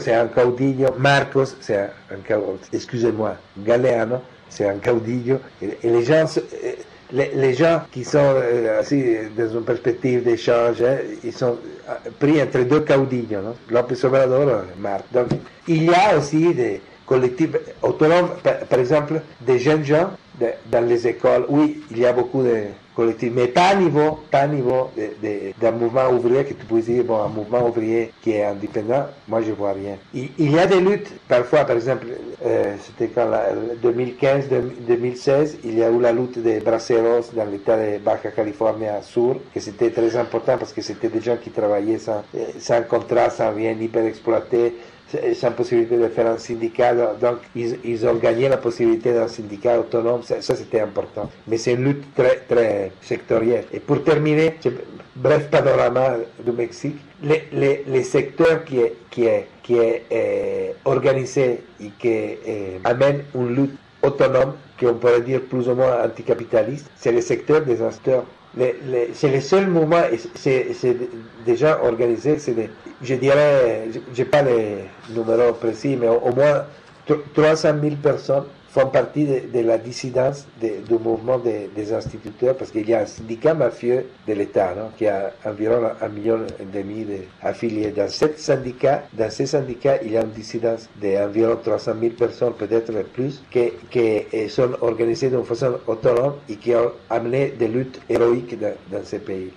c'est 0.00 0.14
un 0.14 0.26
caudillo, 0.26 0.88
Marcos, 0.98 1.56
c'est 1.60 1.76
un, 1.76 1.88
un 2.12 2.16
caudillo, 2.26 2.58
excusez-moi, 2.72 3.36
Galeano, 3.58 4.16
c'est 4.48 4.68
un 4.68 4.78
caudillo, 4.78 5.38
et, 5.62 5.76
les 5.82 6.04
gens... 6.04 6.24
euh, 6.38 6.72
les, 7.12 7.54
gens 7.54 7.82
qui 7.92 8.02
sont 8.02 8.18
euh, 8.18 8.82
dans 9.36 9.48
une 9.52 9.62
perspective 9.64 10.24
d'échange, 10.24 10.82
hein, 10.82 10.96
ils 11.22 11.32
sont 11.32 11.58
euh, 11.88 11.92
pris 12.18 12.42
entre 12.42 12.60
deux 12.64 12.80
caudillos, 12.80 13.40
non? 13.40 13.54
López 13.70 14.04
Obrador 14.04 14.48
et 14.50 14.80
Marc. 14.80 15.04
Donc, 15.12 15.28
il 15.68 15.84
y 15.84 15.94
a 15.94 16.16
aussi 16.18 16.52
des 16.54 16.80
collectifs 17.06 17.50
autonomes, 17.82 18.30
par, 18.42 18.56
par 18.60 18.78
exemple, 18.80 19.20
des 19.42 19.58
jeunes 19.60 19.84
gens 19.84 20.10
dans 20.66 20.86
les 20.86 21.06
écoles. 21.06 21.46
Oui, 21.48 21.84
il 21.90 21.98
y 21.98 22.06
a 22.06 22.12
beaucoup 22.12 22.42
de 22.42 22.64
collectifs, 22.94 23.32
mais 23.34 23.48
pas 23.48 23.68
à 23.68 23.74
niveau, 23.74 24.24
pas 24.30 24.40
à 24.40 24.46
niveau 24.46 24.90
d'un 25.60 25.72
mouvement 25.72 26.08
ouvrier 26.10 26.44
que 26.44 26.54
tu 26.54 26.64
peux 26.64 26.80
dire, 26.80 27.04
bon, 27.04 27.20
un 27.20 27.28
mouvement 27.28 27.66
ouvrier 27.66 28.12
qui 28.22 28.32
est 28.32 28.44
indépendant, 28.44 29.06
moi 29.26 29.40
je 29.42 29.52
vois 29.52 29.72
rien. 29.72 29.96
Il, 30.12 30.50
y 30.50 30.58
a 30.58 30.66
des 30.66 30.80
luttes, 30.80 31.10
parfois, 31.28 31.64
par 31.64 31.76
exemple, 31.76 32.06
euh, 32.44 32.76
c'était 32.80 33.08
quand 33.08 33.28
la, 33.28 33.52
2015, 33.82 34.48
2016, 34.86 35.58
il 35.64 35.78
y 35.78 35.82
a 35.82 35.90
eu 35.90 36.00
la 36.00 36.12
lutte 36.12 36.38
des 36.38 36.60
braceros 36.60 37.32
dans 37.34 37.44
l'état 37.44 37.76
de 37.76 37.98
Baja 37.98 38.30
California 38.30 39.02
Sur, 39.02 39.40
que 39.52 39.60
c'était 39.60 39.90
très 39.90 40.16
important 40.16 40.56
parce 40.56 40.72
que 40.72 40.80
c'était 40.80 41.08
des 41.08 41.20
gens 41.20 41.36
qui 41.36 41.50
travaillaient 41.50 41.98
sans, 41.98 42.22
euh, 42.34 42.44
sans 42.58 42.82
contrat, 42.82 43.30
sans 43.30 43.52
rien, 43.52 43.72
hyper 43.72 44.04
exploités, 44.04 44.74
sans 45.34 45.52
possibilité 45.52 45.96
de 45.96 46.08
faire 46.08 46.26
un 46.26 46.38
syndicat. 46.38 46.94
Donc, 47.20 47.38
ils, 47.54 47.78
ils 47.84 48.06
ont 48.06 48.14
gagné 48.14 48.48
la 48.48 48.56
possibilité 48.56 49.12
d'un 49.12 49.28
syndicat 49.28 49.78
autonome. 49.78 50.22
Ça, 50.22 50.40
ça, 50.40 50.54
c'était 50.56 50.80
important. 50.80 51.30
Mais 51.46 51.56
c'est 51.56 51.74
une 51.74 51.84
lutte 51.84 52.14
très, 52.14 52.42
très 52.48 52.90
sectorielle. 53.00 53.64
Et 53.72 53.80
pour 53.80 54.02
terminer, 54.02 54.54
bref 55.16 55.48
panorama 55.50 56.16
du 56.44 56.52
Mexique, 56.52 56.96
les, 57.22 57.44
les, 57.52 57.84
les 57.86 58.02
secteurs 58.02 58.64
qui 58.64 58.80
est, 58.80 58.94
qui 59.10 59.26
est, 59.26 59.46
qui 59.62 59.76
est 59.76 60.74
organisé 60.84 61.60
et 61.80 61.90
qui 61.98 62.08
euh, 62.08 62.78
amène 62.84 63.22
une 63.34 63.54
lutte 63.54 63.76
autonome, 64.02 64.54
qu'on 64.78 64.94
pourrait 64.94 65.20
dire 65.20 65.40
plus 65.42 65.68
ou 65.68 65.74
moins 65.74 66.04
anticapitaliste, 66.04 66.90
c'est 66.96 67.12
le 67.12 67.20
secteur 67.20 67.62
des 67.62 67.80
acteurs 67.80 68.24
c'est 68.56 69.30
le 69.32 69.40
seul 69.40 69.68
mouvement, 69.68 70.02
et 70.10 70.18
c'est 70.34 70.96
déjà 71.44 71.82
organisé, 71.82 72.38
c'est 72.38 72.52
des- 72.54 72.70
je 73.02 73.14
dirais, 73.16 73.88
je 74.12 74.22
n'ai 74.22 74.24
pas 74.28 74.42
les 74.42 74.84
numéros 75.08 75.52
précis, 75.54 75.96
mais 76.00 76.08
au, 76.08 76.18
au 76.20 76.32
moins 76.34 76.64
tr- 77.08 77.18
300 77.34 77.74
000 77.82 77.96
personnes 77.96 78.44
font 78.74 78.90
partie 78.90 79.24
de, 79.26 79.60
la 79.60 79.78
dissidence 79.78 80.48
de- 80.56 80.80
du 80.80 80.94
mouvement 80.98 81.38
des- 81.38 81.92
instituteurs, 81.92 82.56
parce 82.56 82.72
qu'il 82.72 82.88
y 82.88 82.94
a 82.94 83.02
un 83.02 83.06
syndicat 83.06 83.54
mafieux 83.54 84.16
de 84.26 84.32
l'État, 84.32 84.74
non, 84.74 84.90
qui 84.96 85.06
a 85.06 85.36
environ 85.44 85.90
un 86.00 86.08
million 86.08 86.44
et 86.58 86.64
demi 86.64 87.06
d'affiliés. 87.06 87.92
Dans 87.92 88.08
ce 88.08 88.26
syndicat, 88.36 89.06
dans 89.12 89.30
ces 89.30 89.46
syndicats, 89.46 89.98
il 90.02 90.12
y 90.12 90.16
a 90.16 90.22
une 90.22 90.32
dissidence 90.32 90.88
d'environ 90.96 91.56
300 91.62 91.92
000 92.00 92.14
personnes, 92.16 92.56
peut-être 92.56 92.92
plus, 93.12 93.46
qui, 93.50 93.60
eh, 93.94 94.48
sont 94.48 94.72
organisées 94.80 95.30
d'une 95.30 95.44
façon 95.44 95.78
autonome 95.86 96.40
et 96.48 96.58
qui 96.58 96.74
ont 96.74 96.92
amené 97.08 97.52
des 97.52 97.68
luttes 97.68 98.00
héroïques 98.08 98.58
dans, 98.58 98.74
dans 98.86 99.04
ces 99.04 99.20
pays. 99.20 99.52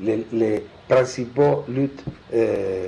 Principaux 0.87 1.63
luttes 1.67 2.03
euh, 2.33 2.87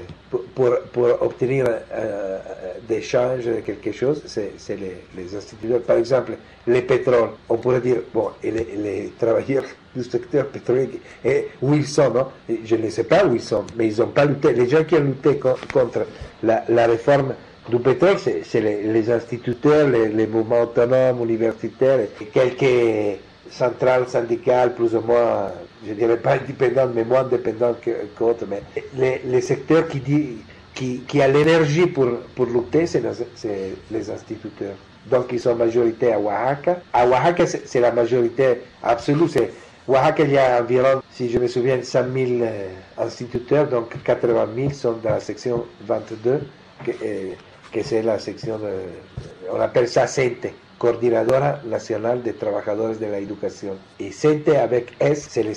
pour, 0.55 0.69
pour, 0.93 1.05
obtenir 1.21 1.65
euh, 1.93 2.39
des 2.87 3.01
changes 3.01 3.49
quelque 3.65 3.91
chose, 3.91 4.21
c'est 4.25 4.53
les, 4.69 4.97
les 5.17 5.35
instituteurs. 5.35 5.81
Par 5.81 5.97
exemple, 5.97 6.33
les 6.67 6.81
pétroles, 6.81 7.31
on 7.49 7.57
pourrait 7.57 7.81
dire, 7.81 7.97
bon, 8.13 8.29
et 8.43 8.51
les, 8.51 9.13
travailleurs 9.17 9.63
du 9.95 10.03
secteur 10.03 10.45
pétrolier, 10.47 11.01
et 11.25 11.47
où 11.61 11.73
ils 11.73 11.87
sont, 11.87 12.11
non 12.11 12.27
Et 12.47 12.59
Je 12.63 12.75
ne 12.75 12.89
sais 12.89 13.03
pas 13.03 13.25
où 13.25 13.33
ils 13.33 13.41
sont, 13.41 13.65
mais 13.75 13.87
ils 13.87 13.99
n'ont 13.99 14.07
pas 14.07 14.25
lutté. 14.25 14.53
Les 14.53 14.67
gens 14.69 14.83
qui 14.83 14.95
ont 14.95 15.03
lutté 15.03 15.37
co- 15.37 15.55
contre 15.73 16.05
la, 16.43 16.63
la 16.69 16.85
réforme 16.87 17.33
du 17.69 17.79
pétrole, 17.79 18.17
c'est 18.19 18.61
les, 18.61 18.83
les 18.83 19.11
instituteurs, 19.11 19.87
les, 19.89 20.27
mouvements 20.27 20.61
autonomes, 20.61 21.23
universitaires, 21.23 21.99
quelques 22.33 23.19
centrales 23.49 24.07
syndicales 24.07 24.73
plus 24.73 24.95
ou 24.95 25.01
moins, 25.01 25.51
je 25.85 25.93
dirais 25.93 26.17
pas 26.17 26.33
indépendantes, 26.33 26.91
mais 26.93 27.03
moins 27.03 27.21
indépendantes 27.21 27.81
que- 27.81 28.05
qu'autres. 28.17 28.45
mais 28.49 28.61
les, 28.95 29.21
les 29.25 29.41
secteurs 29.41 29.87
qui, 29.87 29.99
dit, 29.99 30.37
qui, 30.73 30.99
qui 31.07 31.21
a 31.21 31.27
l'énergie 31.27 31.87
pour, 31.87 32.07
pour 32.35 32.45
lutter, 32.45 32.85
c'est 32.87 33.01
les, 33.91 34.09
instituteurs. 34.11 34.75
Donc 35.05 35.27
ils 35.31 35.39
sont 35.39 35.55
majorité 35.55 36.13
à 36.13 36.19
Oaxaca. 36.19 36.81
À 36.93 37.07
Oaxaca, 37.07 37.47
c'est 37.47 37.67
c'est 37.67 37.79
la 37.79 37.91
majorité 37.91 38.61
absolue. 38.83 39.27
C'est 39.29 39.51
Oaxaca, 39.87 40.23
il 40.23 40.31
y 40.31 40.37
a 40.37 40.61
environ, 40.61 41.01
si 41.11 41.29
je 41.29 41.39
me 41.39 41.47
souviens, 41.47 41.81
100 41.81 41.99
000 42.13 42.43
euh, 42.43 42.67
instituteurs, 42.97 43.67
donc 43.67 44.01
80 44.03 44.47
000 44.55 44.69
sont 44.71 44.93
dans 45.03 45.09
la 45.11 45.19
section 45.19 45.65
22, 45.87 46.41
que, 46.85 46.91
euh, 46.91 47.31
que 47.71 47.81
c'est 47.81 48.03
la 48.03 48.19
section, 48.19 48.59
de, 48.59 48.69
on 49.51 49.59
appelle 49.59 49.87
ça 49.87 50.05
CENTE, 50.05 50.53
Coordinadora 50.79 51.61
Nacional 51.65 52.23
de 52.23 52.33
Trabajadores 52.33 52.99
de 53.01 53.09
la 53.09 53.19
Educación. 53.19 53.77
Et 53.99 54.13
CENTE 54.13 54.57
avec 54.57 54.95
S, 54.99 55.27
c'est 55.29 55.43
le 55.43 55.53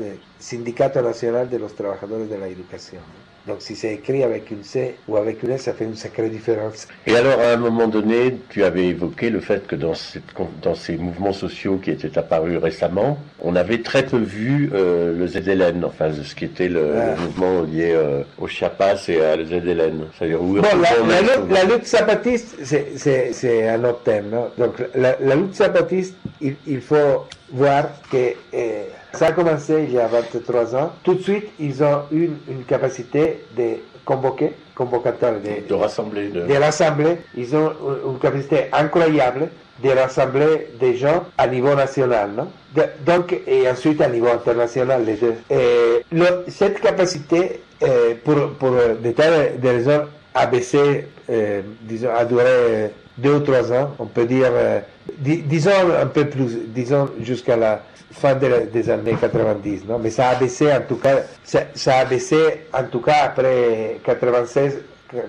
de- 0.00 0.26
Sindicato 0.38 1.02
Nacional 1.02 1.50
de 1.50 1.58
los 1.58 1.74
Trabajadores 1.74 2.30
de 2.30 2.38
la 2.38 2.48
Educación. 2.48 3.02
Donc 3.46 3.56
si 3.60 3.76
c'est 3.76 3.92
écrit 3.92 4.22
avec 4.22 4.50
une 4.50 4.62
C 4.64 4.94
ou 5.06 5.18
avec 5.18 5.42
une 5.42 5.50
S, 5.50 5.62
ça 5.64 5.74
fait 5.74 5.84
une 5.84 5.94
sacrée 5.94 6.30
différence. 6.30 6.88
Et 7.06 7.14
alors, 7.14 7.38
à 7.40 7.52
un 7.52 7.56
moment 7.58 7.86
donné, 7.88 8.36
tu 8.48 8.64
avais 8.64 8.86
évoqué 8.86 9.28
le 9.28 9.40
fait 9.40 9.66
que 9.66 9.76
dans, 9.76 9.92
cette, 9.92 10.32
con- 10.32 10.48
dans 10.62 10.74
ces 10.74 10.96
mouvements 10.96 11.34
sociaux 11.34 11.76
qui 11.76 11.90
étaient 11.90 12.16
apparus 12.16 12.56
récemment, 12.56 13.18
on 13.42 13.54
avait 13.54 13.82
très 13.82 14.04
peu 14.06 14.16
vu 14.16 14.70
euh, 14.72 15.12
le 15.18 15.26
ZLN, 15.26 15.84
enfin 15.84 16.10
ce 16.12 16.34
qui 16.34 16.46
était 16.46 16.68
le, 16.68 16.94
Ah. 16.96 17.14
le 17.16 17.20
mouvement 17.22 17.62
lié 17.62 17.92
euh, 17.92 18.22
au 18.38 18.46
Chiapas 18.48 19.04
et 19.08 19.20
à 19.20 19.36
le 19.36 19.44
ZLN. 19.44 20.06
C'est-à-dire 20.16 20.40
où 20.42 20.54
Bon, 20.54 20.62
la, 20.62 21.06
la 21.06 21.20
lutte, 21.20 21.50
la 21.50 21.64
lutte 21.64 21.86
zapatiste, 21.86 22.56
c'est- 22.62 23.68
un 23.68 23.84
autre 23.84 24.02
thème. 24.04 24.30
non 24.32 24.48
Donc, 24.56 24.76
la, 24.94 25.16
la 25.20 25.34
lutte 25.34 25.54
zapatiste, 25.56 26.16
il, 26.40 26.54
il 26.66 26.80
faut 26.80 27.26
voir 27.52 27.84
que 28.10 28.34
eh, 28.52 28.88
ça 29.12 29.26
a 29.28 29.32
commencé 29.32 29.84
il 29.88 29.94
y 29.94 29.98
a 29.98 30.06
23 30.06 30.74
ans. 30.76 30.92
Tout 31.02 31.14
de 31.14 31.22
suite, 31.22 31.46
ils 31.60 31.82
ont 31.82 32.02
eu 32.10 32.24
une, 32.24 32.36
une 32.48 32.64
capacité 32.64 33.44
de 33.56 33.76
convoquer, 34.04 34.52
convocateur, 34.74 35.34
de, 35.40 35.68
de 35.68 35.74
rassembler. 35.74 36.28
De... 36.28 36.42
de 36.42 36.54
rassembler. 36.54 37.18
Ils 37.36 37.54
ont 37.56 37.72
une- 38.06 38.18
capacité 38.18 38.66
incroyable 38.72 39.48
de 39.82 39.90
rassembler 39.90 40.68
des 40.78 40.96
gens 40.96 41.24
à 41.38 41.46
niveau 41.46 41.74
national, 41.74 42.30
non? 42.36 42.48
De- 42.74 42.82
Donc, 43.04 43.34
et 43.46 43.68
ensuite 43.68 44.00
à 44.00 44.08
niveau 44.08 44.28
international, 44.28 45.04
les 45.04 45.14
deux. 45.14 45.34
Et 45.50 46.04
le- 46.12 46.44
cette 46.48 46.80
capacité, 46.80 47.60
euh, 47.82 48.14
pour, 48.24 48.50
pour 48.58 48.72
euh, 48.72 48.94
des 48.94 49.12
tas 49.14 49.30
de, 49.30 49.58
de 49.60 49.68
raisons, 49.68 50.02
a 50.34 50.46
baissé, 50.46 51.06
euh, 51.30 51.62
disons, 51.82 52.10
a 52.14 52.24
duré 52.24 52.42
euh, 52.46 52.88
deux 53.18 53.34
ou 53.36 53.40
trois 53.40 53.72
ans, 53.72 53.90
on 53.98 54.06
peut 54.06 54.24
dire, 54.26 54.48
euh, 54.52 54.80
di- 55.18 55.42
disons 55.42 55.70
un 56.00 56.06
peu 56.06 56.24
plus, 56.28 56.58
disons 56.68 57.08
jusqu'à 57.20 57.56
la 57.56 57.80
fin 58.12 58.34
de- 58.34 58.66
des 58.72 58.90
années 58.90 59.16
90, 59.20 59.84
non? 59.88 59.98
Mais 59.98 60.10
ça 60.10 60.28
a 60.30 60.34
baissé 60.34 60.72
en 60.72 60.80
tout 60.88 60.96
cas, 60.96 61.16
ça, 61.44 61.96
a 61.98 62.04
baissé 62.04 62.66
en 62.72 62.84
tout 62.84 63.00
cas 63.00 63.24
après 63.24 64.00
96, 64.04 64.78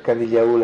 quand 0.04 0.14
il 0.20 0.34
y 0.34 0.38
a 0.38 0.44
eu 0.46 0.60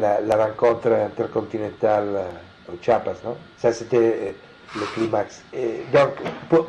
la, 0.00 0.20
la 0.20 0.44
rencontre 0.46 0.88
intercontinentale 0.92 2.04
euh, 2.16 2.72
au 2.72 2.76
Chiapas, 2.80 3.14
non? 3.24 3.36
Ça 3.56 3.72
c'était 3.72 3.96
euh, 3.96 4.32
le 4.78 4.86
climax. 4.94 5.42
Donc, 5.92 6.10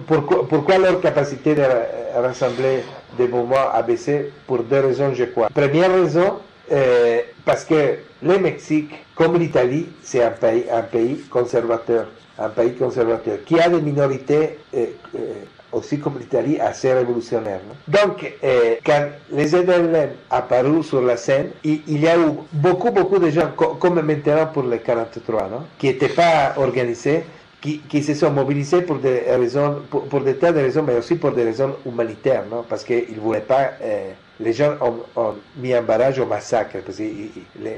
pour- 0.05 0.47
pourquoi, 0.47 0.77
leur 0.77 1.01
capacité 1.01 1.55
de 1.55 1.61
ra- 1.61 2.21
rassembler 2.21 2.83
des 3.17 3.27
mouvements 3.27 3.69
a 3.73 3.81
baissé? 3.83 4.31
Pour 4.47 4.59
deux 4.63 4.79
raisons, 4.79 5.13
je 5.13 5.25
crois. 5.25 5.49
Première 5.53 5.91
raison, 5.91 6.39
euh, 6.71 7.21
parce 7.45 7.63
que 7.65 7.99
le 8.21 8.39
Mexique, 8.39 8.93
comme 9.15 9.37
l'Italie, 9.37 9.97
c'est 10.01 10.23
un 10.23 10.31
pays, 10.31 10.65
un 10.69 10.83
pays 10.83 11.27
conservateur, 11.27 12.13
un 12.37 12.49
pays 12.49 12.75
conservateur 12.75 13.43
qui 13.45 13.59
a 13.59 13.69
des 13.69 13.81
minorités 13.81 14.65
euh, 14.75 14.85
euh, 15.15 15.45
aussi 15.71 15.99
comme 15.99 16.17
l'Italie 16.17 16.59
assez 16.59 16.91
révolutionnaires. 16.93 17.61
non 17.67 17.75
Donc, 17.87 18.39
quand 18.85 19.09
les 19.29 19.47
ZLN 19.47 20.17
apparus 20.29 20.87
sur 20.87 21.01
la 21.01 21.17
scène, 21.17 21.51
il, 21.63 21.83
il 21.87 21.99
y 22.01 22.07
a 22.07 22.17
eu 22.17 22.29
beaucoup, 22.51 22.91
beaucoup 22.91 23.19
de 23.19 23.29
gens, 23.29 23.51
co- 23.55 23.75
comme 23.75 24.01
maintenant 24.01 24.47
pour 24.47 24.63
les 24.63 24.81
43, 24.81 25.49
non 25.49 25.69
qui 25.77 25.87
n'étaient 25.87 26.09
pas 26.09 26.53
organisés, 26.57 27.25
qui, 27.61 27.79
qui, 27.79 28.03
se 28.03 28.13
sont 28.13 28.31
mobilisés 28.31 28.81
pour 28.81 28.97
des 28.97 29.19
raisons, 29.27 29.81
pour, 29.89 30.03
pour, 30.03 30.21
des 30.21 30.35
tas 30.35 30.51
de 30.51 30.59
raisons, 30.59 30.83
mais 30.83 30.97
aussi 30.97 31.15
pour 31.15 31.31
des 31.31 31.43
raisons 31.43 31.75
humanitaires, 31.85 32.43
non? 32.49 32.63
Parce 32.67 32.83
qu'ils 32.83 33.15
ne 33.15 33.19
voulaient 33.19 33.41
pas. 33.41 33.71
Euh, 33.81 34.11
les 34.39 34.53
gens 34.53 34.75
ont, 34.81 34.97
ont, 35.19 35.33
mis 35.55 35.73
un 35.73 35.81
barrage 35.81 36.19
au 36.19 36.25
massacre, 36.27 36.77
parce 36.85 36.97
que 36.97 37.03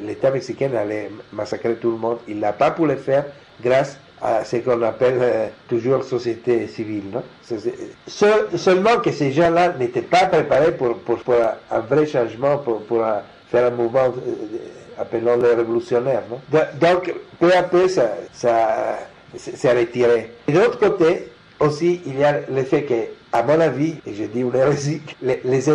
l'État 0.06 0.32
mexicain 0.32 0.70
allait 0.76 1.10
massacrer 1.32 1.76
tout 1.76 1.92
le 1.92 1.98
monde. 1.98 2.18
Il 2.28 2.40
n'a 2.40 2.52
pas 2.52 2.72
pu 2.72 2.86
le 2.86 2.98
faire 2.98 3.26
grâce 3.64 3.98
à 4.22 4.44
ce 4.44 4.58
qu'on 4.58 4.82
appelle 4.82 5.20
euh, 5.22 5.48
toujours 5.70 6.04
société 6.04 6.68
civile. 6.68 7.04
Non? 7.14 7.24
Seul, 8.08 8.48
seulement 8.58 8.98
que 8.98 9.12
ces 9.12 9.32
gens-là 9.32 9.76
n'étaient 9.80 10.02
pas 10.02 10.26
préparés 10.26 10.74
pour, 10.74 10.98
pour, 10.98 11.20
pour, 11.20 11.36
un 11.72 11.80
vrai 11.80 12.06
changement, 12.06 12.58
pour, 12.58 12.82
pour 12.82 13.06
faire 13.50 13.68
un 13.68 13.76
mouvement, 13.76 14.08
euh, 14.08 15.02
appelons 15.02 15.38
le 15.38 15.54
révolutionnaire. 15.54 16.24
Non? 16.30 16.42
Donc, 16.82 17.14
peu 17.40 17.56
à 17.56 17.64
peu, 17.64 17.88
ça, 17.88 18.12
ça 18.34 19.00
s'est 19.38 19.78
retiré. 19.78 20.32
Et 20.48 20.52
de 20.52 20.60
l'autre 20.60 20.80
côté, 20.80 21.28
aussi, 21.60 22.02
il 22.06 22.20
y 22.20 22.24
a 22.24 22.42
le 22.50 22.64
fait 22.64 22.84
que, 22.84 22.94
à 23.32 23.44
mon 23.44 23.60
avis, 23.60 23.96
et 24.06 24.14
je 24.14 24.24
dis 24.26 24.42
une 24.42 24.56
hérésie, 24.56 25.02
les, 25.22 25.42
les 25.44 25.70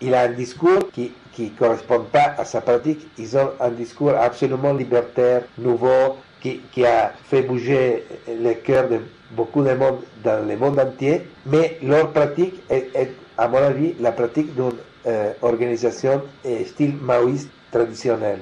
il 0.00 0.14
a 0.14 0.22
un 0.22 0.28
discours 0.28 0.90
qui 0.92 1.12
ne 1.38 1.48
correspond 1.58 2.00
pas 2.12 2.34
à 2.38 2.44
sa 2.44 2.60
pratique. 2.60 3.06
Ils 3.18 3.36
ont 3.36 3.50
un 3.60 3.70
discours 3.70 4.10
absolument 4.10 4.72
libertaire, 4.72 5.42
nouveau, 5.58 6.16
qui, 6.40 6.60
qui 6.72 6.84
a 6.84 7.12
fait 7.24 7.42
bouger 7.42 8.04
le 8.28 8.54
cœur 8.54 8.88
de 8.88 9.00
beaucoup 9.32 9.62
de 9.62 9.72
monde 9.74 9.98
dans 10.22 10.46
le 10.46 10.56
monde 10.56 10.78
entier, 10.78 11.22
mais 11.46 11.78
leur 11.82 12.12
pratique 12.12 12.54
est, 12.70 13.12
à 13.36 13.48
mon 13.48 13.58
avis, 13.58 13.94
la 14.00 14.12
pratique 14.12 14.54
d'une 14.54 14.72
euh, 15.06 15.32
organisation 15.42 16.22
euh, 16.46 16.64
style 16.64 16.94
maoïste 17.00 17.50
traditionnel. 17.70 18.38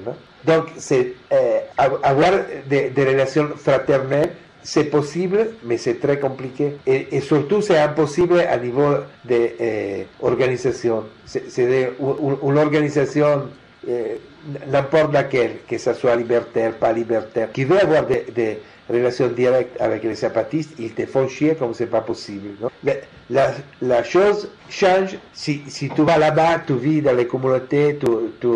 Donc, 0.47 0.65
euh, 0.91 1.59
avoir 2.03 2.31
des, 2.69 2.89
des 2.89 3.05
relations 3.05 3.49
fraternelles 3.57 4.31
c'est 4.67 4.85
possible, 4.85 5.51
mais 5.63 5.77
c'est 5.77 5.97
très 5.97 6.19
compliqué. 6.19 6.73
Et, 6.85 7.21
surtout, 7.21 7.61
c'est 7.61 7.77
impossible 7.77 8.41
à 8.41 8.57
niveau. 8.57 8.95
De, 9.23 9.51
c'est 11.25 11.89
une 12.01 12.57
organisation 12.57 13.43
eh, 13.87 14.19
n'importe 14.67 15.13
laquelle, 15.13 15.59
que 15.69 15.77
ce 15.77 15.93
soit 15.93 16.17
libertaire, 16.17 16.73
pas 16.73 16.91
libertaire, 16.91 17.49
qui 17.53 17.63
veut 17.63 17.79
avoir 17.79 18.05
des, 18.05 18.59
relations 18.89 19.27
directes 19.27 19.79
avec 19.81 20.03
les 20.03 20.15
zapatistes, 20.15 20.71
ils 20.79 20.93
te 20.93 21.05
font 21.05 21.27
chier 21.27 21.55
comme 21.55 21.73
c'est 21.73 21.87
pas 21.87 22.01
possible. 22.01 22.49
La, 23.29 24.03
chose 24.03 24.49
change 24.69 25.17
si, 25.33 25.61
tu 25.95 26.01
vas 26.03 26.17
là-bas, 26.17 26.59
tu 26.65 26.73
vis 26.75 27.01
dans 27.01 27.13
les 27.15 27.27
communautés, 27.27 27.97
tu, 27.99 28.47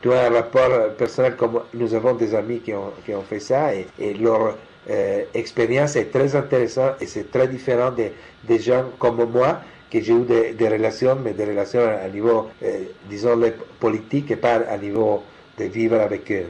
tu 0.00 0.12
as 0.12 0.26
un 0.26 0.30
rapport 0.30 0.70
personnel 0.96 1.36
comme 1.36 1.60
nous 1.74 1.94
avons 1.94 2.14
des 2.14 2.34
amis 2.34 2.60
qui 2.60 2.72
ont, 2.74 2.92
qui 3.04 3.14
ont 3.14 3.22
fait 3.22 3.40
ça 3.40 3.72
et, 3.74 3.86
leur 4.14 4.56
euh, 4.90 5.22
expérience 5.34 5.96
est 5.96 6.10
très 6.10 6.34
intéressante 6.36 6.94
et 7.00 7.06
c'est 7.06 7.30
très 7.30 7.48
différent 7.48 7.90
de, 7.90 8.08
des 8.44 8.58
gens 8.58 8.84
comme 8.98 9.24
moi 9.30 9.60
que 9.90 10.00
j'ai 10.00 10.12
eu 10.12 10.22
des, 10.22 10.52
des, 10.52 10.68
relations, 10.68 11.16
mais 11.22 11.32
des 11.32 11.44
relations 11.46 11.80
à 11.80 12.08
niveau, 12.08 12.48
euh, 12.62 12.84
disons, 13.08 13.40
politique 13.80 14.30
et 14.30 14.36
pas 14.36 14.60
à 14.68 14.76
niveau 14.76 15.22
de 15.58 15.64
vivre 15.64 16.00
avec 16.00 16.30
eux. 16.30 16.44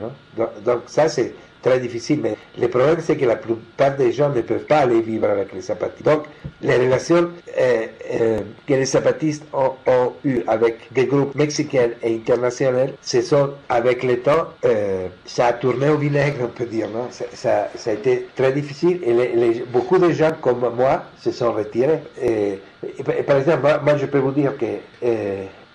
Donc 0.64 0.82
ça, 0.86 1.08
c'est 1.08 1.32
très 1.62 1.80
difficile, 1.80 2.20
mais 2.22 2.36
le 2.58 2.68
problème, 2.68 2.98
c'est 3.00 3.16
que 3.16 3.24
la 3.24 3.36
plupart 3.36 3.96
des 3.96 4.12
gens 4.12 4.30
ne 4.30 4.40
peuvent 4.40 4.64
pas 4.64 4.78
aller 4.78 5.00
vivre 5.00 5.28
avec 5.28 5.52
les 5.52 5.60
zapatistes. 5.60 6.04
Donc, 6.04 6.24
les 6.62 6.76
relations 6.76 7.30
euh, 7.58 7.86
euh, 8.12 8.40
que 8.66 8.74
les 8.74 8.84
zapatistes 8.84 9.44
ont, 9.52 9.72
ont 9.86 10.12
eues 10.24 10.42
avec 10.46 10.92
des 10.92 11.06
groupes 11.06 11.34
mexicains 11.34 11.90
et 12.02 12.14
internationaux, 12.14 12.92
ce 13.02 13.22
sont, 13.22 13.50
avec 13.68 14.02
le 14.02 14.20
temps, 14.20 14.48
euh, 14.64 15.08
ça 15.24 15.46
a 15.46 15.52
tourné 15.52 15.88
au 15.88 15.96
vinaigre, 15.96 16.38
on 16.42 16.48
peut 16.48 16.66
dire. 16.66 16.88
Non? 16.88 17.08
Ça, 17.10 17.68
a 17.86 17.92
été 17.92 18.28
très 18.36 18.52
difficile 18.52 19.00
et 19.04 19.64
beaucoup 19.72 19.98
de 19.98 20.10
gens 20.10 20.32
comme 20.40 20.60
moi 20.76 21.04
se 21.20 21.30
sont 21.30 21.52
retirés. 21.52 22.00
Et, 22.20 22.58
et, 22.98 23.22
par 23.22 23.38
exemple, 23.38 23.62
moi, 23.82 23.96
je 23.96 24.06
peux 24.06 24.18
vous 24.18 24.32
dire 24.32 24.52
que 24.56 24.66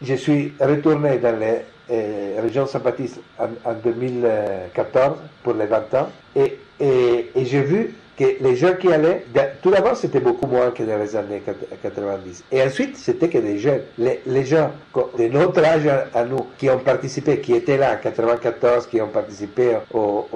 je 0.01 0.15
suis 0.15 0.53
retourné 0.59 1.17
dans 1.17 1.37
les 1.39 1.61
eh, 1.89 2.39
région 2.41 2.65
Saint-Baptiste 2.65 3.19
en, 3.39 3.47
en, 3.69 3.73
2014 3.73 5.17
pour 5.43 5.53
les 5.53 5.65
20 5.65 5.93
ans. 5.95 6.09
Et, 6.35 6.59
et, 6.79 7.45
j'ai 7.45 7.61
vu 7.61 7.95
que 8.17 8.25
les 8.41 8.55
gens 8.55 8.73
qui 8.79 8.91
allaient, 8.91 9.25
tout 9.61 9.71
d'abord 9.71 9.95
c'était 9.95 10.19
beaucoup 10.19 10.47
moins 10.47 10.71
que 10.71 10.83
dans 10.83 10.97
les 10.97 11.15
années 11.15 11.41
90 11.81 12.43
et 12.51 12.61
ensuite 12.61 12.95
c'était 12.95 13.27
que 13.27 13.39
des 13.39 13.57
jeunes, 13.57 13.81
les, 13.97 14.45
gens 14.45 14.71
de 15.17 15.27
notre 15.29 15.63
âge 15.63 15.87
à, 16.13 16.23
nous 16.23 16.45
qui 16.57 16.69
ont 16.69 16.77
participé, 16.77 17.39
qui 17.39 17.53
étaient 17.53 17.77
là 17.77 17.95
en 17.95 18.01
94, 18.01 18.87
qui 18.87 19.01
ont 19.01 19.07
participé 19.07 19.77
au 19.93 20.27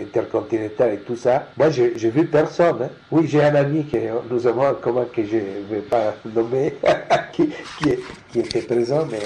intercontinental 0.00 0.94
et 0.94 0.98
tout 0.98 1.16
ça, 1.16 1.48
moi 1.56 1.70
j'ai 1.70 2.10
vu 2.10 2.26
personne. 2.26 2.82
Hein. 2.82 2.88
Oui, 3.10 3.26
j'ai 3.28 3.42
un 3.42 3.54
ami 3.54 3.84
que 3.84 3.96
nous 4.30 4.46
avons 4.46 4.76
comment 4.80 5.04
que 5.04 5.22
je 5.24 5.36
ne 5.36 5.74
vais 5.74 5.82
pas 5.82 6.14
nommer, 6.34 6.74
qui, 7.32 7.48
qui, 7.78 7.90
qui, 8.32 8.40
était 8.40 8.62
présent, 8.62 9.06
mais 9.10 9.18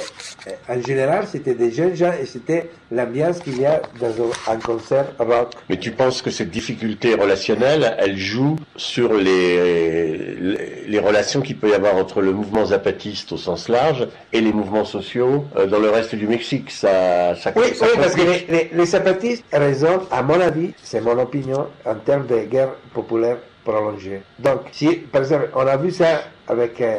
euh, 0.48 0.74
en 0.74 0.80
général 0.82 1.26
c'était 1.30 1.54
des 1.54 1.70
jeunes 1.70 1.94
gens 1.94 2.12
et 2.20 2.26
c'était 2.26 2.70
l'ambiance 2.90 3.38
qu'il 3.38 3.60
y 3.60 3.66
a 3.66 3.80
dans 4.00 4.12
un, 4.52 4.56
concert 4.56 5.06
rock. 5.18 5.52
Mais 5.68 5.76
tu 5.76 5.92
penses 5.92 6.22
que 6.22 6.30
cette 6.30 6.50
difficulté 6.50 7.14
relationnelle, 7.14 7.96
elle 7.98 8.16
joue 8.16 8.56
sur 8.76 9.14
les, 9.14 10.34
les, 10.34 10.84
les 10.88 10.98
relations 10.98 11.40
qu'il 11.40 11.56
peut 11.56 11.70
y 11.70 11.74
avoir 11.74 11.96
entre 11.96 12.20
le 12.20 12.32
mouvement 12.32 12.66
zapatiste 12.66 13.32
au 13.32 13.36
sens 13.36 13.68
large 13.68 14.08
et 14.32 14.40
les 14.40 14.52
mouvements 14.52 14.84
sociaux 14.84 15.44
euh, 15.56 15.66
dans 15.66 15.78
le 15.78 15.90
reste 15.90 16.14
du 16.14 16.26
Mexique? 16.26 16.70
Ça, 16.70 17.36
ça, 17.36 17.52
Oui, 17.56 17.74
ça 17.74 17.86
oui 17.86 17.92
parce 17.96 18.14
que 18.14 18.22
les, 18.22 18.46
les, 18.48 18.70
les 18.72 18.86
zapatistes 18.86 19.44
raisonnent, 19.52 20.00
à 20.10 20.22
mon 20.22 20.39
avis, 20.40 20.72
c'est 20.82 21.00
mon 21.00 21.18
opinion, 21.18 21.66
en 21.84 21.94
termes 21.96 22.26
de 22.26 22.40
guerre 22.44 22.74
populaire 22.92 23.38
prolongée. 23.64 24.22
Donc, 24.38 24.60
si, 24.72 24.88
par 24.96 25.22
exemple, 25.22 25.50
on 25.54 25.66
a 25.66 25.76
vu 25.76 25.90
ça 25.90 26.22
avec 26.48 26.80
euh, 26.80 26.98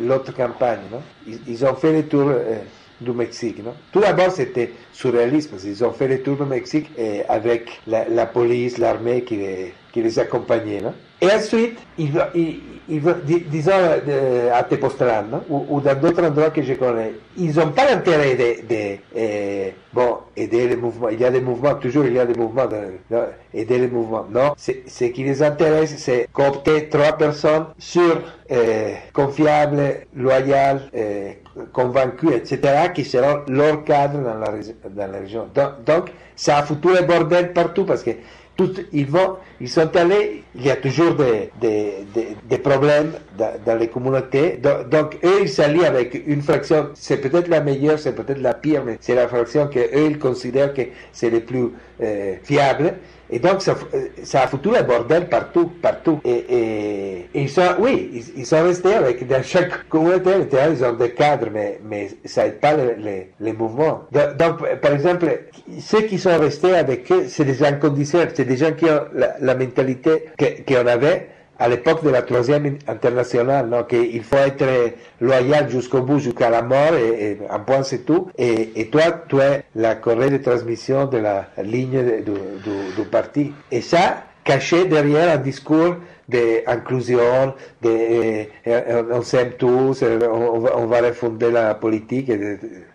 l'autre 0.00 0.34
campagne, 0.34 0.80
ils, 1.26 1.64
ont 1.64 1.74
fait 1.74 1.92
le 1.92 2.06
tour 2.06 2.28
euh, 2.28 2.58
du 3.00 3.12
Mexique. 3.12 3.56
Tout 3.92 4.00
d'abord, 4.00 4.30
c'était 4.30 4.72
surréaliste, 4.92 5.50
parce 5.50 5.62
qu'ils 5.62 5.84
ont 5.84 5.92
fait 5.92 6.08
le 6.08 6.22
tour 6.22 6.36
du 6.36 6.44
Mexique 6.44 6.90
avec 7.28 7.80
la, 7.86 8.08
la 8.08 8.26
police, 8.26 8.78
l'armée 8.78 9.24
qui 9.24 9.36
les, 9.36 9.74
qui 9.94 10.02
les 10.02 10.18
accompagnait. 10.18 10.80
Non 10.80 10.92
et 11.22 11.32
ensuite, 11.32 11.78
ils, 11.96 12.10
ils, 12.34 12.60
ils, 12.88 13.48
disons 13.48 13.70
de, 14.06 14.50
à 14.52 14.62
Tepoztlán, 14.64 15.26
non 15.30 15.42
ou, 15.48 15.66
ou, 15.70 15.80
dans 15.80 15.98
d'autres 15.98 16.22
endroits 16.24 16.50
que 16.50 16.62
je 16.62 16.74
connais, 16.74 17.12
ils 17.38 17.54
n'ont 17.56 17.70
pas 17.70 17.86
l'intérêt 17.88 18.34
de, 18.34 18.66
de 18.68 18.98
eh, 19.16 19.72
bon, 19.92 20.18
aider 20.36 20.66
les 20.68 20.76
mouvements. 20.76 21.08
Il 21.08 21.20
y 21.20 21.24
a 21.24 21.30
des 21.30 21.40
mouvements, 21.40 21.76
toujours 21.76 22.04
il 22.04 22.14
y 22.14 22.18
a 22.18 22.26
des 22.26 22.34
mouvements, 22.38 22.66
de, 22.66 22.98
de 23.14 23.22
aider 23.54 23.78
les 23.78 23.86
mouvements. 23.88 24.26
Non, 24.30 24.52
ce 24.56 25.04
qui 25.04 25.22
les 25.22 25.42
intéresse, 25.42 25.94
c'est 25.96 26.28
coopter 26.32 26.88
trois 26.88 27.12
personnes 27.16 27.66
sûres, 27.78 28.20
eh, 28.50 28.96
confiables, 29.12 30.06
loyales, 30.14 30.82
eh, 30.92 31.38
convaincus, 31.72 32.32
etc., 32.32 32.90
qui 32.92 33.04
seront 33.04 33.42
leur 33.48 33.84
cadre 33.84 34.18
dans 34.18 34.34
la, 34.34 34.48
dans 34.90 35.18
région. 35.20 35.46
Donc, 35.54 35.84
donc, 35.86 36.10
ça 36.36 36.58
a 36.58 37.02
bordel 37.02 37.52
partout 37.52 37.84
parce 37.84 38.02
que 38.02 38.10
ils, 38.92 39.06
vont, 39.06 39.36
ils 39.60 39.68
sont 39.68 39.94
allés, 39.96 40.44
il 40.54 40.64
y 40.64 40.70
a 40.70 40.76
toujours 40.76 41.14
des, 41.14 41.50
des, 41.60 42.06
des, 42.48 42.58
problèmes 42.58 43.12
dans, 43.36 43.78
les 43.78 43.88
communautés. 43.88 44.60
Donc, 44.90 45.18
eux, 45.24 45.40
ils 45.42 45.48
s'allient 45.48 45.84
avec 45.84 46.22
une 46.26 46.42
fraction, 46.42 46.88
c'est 46.94 47.18
peut-être 47.18 47.48
la 47.48 47.60
meilleure, 47.60 47.98
c'est 47.98 48.14
peut-être 48.14 48.40
la 48.40 48.54
pire, 48.54 48.82
mais 48.84 48.96
c'est 49.00 49.14
la 49.14 49.28
fraction 49.28 49.66
que 49.68 49.78
eux, 49.80 50.10
ils 50.10 50.18
considèrent 50.18 50.72
que 50.72 50.82
c'est 51.12 51.30
le 51.30 51.40
plus 51.40 51.70
euh, 52.02 52.34
fiable. 52.42 52.94
Et 53.34 53.40
donc, 53.40 53.62
ça, 53.62 53.74
a 54.42 54.46
foutu 54.46 54.68
le 54.70 54.84
bordel 54.84 55.28
partout, 55.28 55.72
partout. 55.82 56.20
Et, 56.24 57.26
ils 57.34 57.50
sont, 57.50 57.62
oui, 57.80 58.24
ils, 58.36 58.46
sont 58.46 58.62
restés 58.62 58.94
avec, 58.94 59.26
dans 59.26 59.42
chaque 59.42 59.88
communauté, 59.88 60.30
ils 60.70 60.84
ont 60.84 60.92
des 60.92 61.10
cadres, 61.10 61.48
mais, 61.52 61.80
mais 61.84 62.10
ça 62.24 62.44
n'aide 62.44 62.60
pas 62.60 62.76
les, 62.76 63.32
les, 63.40 63.52
mouvements. 63.52 64.04
Donc, 64.12 64.78
par 64.80 64.92
exemple, 64.92 65.46
ceux 65.80 66.02
qui 66.02 66.16
sont 66.16 66.38
restés 66.38 66.76
avec 66.76 67.10
eux, 67.10 67.24
c'est 67.26 67.44
des 67.44 67.54
gens 67.54 67.76
conditionnels, 67.80 68.30
c'est 68.34 68.44
des 68.44 68.56
gens 68.56 68.70
qui 68.70 68.84
ont 68.84 69.00
la, 69.12 69.34
la 69.40 69.56
mentalité 69.56 70.26
qu'on 70.38 70.86
avait 70.86 71.33
à 71.58 71.68
l'époque 71.68 72.02
de 72.04 72.10
la 72.10 72.22
troisième 72.22 72.78
internationale, 72.88 73.68
non, 73.68 73.84
qu'il 73.84 74.22
faut 74.22 74.36
être 74.36 74.64
loyal 75.20 75.68
jusqu'au 75.70 76.02
bout, 76.02 76.18
jusqu'à 76.18 76.50
la 76.50 76.62
mort, 76.62 76.94
et, 76.94 77.32
et 77.32 77.38
un 77.48 77.58
point 77.60 77.82
c'est 77.82 78.04
tout. 78.04 78.28
Et, 78.36 78.80
et, 78.80 78.88
toi, 78.88 79.02
tu 79.28 79.38
es 79.38 79.64
la 79.74 79.94
corée 79.94 80.30
de 80.30 80.38
transmission 80.38 81.06
de 81.06 81.18
la 81.18 81.46
ligne 81.62 82.22
du, 82.24 83.04
parti. 83.04 83.52
Et 83.70 83.80
ça, 83.80 84.24
caché 84.42 84.86
derrière 84.86 85.30
un 85.32 85.38
discours 85.38 85.96
d'inclusion, 86.28 87.54
de, 87.82 87.88
de, 87.88 88.44
de, 88.66 89.12
on 89.12 89.22
s'aime 89.22 89.52
tous, 89.52 90.02
on, 90.02 90.66
on, 90.74 90.86
va 90.86 91.00
refonder 91.00 91.50
la 91.50 91.74
politique, 91.74 92.30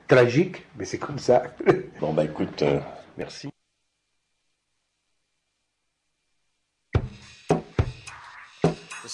tragique, 0.07 0.66
mais 0.78 0.86
c'est 0.86 0.97
comme 0.97 1.20
ça. 1.20 1.43
Bon, 2.01 2.14
bah 2.14 2.26
écoute, 2.26 2.62
euh, 2.64 2.80
merci. 3.18 3.49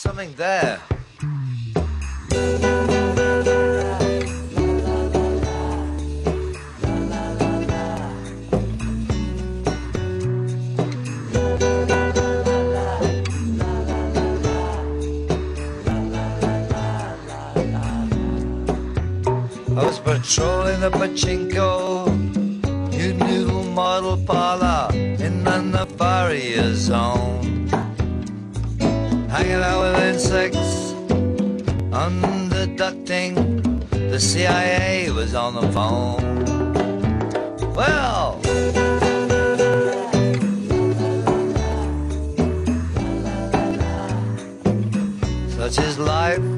something 0.05 0.33
there. 0.35 0.79
I 19.67 19.83
was 19.83 19.99
patrolling 19.99 20.81
the 20.81 20.91
pachinko, 20.91 22.05
new 22.91 23.13
noodle 23.13 23.63
model 23.63 24.17
parlor 24.23 24.89
in 24.93 25.43
the 25.43 25.61
nefarious 25.61 26.77
zone 26.77 27.54
hanging 29.35 29.55
out 29.55 29.81
with 29.81 30.01
insects, 30.01 30.93
underducting. 31.91 33.33
The 33.89 34.19
CIA 34.19 35.11
was 35.11 35.35
on 35.35 35.55
the 35.55 35.69
phone. 35.73 36.45
Well. 37.73 38.41
Such 45.57 45.83
is 45.83 45.99
life. 45.99 46.54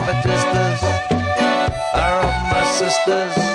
Separatists 0.00 0.84
are 1.94 2.20
all 2.22 2.32
my 2.50 2.64
sisters. 2.64 3.49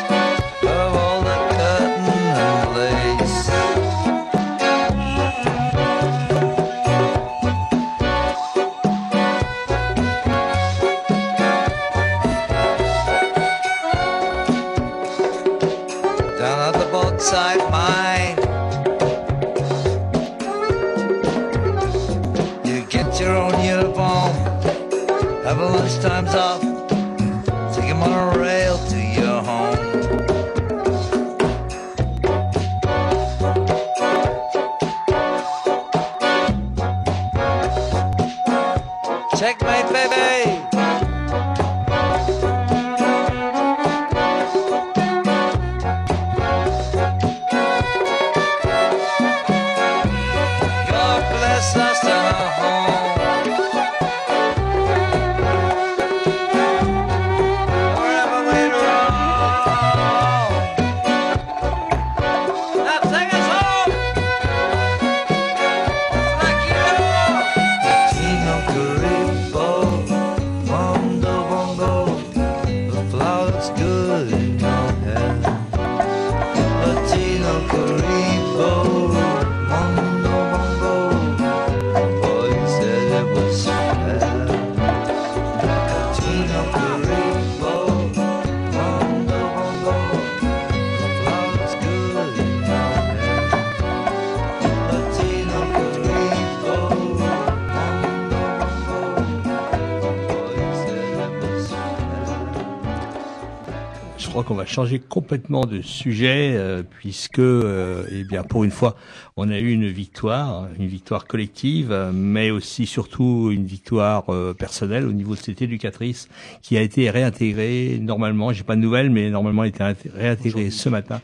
Changer 104.75 104.99
complètement 104.99 105.65
de 105.65 105.81
sujet 105.81 106.53
euh, 106.55 106.83
puisque, 106.83 107.39
euh, 107.39 108.03
eh 108.11 108.25
bien, 108.25 108.43
pour 108.43 108.65
une 108.65 108.71
fois, 108.71 108.97
on 109.37 109.49
a 109.49 109.57
eu 109.57 109.71
une 109.71 109.87
victoire, 109.87 110.67
une 110.77 110.87
victoire 110.87 111.27
collective, 111.27 111.93
mais 112.13 112.51
aussi 112.51 112.85
surtout 112.85 113.51
une 113.53 113.65
victoire 113.65 114.25
euh, 114.29 114.53
personnelle 114.53 115.05
au 115.05 115.13
niveau 115.13 115.35
de 115.35 115.39
cette 115.39 115.61
éducatrice 115.61 116.27
qui 116.61 116.77
a 116.77 116.81
été 116.81 117.09
réintégrée 117.09 117.99
normalement. 118.01 118.51
J'ai 118.51 118.63
pas 118.63 118.75
de 118.75 118.81
nouvelles, 118.81 119.09
mais 119.09 119.29
normalement 119.29 119.63
elle 119.63 119.73
a 119.79 119.91
été 119.91 120.09
réintégrée 120.13 120.69
ce 120.71 120.89
matin 120.89 121.21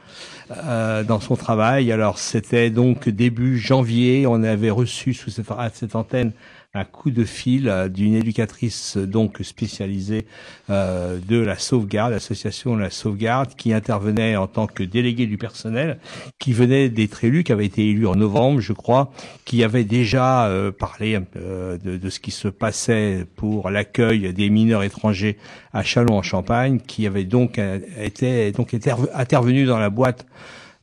euh, 0.65 1.03
dans 1.03 1.19
son 1.19 1.35
travail. 1.35 1.91
Alors 1.91 2.19
c'était 2.19 2.69
donc 2.69 3.09
début 3.09 3.57
janvier. 3.57 4.27
On 4.27 4.43
avait 4.43 4.69
reçu 4.69 5.13
sous 5.13 5.29
cette 5.29 5.95
antenne 5.95 6.31
un 6.73 6.85
coup 6.85 7.11
de 7.11 7.25
fil 7.25 7.89
d'une 7.93 8.13
éducatrice 8.13 8.95
donc 8.95 9.39
spécialisée 9.41 10.25
euh, 10.69 11.19
de 11.27 11.37
la 11.37 11.57
sauvegarde, 11.57 12.13
l'association 12.13 12.77
la 12.77 12.89
sauvegarde, 12.89 13.55
qui 13.55 13.73
intervenait 13.73 14.37
en 14.37 14.47
tant 14.47 14.67
que 14.67 14.83
délégué 14.83 15.25
du 15.25 15.37
personnel, 15.37 15.99
qui 16.39 16.53
venait 16.53 16.87
d'être 16.87 17.25
élu, 17.25 17.43
qui 17.43 17.51
avait 17.51 17.65
été 17.65 17.89
élu 17.89 18.07
en 18.07 18.15
novembre, 18.15 18.61
je 18.61 18.71
crois, 18.71 19.11
qui 19.43 19.65
avait 19.65 19.83
déjà 19.83 20.47
euh, 20.47 20.71
parlé 20.71 21.19
euh, 21.35 21.77
de, 21.77 22.09
ce 22.09 22.21
qui 22.21 22.31
se 22.31 22.47
passait 22.47 23.25
pour 23.35 23.69
l'accueil 23.69 24.33
des 24.33 24.49
mineurs 24.49 24.83
étrangers 24.83 25.37
à 25.73 25.83
Châlons-en-Champagne, 25.83 26.79
qui 26.79 27.05
avait 27.05 27.25
donc 27.25 27.59
été 27.99 28.53
donc 28.53 28.73
intervenu 29.13 29.65
dans 29.65 29.77
la 29.77 29.89
boîte 29.89 30.25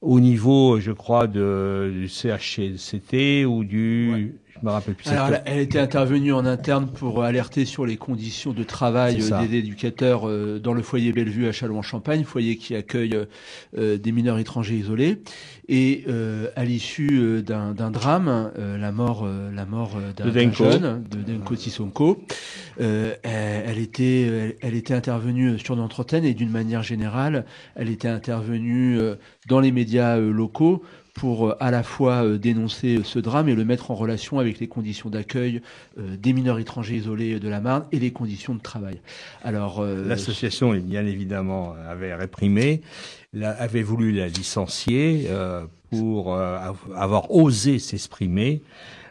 au 0.00 0.20
niveau, 0.20 0.78
je 0.80 0.92
crois, 0.92 1.26
de, 1.26 1.90
du 1.92 2.08
CHCT 2.08 3.46
ou 3.46 3.64
du, 3.64 4.34
je 4.60 4.66
me 4.66 4.70
rappelle 4.70 4.94
plus. 4.94 5.08
Alors, 5.08 5.28
secteur. 5.28 5.42
elle, 5.46 5.58
était 5.58 5.78
intervenue 5.78 6.32
en 6.32 6.44
interne 6.44 6.88
pour 6.88 7.22
alerter 7.22 7.64
sur 7.64 7.86
les 7.86 7.96
conditions 7.96 8.52
de 8.52 8.62
travail 8.62 9.20
euh, 9.20 9.46
des 9.46 9.56
éducateurs 9.56 10.28
euh, 10.28 10.58
dans 10.58 10.74
le 10.74 10.82
foyer 10.82 11.12
Bellevue 11.12 11.46
à 11.46 11.52
Châlons-en-Champagne, 11.52 12.24
foyer 12.24 12.56
qui 12.56 12.74
accueille 12.74 13.14
euh, 13.14 13.24
euh, 13.76 13.98
des 13.98 14.12
mineurs 14.12 14.38
étrangers 14.38 14.76
isolés. 14.76 15.22
Et 15.68 16.04
euh, 16.08 16.48
à 16.56 16.64
l'issue 16.64 17.20
euh, 17.20 17.42
d'un 17.42 17.90
drame, 17.90 18.50
euh, 18.58 18.78
la 18.78 18.90
mort, 18.90 19.24
euh, 19.26 19.50
la 19.54 19.66
mort 19.66 19.96
euh, 19.96 20.12
d'un 20.14 20.26
De 20.26 20.52
jeune, 20.54 21.04
de 21.10 21.18
Denko 21.20 21.56
Sissonko, 21.56 22.22
euh, 22.80 23.14
elle, 23.22 23.64
elle 23.66 23.78
était, 23.78 24.22
elle, 24.22 24.56
elle 24.62 24.74
était 24.74 24.94
intervenue 24.94 25.58
sur 25.58 25.76
notre 25.76 26.00
antenne 26.00 26.24
et 26.24 26.32
d'une 26.32 26.50
manière 26.50 26.82
générale, 26.82 27.44
elle 27.74 27.90
était 27.90 28.08
intervenue 28.08 28.98
euh, 28.98 29.16
dans 29.46 29.60
les 29.60 29.72
médias 29.72 30.16
euh, 30.16 30.32
locaux 30.32 30.82
pour 31.18 31.48
euh, 31.48 31.56
à 31.60 31.70
la 31.70 31.82
fois 31.82 32.24
euh, 32.24 32.38
dénoncer 32.38 32.98
euh, 32.98 33.04
ce 33.04 33.18
drame 33.18 33.48
et 33.48 33.54
le 33.54 33.64
mettre 33.64 33.90
en 33.90 33.94
relation 33.96 34.38
avec 34.38 34.60
les 34.60 34.68
conditions 34.68 35.10
d'accueil 35.10 35.60
des 35.96 36.32
mineurs 36.32 36.58
étrangers 36.60 36.96
isolés 36.96 37.40
de 37.40 37.48
la 37.48 37.60
Marne 37.60 37.84
et 37.92 37.98
les 37.98 38.12
conditions 38.12 38.54
de 38.54 38.60
travail. 38.60 39.00
Alors, 39.42 39.84
L'association, 39.84 40.72
bien 40.74 41.04
évidemment, 41.04 41.74
avait 41.88 42.14
réprimé, 42.14 42.82
avait 43.42 43.82
voulu 43.82 44.12
la 44.12 44.28
licencier 44.28 45.28
pour 45.90 46.34
av- 46.36 46.76
avoir 46.94 47.30
osé 47.32 47.78
s'exprimer. 47.78 48.62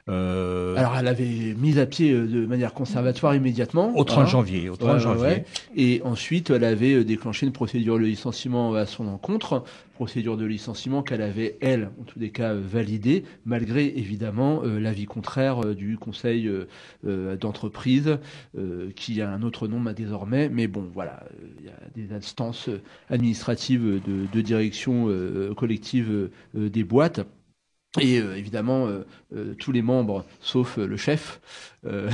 Euh, 0.10 0.76
alors 0.78 0.96
elle 0.98 1.08
avait 1.08 1.54
mis 1.58 1.80
à 1.80 1.86
pied 1.86 2.12
euh, 2.14 2.28
de 2.28 2.46
manière 2.46 2.74
conservatoire 2.74 3.36
immédiatement. 3.36 3.92
au 3.98 4.04
30 4.04 4.20
hein. 4.20 4.26
janvier. 4.26 4.70
Au 4.70 4.76
30 4.76 4.88
Ouais, 4.88 4.94
ouais, 4.94 5.00
janvier. 5.00 5.22
ouais. 5.24 5.46
Et 5.76 6.02
ensuite, 6.06 6.50
elle 6.50 6.64
avait 6.64 6.94
euh, 6.94 7.04
déclenché 7.04 7.46
une 7.46 7.52
procédure 7.52 7.96
de 7.98 8.04
licenciement 8.04 8.74
à 8.76 8.86
son 8.86 9.08
encontre, 9.08 9.64
procédure 9.96 10.38
de 10.38 10.46
licenciement 10.46 11.04
qu'elle 11.04 11.22
avait, 11.22 11.58
elle, 11.60 11.90
en 12.00 12.04
tous 12.04 12.20
les 12.20 12.30
cas, 12.30 12.54
validée, 12.54 13.24
malgré 13.46 13.86
évidemment 13.98 14.62
euh, 14.64 14.80
l'avis 14.80 15.06
contraire 15.06 15.66
euh, 15.66 15.76
du 15.76 15.98
conseil 15.98 16.50
d'entreprise, 17.04 18.18
qui 18.96 19.22
a 19.22 19.30
un 19.30 19.42
autre 19.42 19.68
nom 19.68 19.84
désormais. 19.92 20.50
Mais 20.50 20.68
bon, 20.68 20.90
voilà, 20.94 21.24
il 21.60 21.66
y 21.66 21.70
a 21.70 21.74
des 21.96 22.14
instances 22.14 22.70
administratives 23.10 24.02
de, 24.06 24.26
de 24.32 24.42
direction 24.42 25.08
collective 25.56 26.30
des 26.54 26.84
boîtes. 26.84 27.22
Et 28.00 28.20
euh, 28.20 28.36
évidemment, 28.38 28.86
euh, 28.88 29.06
euh, 29.36 29.54
tous 29.58 29.72
les 29.72 29.82
membres, 29.82 30.24
sauf 30.40 30.78
euh, 30.78 30.86
le 30.86 30.98
chef, 30.98 31.40
euh, 31.88 32.10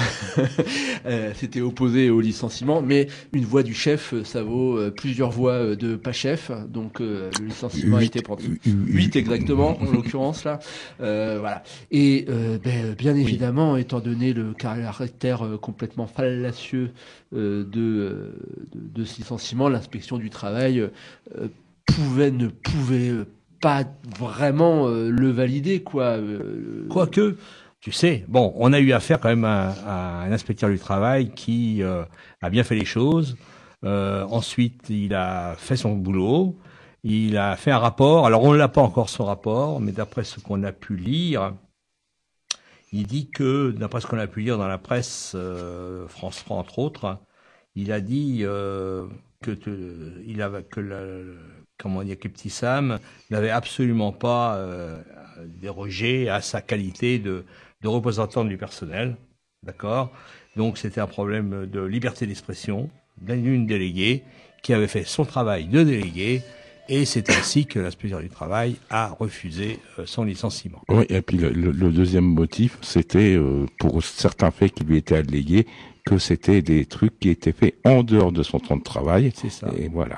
euh, 1.05 1.34
s'étaient 1.34 1.61
opposés 1.61 2.09
au 2.09 2.21
licenciement. 2.21 2.82
Mais 2.82 3.07
une 3.34 3.43
voix 3.43 3.63
du 3.63 3.74
chef, 3.74 4.13
euh, 4.13 4.24
ça 4.24 4.43
vaut 4.43 4.78
euh, 4.78 4.91
plusieurs 4.91 5.32
voix 5.32 5.53
euh, 5.53 5.76
de 5.76 5.95
pas 5.97 6.13
chef. 6.13 6.51
Donc 6.69 7.01
euh, 7.01 7.30
le 7.41 7.47
licenciement 7.47 7.97
a 7.97 7.99
Huit- 8.01 8.05
été 8.15 8.21
pris. 8.21 8.45
hu- 8.45 8.59
hu- 8.65 8.71
8 8.93 9.15
exactement, 9.17 9.78
en 9.82 9.91
l'occurrence 9.91 10.45
là. 10.45 10.59
Euh, 11.01 11.38
voilà. 11.39 11.63
Et 11.91 12.26
euh, 12.30 12.57
ben, 12.63 12.93
bien 12.93 13.15
évidemment, 13.15 13.76
étant 13.76 13.99
donné 13.99 14.32
le 14.34 14.53
caractère 14.53 15.43
euh, 15.45 15.57
complètement 15.57 16.07
fallacieux 16.07 16.91
euh, 17.36 17.65
de, 17.65 17.82
euh, 17.82 18.32
de, 18.74 19.01
de 19.01 19.05
ce 19.05 19.17
licenciement, 19.17 19.67
l'inspection 19.67 20.17
du 20.17 20.30
travail 20.30 20.80
euh, 20.80 20.89
pouvait, 21.86 22.32
ne 22.32 22.47
pouvait 22.47 23.09
euh, 23.09 23.26
pas 23.64 23.86
vraiment 24.20 24.89
euh, 24.89 25.09
le 25.09 25.32
valider, 25.32 25.84
quoi. 25.84 26.18
Euh, 26.18 26.86
Quoique, 26.89 27.38
tu 27.80 27.93
sais, 27.93 28.26
bon, 28.28 28.51
on 28.57 28.74
a 28.74 28.80
eu 28.82 28.91
affaire 28.91 29.22
quand 29.22 29.30
même 29.30 29.45
à, 29.45 30.24
un 30.24 30.34
inspecteur 30.34 30.70
du 30.70 30.78
travail 30.78 31.30
qui 31.34 31.82
euh, 31.82 32.03
a 32.41 32.49
bien 32.49 32.66
fait 32.66 32.76
les 32.76 32.86
choses. 32.86 33.38
Ensuite, 33.84 34.89
il 34.89 35.14
a 35.14 35.55
fait 35.57 35.78
son 35.78 35.95
boulot. 35.95 36.57
Il 37.03 37.38
a 37.38 37.55
fait 37.55 37.72
un 37.72 37.80
rapport. 37.80 38.26
Alors, 38.26 38.43
on 38.43 38.51
ne 38.51 38.57
l'a 38.57 38.68
pas 38.68 38.82
encore 38.82 39.09
son 39.09 39.26
rapport, 39.26 39.80
mais 39.80 39.93
d'après 39.93 40.26
ce 40.26 40.41
qu'on 40.41 40.64
a 40.64 40.74
pu 40.74 40.97
lire, 40.97 41.53
il 42.91 43.07
dit 43.07 43.30
que, 43.30 43.72
d'après 43.72 44.01
ce 44.01 44.07
qu'on 44.07 44.20
a 44.20 44.28
pu 44.28 44.41
lire 44.41 44.57
dans 44.57 44.68
la 44.68 44.78
presse, 44.78 45.34
euh, 45.36 46.07
France 46.09 46.43
3 46.43 46.57
entre 46.57 46.80
autres, 46.80 47.18
il 47.76 47.93
a 47.93 48.01
dit 48.01 48.39
que, 48.41 49.07
il 50.26 50.41
avait, 50.41 50.64
que 50.64 50.80
la, 50.82 50.99
comment 51.78 52.03
dire, 52.03 52.17
que 52.19 52.28
Petit 52.28 52.49
Sam 52.49 52.99
n'avait 53.30 53.49
absolument 53.49 54.11
pas 54.11 54.55
euh, 54.55 55.01
dérogé 55.47 56.30
à 56.30 56.41
sa 56.41 56.61
qualité 56.61 57.19
de, 57.19 57.43
de 57.82 57.88
représentant 57.88 58.45
du 58.45 58.57
personnel. 58.57 59.15
D'accord? 59.63 60.11
Donc 60.55 60.78
c'était 60.78 61.01
un 61.01 61.07
problème 61.07 61.65
de 61.65 61.82
liberté 61.82 62.28
d'expression 62.28 62.89
d'une 63.21 63.65
déléguée 63.65 64.24
qui 64.61 64.74
avait 64.74 64.88
fait 64.88 65.03
son 65.03 65.26
travail 65.26 65.65
de 65.65 65.84
délégué 65.84 66.41
et 66.89 67.05
c'est 67.05 67.30
ainsi 67.30 67.65
que 67.65 67.80
l'inspecteur 67.80 68.19
du 68.19 68.30
travail 68.30 68.76
a 68.89 69.07
refusé 69.09 69.80
euh, 69.99 70.05
son 70.05 70.26
licenciement. 70.26 70.82
Oui, 70.89 71.05
et 71.09 71.21
puis 71.21 71.38
le, 71.38 71.49
le- 71.49 71.71
le 71.71 71.91
deuxième 71.91 72.26
motif, 72.26 72.78
c'était 72.82 73.36
euh, 73.36 73.65
pour 73.80 74.03
certains 74.03 74.51
faits 74.51 74.74
qui 74.74 74.84
lui 74.84 74.97
étaient 74.97 75.15
allégués, 75.15 75.65
que 76.05 76.17
c'était 76.17 76.61
des 76.61 76.86
trucs 76.86 77.17
qui 77.19 77.30
étaient 77.30 77.53
faits 77.53 77.76
en 77.86 78.03
dehors 78.03 78.34
de 78.34 78.43
son 78.43 78.59
temps 78.59 78.76
de 78.76 78.84
travail. 78.84 79.32
C'est 79.34 79.49
ça. 79.49 79.71
Et 79.78 79.88
voilà. 79.88 80.17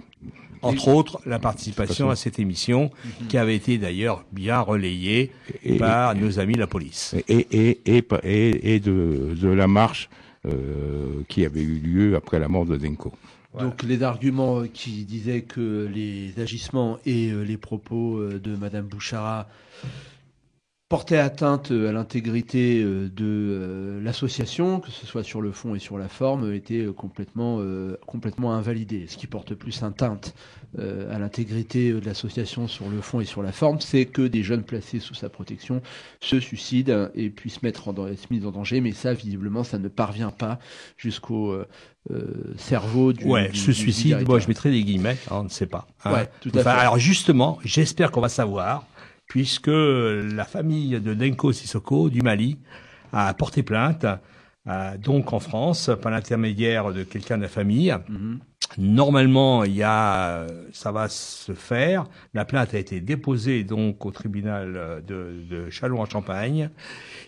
Entre 0.65 0.87
autres, 0.89 1.19
la 1.25 1.39
participation 1.39 2.09
à 2.09 2.15
cette 2.15 2.39
émission 2.39 2.91
qui 3.29 3.37
avait 3.37 3.55
été 3.55 3.77
d'ailleurs 3.77 4.23
bien 4.31 4.59
relayée 4.59 5.31
Et- 5.63 5.77
par 5.77 6.15
nos 6.15 6.39
amis 6.39 6.53
de 6.55 6.59
la 6.59 6.67
police. 6.67 7.15
Et, 7.27 7.47
et, 7.51 7.97
et, 7.97 8.01
pa- 8.01 8.21
et, 8.23 8.75
et 8.75 8.79
de, 8.79 9.35
de 9.39 9.47
la 9.47 9.67
marche 9.67 10.09
euh, 10.45 11.21
qui 11.27 11.45
avait 11.45 11.61
eu 11.61 11.79
lieu 11.79 12.15
après 12.15 12.39
la 12.39 12.47
mort 12.47 12.65
de 12.65 12.77
Denko. 12.77 13.11
Donc 13.59 13.83
les 13.83 14.03
arguments 14.03 14.59
euh, 14.59 14.67
qui 14.67 15.05
disaient 15.05 15.41
que 15.43 15.89
les 15.93 16.33
agissements 16.41 16.97
et 17.05 17.29
euh, 17.31 17.43
les 17.43 17.57
propos 17.57 18.21
de 18.21 18.55
Madame 18.55 18.85
Bouchara 18.85 19.47
portaient 20.87 21.17
atteinte 21.17 21.71
euh, 21.71 21.89
à 21.89 21.91
l'intégrité 21.91 22.81
euh, 22.83 23.09
de 23.09 23.25
euh, 23.25 24.01
l'association, 24.03 24.79
que 24.79 24.91
ce 24.91 25.05
soit 25.07 25.23
sur 25.23 25.41
le 25.41 25.51
fond 25.51 25.73
et 25.73 25.79
sur 25.79 25.97
la 25.97 26.07
forme, 26.07 26.53
étaient 26.53 26.81
euh, 26.85 26.93
complètement, 26.93 27.57
euh, 27.59 27.97
complètement 28.05 28.53
invalidés. 28.53 29.07
Ce 29.07 29.17
qui 29.17 29.25
porte 29.25 29.55
plus 29.55 29.81
atteinte 29.81 30.35
euh, 30.77 31.13
à 31.13 31.17
l'intégrité 31.17 31.91
de 31.91 32.05
l'association 32.05 32.67
sur 32.67 32.87
le 32.89 33.01
fond 33.01 33.19
et 33.19 33.25
sur 33.25 33.41
la 33.41 33.51
forme, 33.51 33.81
c'est 33.81 34.05
que 34.05 34.21
des 34.21 34.43
jeunes 34.43 34.63
placés 34.63 34.99
sous 34.99 35.15
sa 35.15 35.27
protection 35.29 35.81
se 36.21 36.39
suicident 36.39 37.07
et 37.15 37.31
puissent 37.31 37.63
mettre 37.63 37.87
en, 37.87 37.95
se 37.95 38.31
mettre 38.33 38.45
en 38.47 38.51
danger, 38.51 38.79
mais 38.79 38.91
ça, 38.91 39.13
visiblement, 39.13 39.63
ça 39.63 39.79
ne 39.79 39.87
parvient 39.87 40.31
pas 40.31 40.59
jusqu'au 40.97 41.51
euh, 41.51 41.65
cerveau 42.57 43.11
du. 43.13 43.25
Ouais, 43.25 43.49
du- 43.49 43.57
ce 43.57 43.65
du 43.67 43.73
suicide, 43.73 44.23
moi 44.27 44.39
je 44.39 44.47
mettrais 44.47 44.69
des 44.71 44.83
guillemets, 44.83 45.17
hein, 45.31 45.37
on 45.39 45.43
ne 45.45 45.49
sait 45.49 45.65
pas. 45.65 45.87
hein. 46.03 46.13
Ouais, 46.13 46.29
tout 46.41 46.51
à 46.53 46.59
Enfin, 46.59 46.73
fait. 46.73 46.79
Alors 46.81 46.99
justement, 46.99 47.57
j'espère 47.63 48.11
qu'on 48.11 48.21
va 48.21 48.29
savoir, 48.29 48.85
puisque 49.27 49.67
la 49.67 50.45
famille 50.45 50.99
de 50.99 51.13
Denko 51.13 51.51
Sissoko 51.51 52.09
du 52.09 52.21
Mali 52.21 52.57
a 53.11 53.33
porté 53.33 53.63
plainte, 53.63 54.05
euh, 54.67 54.97
donc 54.97 55.31
en 55.31 55.39
France, 55.39 55.91
par 56.01 56.11
l'intermédiaire 56.11 56.91
de 56.91 57.03
quelqu'un 57.03 57.37
de 57.37 57.43
la 57.43 57.49
famille. 57.49 57.95
Normalement, 58.79 59.63
il 59.63 59.75
y 59.75 59.83
a, 59.83 60.39
euh, 60.39 60.47
ça 60.73 60.91
va 60.91 61.07
se 61.07 61.53
faire. 61.53 62.05
La 62.33 62.45
plainte 62.45 62.73
a 62.73 62.79
été 62.79 62.99
déposée 62.99 63.63
donc 63.63 64.05
au 64.05 64.11
tribunal 64.11 64.73
euh, 64.75 65.01
de, 65.01 65.43
de 65.49 65.69
Châlons-en-Champagne. 65.69 66.71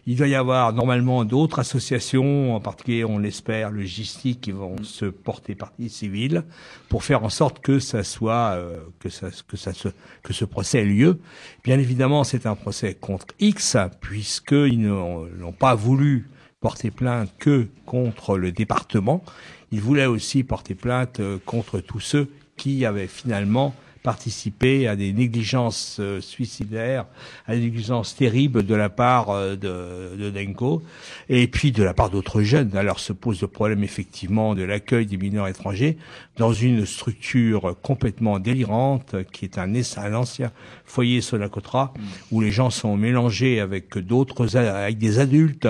Il 0.07 0.17
doit 0.17 0.27
y 0.27 0.35
avoir 0.35 0.73
normalement 0.73 1.25
d'autres 1.25 1.59
associations, 1.59 2.55
en 2.55 2.59
particulier, 2.59 3.05
on 3.05 3.19
l'espère, 3.19 3.69
logistiques, 3.69 4.41
qui 4.41 4.51
vont 4.51 4.81
se 4.81 5.05
porter 5.05 5.53
partie 5.53 5.89
civile 5.89 6.43
pour 6.89 7.03
faire 7.03 7.23
en 7.23 7.29
sorte 7.29 7.59
que 7.59 7.77
ça 7.77 8.03
soit, 8.03 8.57
que 8.99 9.09
ça, 9.09 9.27
que 9.47 9.57
ça 9.57 9.73
se, 9.73 9.89
que 10.23 10.33
ce 10.33 10.45
procès 10.45 10.79
ait 10.79 10.85
lieu. 10.85 11.19
Bien 11.63 11.77
évidemment, 11.77 12.23
c'est 12.23 12.45
un 12.45 12.55
procès 12.55 12.95
contre 12.95 13.27
X, 13.39 13.77
puisqu'ils 14.01 14.81
n'ont 14.81 15.51
pas 15.51 15.75
voulu 15.75 16.29
porter 16.67 16.91
plainte 16.91 17.29
que 17.39 17.67
contre 17.85 18.37
le 18.37 18.51
département. 18.51 19.23
Ils 19.71 19.79
voulaient 19.79 20.05
aussi 20.05 20.43
porter 20.43 20.75
plainte 20.75 21.21
euh, 21.21 21.37
contre 21.45 21.79
tous 21.79 22.01
ceux 22.01 22.27
qui 22.57 22.83
avait 22.83 23.07
finalement 23.07 23.73
participé 24.03 24.85
à 24.85 24.97
des 24.97 25.13
négligences 25.13 25.95
euh, 26.01 26.19
suicidaires, 26.19 27.05
à 27.47 27.55
des 27.55 27.61
négligences 27.61 28.17
terribles 28.17 28.63
de 28.63 28.75
la 28.75 28.89
part 28.89 29.29
euh, 29.29 29.55
de, 29.55 30.17
de 30.17 30.29
Denko, 30.29 30.83
et 31.29 31.47
puis 31.47 31.71
de 31.71 31.83
la 31.83 31.93
part 31.93 32.09
d'autres 32.09 32.41
jeunes. 32.41 32.75
Alors 32.75 32.99
se 32.99 33.13
pose 33.13 33.39
le 33.39 33.47
problème 33.47 33.85
effectivement 33.85 34.53
de 34.53 34.63
l'accueil 34.63 35.05
des 35.05 35.15
mineurs 35.15 35.47
étrangers 35.47 35.97
dans 36.35 36.51
une 36.51 36.85
structure 36.85 37.77
complètement 37.81 38.39
délirante 38.39 39.15
qui 39.31 39.45
est 39.45 39.57
un, 39.57 39.73
un 39.73 40.13
ancien 40.13 40.51
foyer 40.83 41.21
Sonacotra 41.21 41.93
où 42.31 42.41
les 42.41 42.51
gens 42.51 42.69
sont 42.69 42.97
mélangés 42.97 43.61
avec 43.61 43.97
d'autres, 43.97 44.57
avec 44.57 44.97
des 44.97 45.19
adultes 45.19 45.69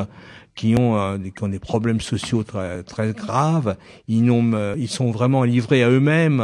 qui 0.57 0.75
ont, 0.75 0.97
euh, 0.97 1.17
qui 1.19 1.43
ont 1.43 1.47
des 1.47 1.59
problèmes 1.59 2.01
sociaux 2.01 2.43
très, 2.43 2.83
très 2.83 3.13
graves. 3.13 3.77
Ils, 4.09 4.23
n'ont, 4.25 4.53
euh, 4.53 4.75
ils 4.77 4.89
sont 4.89 5.11
vraiment 5.11 5.43
livrés 5.43 5.83
à 5.83 5.89
eux-mêmes. 5.89 6.43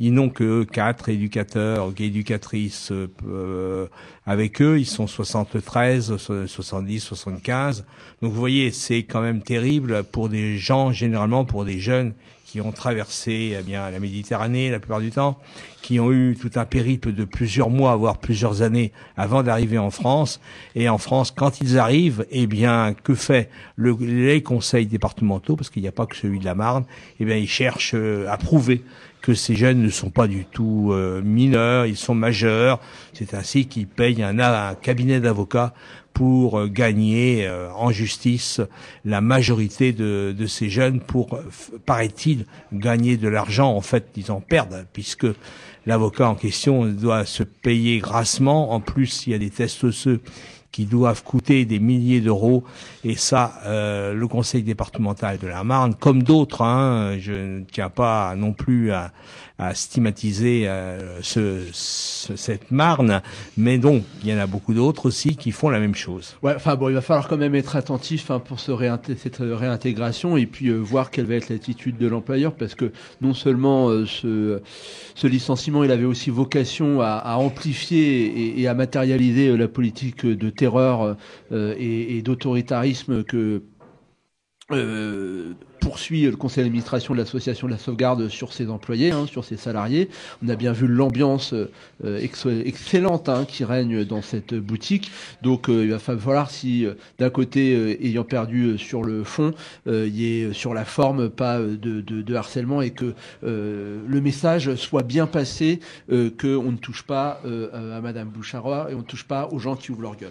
Ils 0.00 0.12
n'ont 0.12 0.28
que 0.28 0.64
quatre 0.64 1.08
éducateurs, 1.08 1.94
éducatrices 1.98 2.90
euh, 2.92 3.86
avec 4.26 4.60
eux. 4.60 4.78
Ils 4.80 4.86
sont 4.86 5.06
73, 5.06 6.16
70, 6.16 7.00
75. 7.00 7.84
Donc 8.20 8.32
vous 8.32 8.38
voyez, 8.38 8.72
c'est 8.72 9.04
quand 9.04 9.22
même 9.22 9.40
terrible 9.40 10.02
pour 10.02 10.28
des 10.28 10.58
gens, 10.58 10.92
généralement 10.92 11.44
pour 11.44 11.64
des 11.64 11.78
jeunes 11.78 12.12
qui 12.52 12.60
ont 12.60 12.70
traversé 12.70 13.56
eh 13.58 13.62
bien 13.62 13.90
la 13.90 13.98
Méditerranée 13.98 14.68
la 14.68 14.78
plupart 14.78 15.00
du 15.00 15.10
temps, 15.10 15.38
qui 15.80 15.98
ont 16.00 16.12
eu 16.12 16.36
tout 16.38 16.50
un 16.56 16.66
périple 16.66 17.14
de 17.14 17.24
plusieurs 17.24 17.70
mois, 17.70 17.96
voire 17.96 18.18
plusieurs 18.18 18.60
années 18.60 18.92
avant 19.16 19.42
d'arriver 19.42 19.78
en 19.78 19.90
France. 19.90 20.38
Et 20.74 20.86
en 20.90 20.98
France, 20.98 21.30
quand 21.30 21.62
ils 21.62 21.78
arrivent, 21.78 22.26
eh 22.30 22.46
bien, 22.46 22.94
que 23.04 23.14
fait 23.14 23.48
le, 23.76 23.96
les 23.98 24.42
conseils 24.42 24.84
départementaux, 24.84 25.56
parce 25.56 25.70
qu'il 25.70 25.80
n'y 25.80 25.88
a 25.88 25.92
pas 25.92 26.04
que 26.04 26.14
celui 26.14 26.40
de 26.40 26.44
la 26.44 26.54
Marne, 26.54 26.84
eh 27.20 27.24
bien, 27.24 27.36
ils 27.36 27.48
cherchent 27.48 27.94
euh, 27.94 28.26
à 28.28 28.36
prouver 28.36 28.84
que 29.22 29.34
ces 29.34 29.54
jeunes 29.54 29.80
ne 29.80 29.88
sont 29.88 30.10
pas 30.10 30.26
du 30.26 30.44
tout 30.44 30.90
euh, 30.92 31.22
mineurs, 31.22 31.86
ils 31.86 31.96
sont 31.96 32.14
majeurs. 32.14 32.80
C'est 33.12 33.34
ainsi 33.34 33.66
qu'ils 33.66 33.86
payent 33.86 34.22
un, 34.22 34.38
un 34.38 34.74
cabinet 34.74 35.20
d'avocats 35.20 35.72
pour 36.12 36.58
euh, 36.58 36.66
gagner 36.66 37.46
euh, 37.46 37.70
en 37.72 37.90
justice 37.92 38.60
la 39.04 39.20
majorité 39.20 39.92
de, 39.92 40.34
de 40.36 40.46
ces 40.46 40.68
jeunes 40.68 41.00
pour, 41.00 41.38
paraît-il, 41.86 42.46
gagner 42.72 43.16
de 43.16 43.28
l'argent. 43.28 43.74
En 43.74 43.80
fait, 43.80 44.08
ils 44.16 44.32
en 44.32 44.40
perdent 44.40 44.86
puisque 44.92 45.26
l'avocat 45.86 46.28
en 46.28 46.34
question 46.34 46.86
doit 46.86 47.24
se 47.24 47.44
payer 47.44 47.98
grassement. 48.00 48.72
En 48.72 48.80
plus, 48.80 49.26
il 49.26 49.30
y 49.30 49.34
a 49.34 49.38
des 49.38 49.50
tests 49.50 49.84
osseux 49.84 50.20
qui 50.72 50.86
doivent 50.86 51.22
coûter 51.22 51.64
des 51.66 51.78
milliers 51.78 52.20
d'euros. 52.20 52.64
Et 53.04 53.14
ça, 53.14 53.60
euh, 53.66 54.14
le 54.14 54.26
conseil 54.26 54.62
départemental 54.62 55.38
de 55.38 55.46
la 55.46 55.62
Marne, 55.62 55.94
comme 55.94 56.22
d'autres, 56.22 56.62
hein, 56.62 57.16
je 57.18 57.32
ne 57.32 57.64
tiens 57.70 57.90
pas 57.90 58.34
non 58.36 58.52
plus 58.52 58.90
à, 58.90 59.12
à 59.58 59.74
stigmatiser 59.74 60.64
euh, 60.66 61.20
ce, 61.22 61.60
ce- 61.72 62.36
cette 62.36 62.70
Marne, 62.70 63.22
mais 63.56 63.78
donc 63.78 64.02
il 64.22 64.30
y 64.30 64.34
en 64.34 64.38
a 64.38 64.46
beaucoup 64.46 64.74
d'autres 64.74 65.06
aussi 65.06 65.36
qui 65.36 65.50
font 65.52 65.68
la 65.68 65.78
même 65.80 65.94
chose. 65.94 66.36
Ouais, 66.42 66.54
enfin 66.56 66.74
bon, 66.76 66.88
il 66.88 66.94
va 66.94 67.00
falloir 67.00 67.28
quand 67.28 67.36
même 67.36 67.54
être 67.54 67.76
attentif 67.76 68.30
hein, 68.30 68.38
pour 68.40 68.58
cette 68.60 69.36
réintégration 69.40 70.36
et 70.36 70.46
puis 70.46 70.68
euh, 70.68 70.76
voir 70.78 71.10
quelle 71.10 71.26
va 71.26 71.34
être 71.34 71.48
l'attitude 71.48 71.96
de 71.98 72.06
l'employeur 72.06 72.54
parce 72.54 72.74
que 72.74 72.92
non 73.20 73.34
seulement 73.34 73.88
euh, 73.88 74.06
ce, 74.06 74.60
ce 75.14 75.26
licenciement, 75.26 75.84
il 75.84 75.90
avait 75.90 76.04
aussi 76.04 76.30
vocation 76.30 77.00
à, 77.00 77.34
amplifier 77.36 78.60
et, 78.60 78.66
à 78.68 78.74
matérialiser 78.74 79.56
la 79.56 79.68
politique 79.68 80.26
de 80.26 80.50
terreur 80.50 81.16
et, 81.52 82.16
et 82.16 82.22
d'autoritarisme 82.22 83.22
que 83.24 83.62
euh, 84.72 85.52
poursuit 85.82 86.22
le 86.22 86.36
conseil 86.36 86.64
d'administration 86.64 87.12
de 87.12 87.18
l'association 87.18 87.66
de 87.66 87.72
la 87.72 87.78
sauvegarde 87.78 88.28
sur 88.28 88.52
ses 88.52 88.70
employés, 88.70 89.10
hein, 89.10 89.26
sur 89.26 89.44
ses 89.44 89.56
salariés. 89.56 90.08
On 90.44 90.48
a 90.48 90.56
bien 90.56 90.72
vu 90.72 90.86
l'ambiance 90.86 91.54
euh, 91.54 92.18
ex- 92.18 92.46
excellente 92.64 93.28
hein, 93.28 93.44
qui 93.46 93.64
règne 93.64 94.04
dans 94.04 94.22
cette 94.22 94.54
boutique. 94.54 95.10
Donc 95.42 95.68
euh, 95.68 95.84
il 95.84 95.90
va 95.90 95.98
falloir 95.98 96.50
si 96.50 96.86
euh, 96.86 96.94
d'un 97.18 97.30
côté, 97.30 97.98
ayant 98.06 98.24
perdu 98.24 98.78
sur 98.78 99.02
le 99.02 99.24
fond, 99.24 99.52
il 99.86 100.14
y 100.14 100.42
ait 100.42 100.52
sur 100.52 100.72
la 100.72 100.84
forme 100.84 101.28
pas 101.28 101.58
de, 101.58 102.34
harcèlement 102.34 102.80
et 102.82 102.90
que 102.90 103.14
le 103.42 104.20
message 104.20 104.74
soit 104.76 105.02
bien 105.02 105.26
passé, 105.26 105.80
qu'on 106.08 106.72
ne 106.72 106.76
touche 106.76 107.02
pas 107.02 107.40
à 107.72 108.00
Madame 108.00 108.28
Boucharois 108.28 108.88
et 108.90 108.94
on 108.94 108.98
ne 108.98 109.02
touche 109.02 109.24
pas 109.24 109.48
aux 109.50 109.58
gens 109.58 109.76
qui 109.76 109.90
ouvrent 109.90 110.02
leur 110.02 110.16
gueule. 110.16 110.30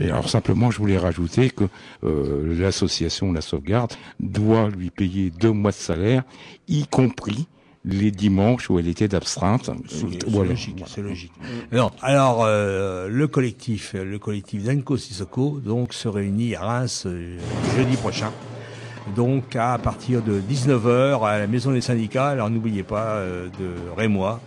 Et 0.00 0.04
alors 0.08 0.30
simplement, 0.30 0.70
je 0.70 0.78
voulais 0.78 0.96
rajouter 0.96 1.50
que 1.50 1.64
euh, 2.04 2.58
l'association 2.58 3.32
La 3.32 3.42
Sauvegarde 3.42 3.92
doit 4.18 4.70
lui 4.70 4.88
payer 4.90 5.30
deux 5.30 5.52
mois 5.52 5.72
de 5.72 5.76
salaire, 5.76 6.22
y 6.68 6.86
compris 6.86 7.46
les 7.84 8.10
dimanches 8.10 8.70
où 8.70 8.78
elle 8.78 8.88
était 8.88 9.08
d'abstrainte. 9.08 9.70
C'est 9.86 10.26
Voilà. 10.26 10.50
logique, 10.50 10.82
c'est 10.86 11.02
logique. 11.02 11.32
Non, 11.70 11.90
alors 12.00 12.44
euh, 12.44 13.08
le 13.08 13.28
collectif, 13.28 13.92
le 13.92 14.18
collectif 14.18 14.64
d'Enco 14.64 14.96
Sissoko, 14.96 15.60
donc 15.62 15.92
se 15.92 16.08
réunit 16.08 16.54
à 16.54 16.62
Reims 16.62 17.04
euh, 17.06 17.36
jeudi 17.76 17.96
prochain. 17.96 18.32
Donc 19.14 19.54
à 19.54 19.76
partir 19.76 20.22
de 20.22 20.40
19h 20.40 21.26
à 21.26 21.38
la 21.38 21.46
maison 21.46 21.72
des 21.72 21.82
syndicats. 21.82 22.28
Alors 22.28 22.48
n'oubliez 22.48 22.84
pas 22.84 23.16
euh, 23.16 23.48
de 23.60 23.74
Rémois, 23.94 24.40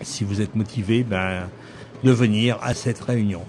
si 0.00 0.24
vous 0.24 0.40
êtes 0.40 0.54
motivé, 0.54 1.02
ben 1.02 1.50
de 2.02 2.12
venir 2.12 2.58
à 2.62 2.72
cette 2.72 3.00
réunion. 3.02 3.42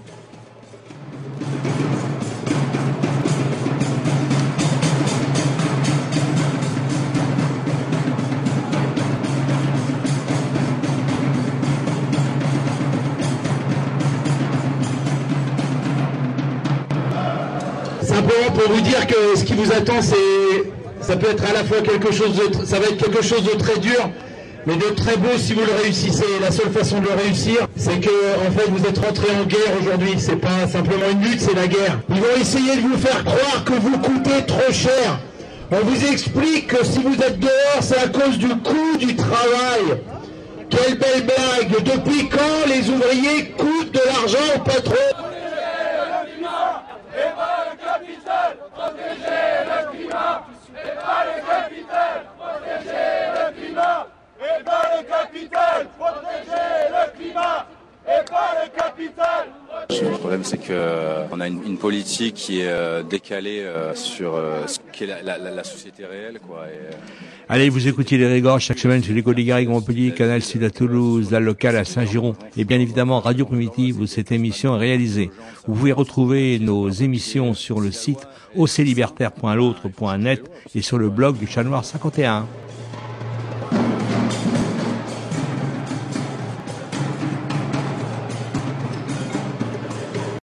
Simplement 18.02 18.50
pour 18.54 18.72
vous 18.74 18.80
dire 18.82 19.06
que 19.06 19.38
ce 19.38 19.44
qui 19.44 19.54
vous 19.54 19.72
attend, 19.72 20.02
c'est, 20.02 20.16
ça 21.00 21.16
peut 21.16 21.30
être 21.30 21.44
à 21.44 21.52
la 21.52 21.64
fois 21.64 21.80
quelque 21.80 22.12
chose 22.12 22.34
de, 22.34 22.64
ça 22.64 22.78
va 22.78 22.86
être 22.86 22.98
quelque 22.98 23.22
chose 23.22 23.42
de 23.44 23.50
très 23.58 23.78
dur, 23.78 24.10
mais 24.66 24.76
de 24.76 24.94
très 24.94 25.16
beau 25.16 25.36
si 25.36 25.54
vous 25.54 25.62
le 25.62 25.82
réussissez. 25.82 26.24
La 26.40 26.50
seule 26.50 26.70
façon 26.70 27.00
de 27.00 27.06
le 27.06 27.14
réussir, 27.14 27.66
c'est 27.76 28.00
que, 28.00 28.10
en 28.46 28.50
fait, 28.50 28.70
vous 28.70 28.86
êtes 28.86 28.98
rentré 28.98 29.28
en 29.34 29.44
guerre 29.44 29.74
aujourd'hui. 29.80 30.14
C'est 30.18 30.36
pas 30.36 30.66
simplement 30.70 31.06
une 31.10 31.22
lutte, 31.22 31.40
c'est 31.40 31.54
la 31.54 31.66
guerre. 31.66 31.98
Ils 32.10 32.20
vont 32.20 32.36
essayer 32.40 32.76
de 32.76 32.82
vous 32.82 32.96
faire 32.98 33.24
croire 33.24 33.64
que 33.64 33.74
vous 33.74 33.98
coûtez 33.98 34.44
trop 34.46 34.72
cher. 34.72 35.18
On 35.70 35.84
vous 35.86 36.06
explique 36.06 36.66
que 36.66 36.84
si 36.84 36.98
vous 37.00 37.14
êtes 37.14 37.40
dehors, 37.40 37.80
c'est 37.80 37.98
à 37.98 38.08
cause 38.08 38.36
du 38.36 38.48
coût 38.48 38.96
du 38.98 39.16
travail. 39.16 40.00
Quelle 40.68 40.98
belle 40.98 41.24
blague 41.24 41.82
Depuis 41.82 42.28
quand 42.28 42.66
les 42.66 42.90
ouvriers 42.90 43.50
coûtent 43.52 43.92
de 43.92 44.00
l'argent 44.06 44.38
au 44.56 44.58
patron 44.58 44.94
Et 47.14 47.30
pas 47.36 47.64
le 47.70 47.76
capital, 47.78 48.56
protéger 48.74 49.64
le 49.64 49.90
climat. 49.90 50.46
Et 50.74 50.94
pas 50.94 51.24
le 51.24 51.40
capital, 51.40 52.26
protéger 52.38 53.06
le 53.34 53.62
climat. 53.62 54.06
Et 54.40 54.64
pas 54.64 54.84
le 54.96 55.02
capital, 55.08 55.86
protéger 55.98 56.72
Et 58.04 58.28
pas 58.28 58.54
le 58.64 58.76
capital. 58.76 59.46
Le 59.90 60.18
problème, 60.18 60.42
c'est 60.42 60.58
que 60.58 60.72
euh, 60.72 61.24
a 61.38 61.46
une, 61.46 61.78
politique 61.78 62.34
qui 62.34 62.60
est 62.60 62.68
euh, 62.68 63.04
décalée 63.04 63.60
euh, 63.60 63.94
sur 63.94 64.40
ce 64.66 64.78
qu'est 64.92 65.06
la, 65.06 65.64
société 65.64 66.04
réelle, 66.04 66.40
Allez, 67.48 67.68
vous 67.68 67.86
écoutez 67.86 68.18
les 68.18 68.26
Régors 68.26 68.58
chaque 68.60 68.78
semaine 68.78 69.02
sur 69.02 69.14
l'école 69.14 69.36
des 69.36 69.44
Garrigues 69.44 69.68
Montpellier, 69.68 70.12
Canal 70.12 70.42
Sud 70.42 70.64
à 70.64 70.70
Toulouse, 70.70 71.30
la 71.30 71.38
locale 71.38 71.76
à 71.76 71.84
Saint-Giron 71.84 72.34
et 72.56 72.64
bien 72.64 72.80
évidemment 72.80 73.20
Radio 73.20 73.44
Primitive 73.44 74.00
où 74.00 74.06
cette 74.06 74.32
émission 74.32 74.74
est 74.76 74.80
réalisée. 74.80 75.30
Vous 75.66 75.74
pouvez 75.74 75.92
retrouver 75.92 76.58
nos 76.58 76.90
émissions 76.90 77.54
sur 77.54 77.80
le 77.80 77.92
site 77.92 78.26
oclibertaire.l'autre.net 78.56 80.42
et 80.74 80.82
sur 80.82 80.98
le 80.98 81.08
blog 81.08 81.38
du 81.38 81.46
Chat 81.46 81.62
Noir 81.62 81.84
51. 81.84 82.46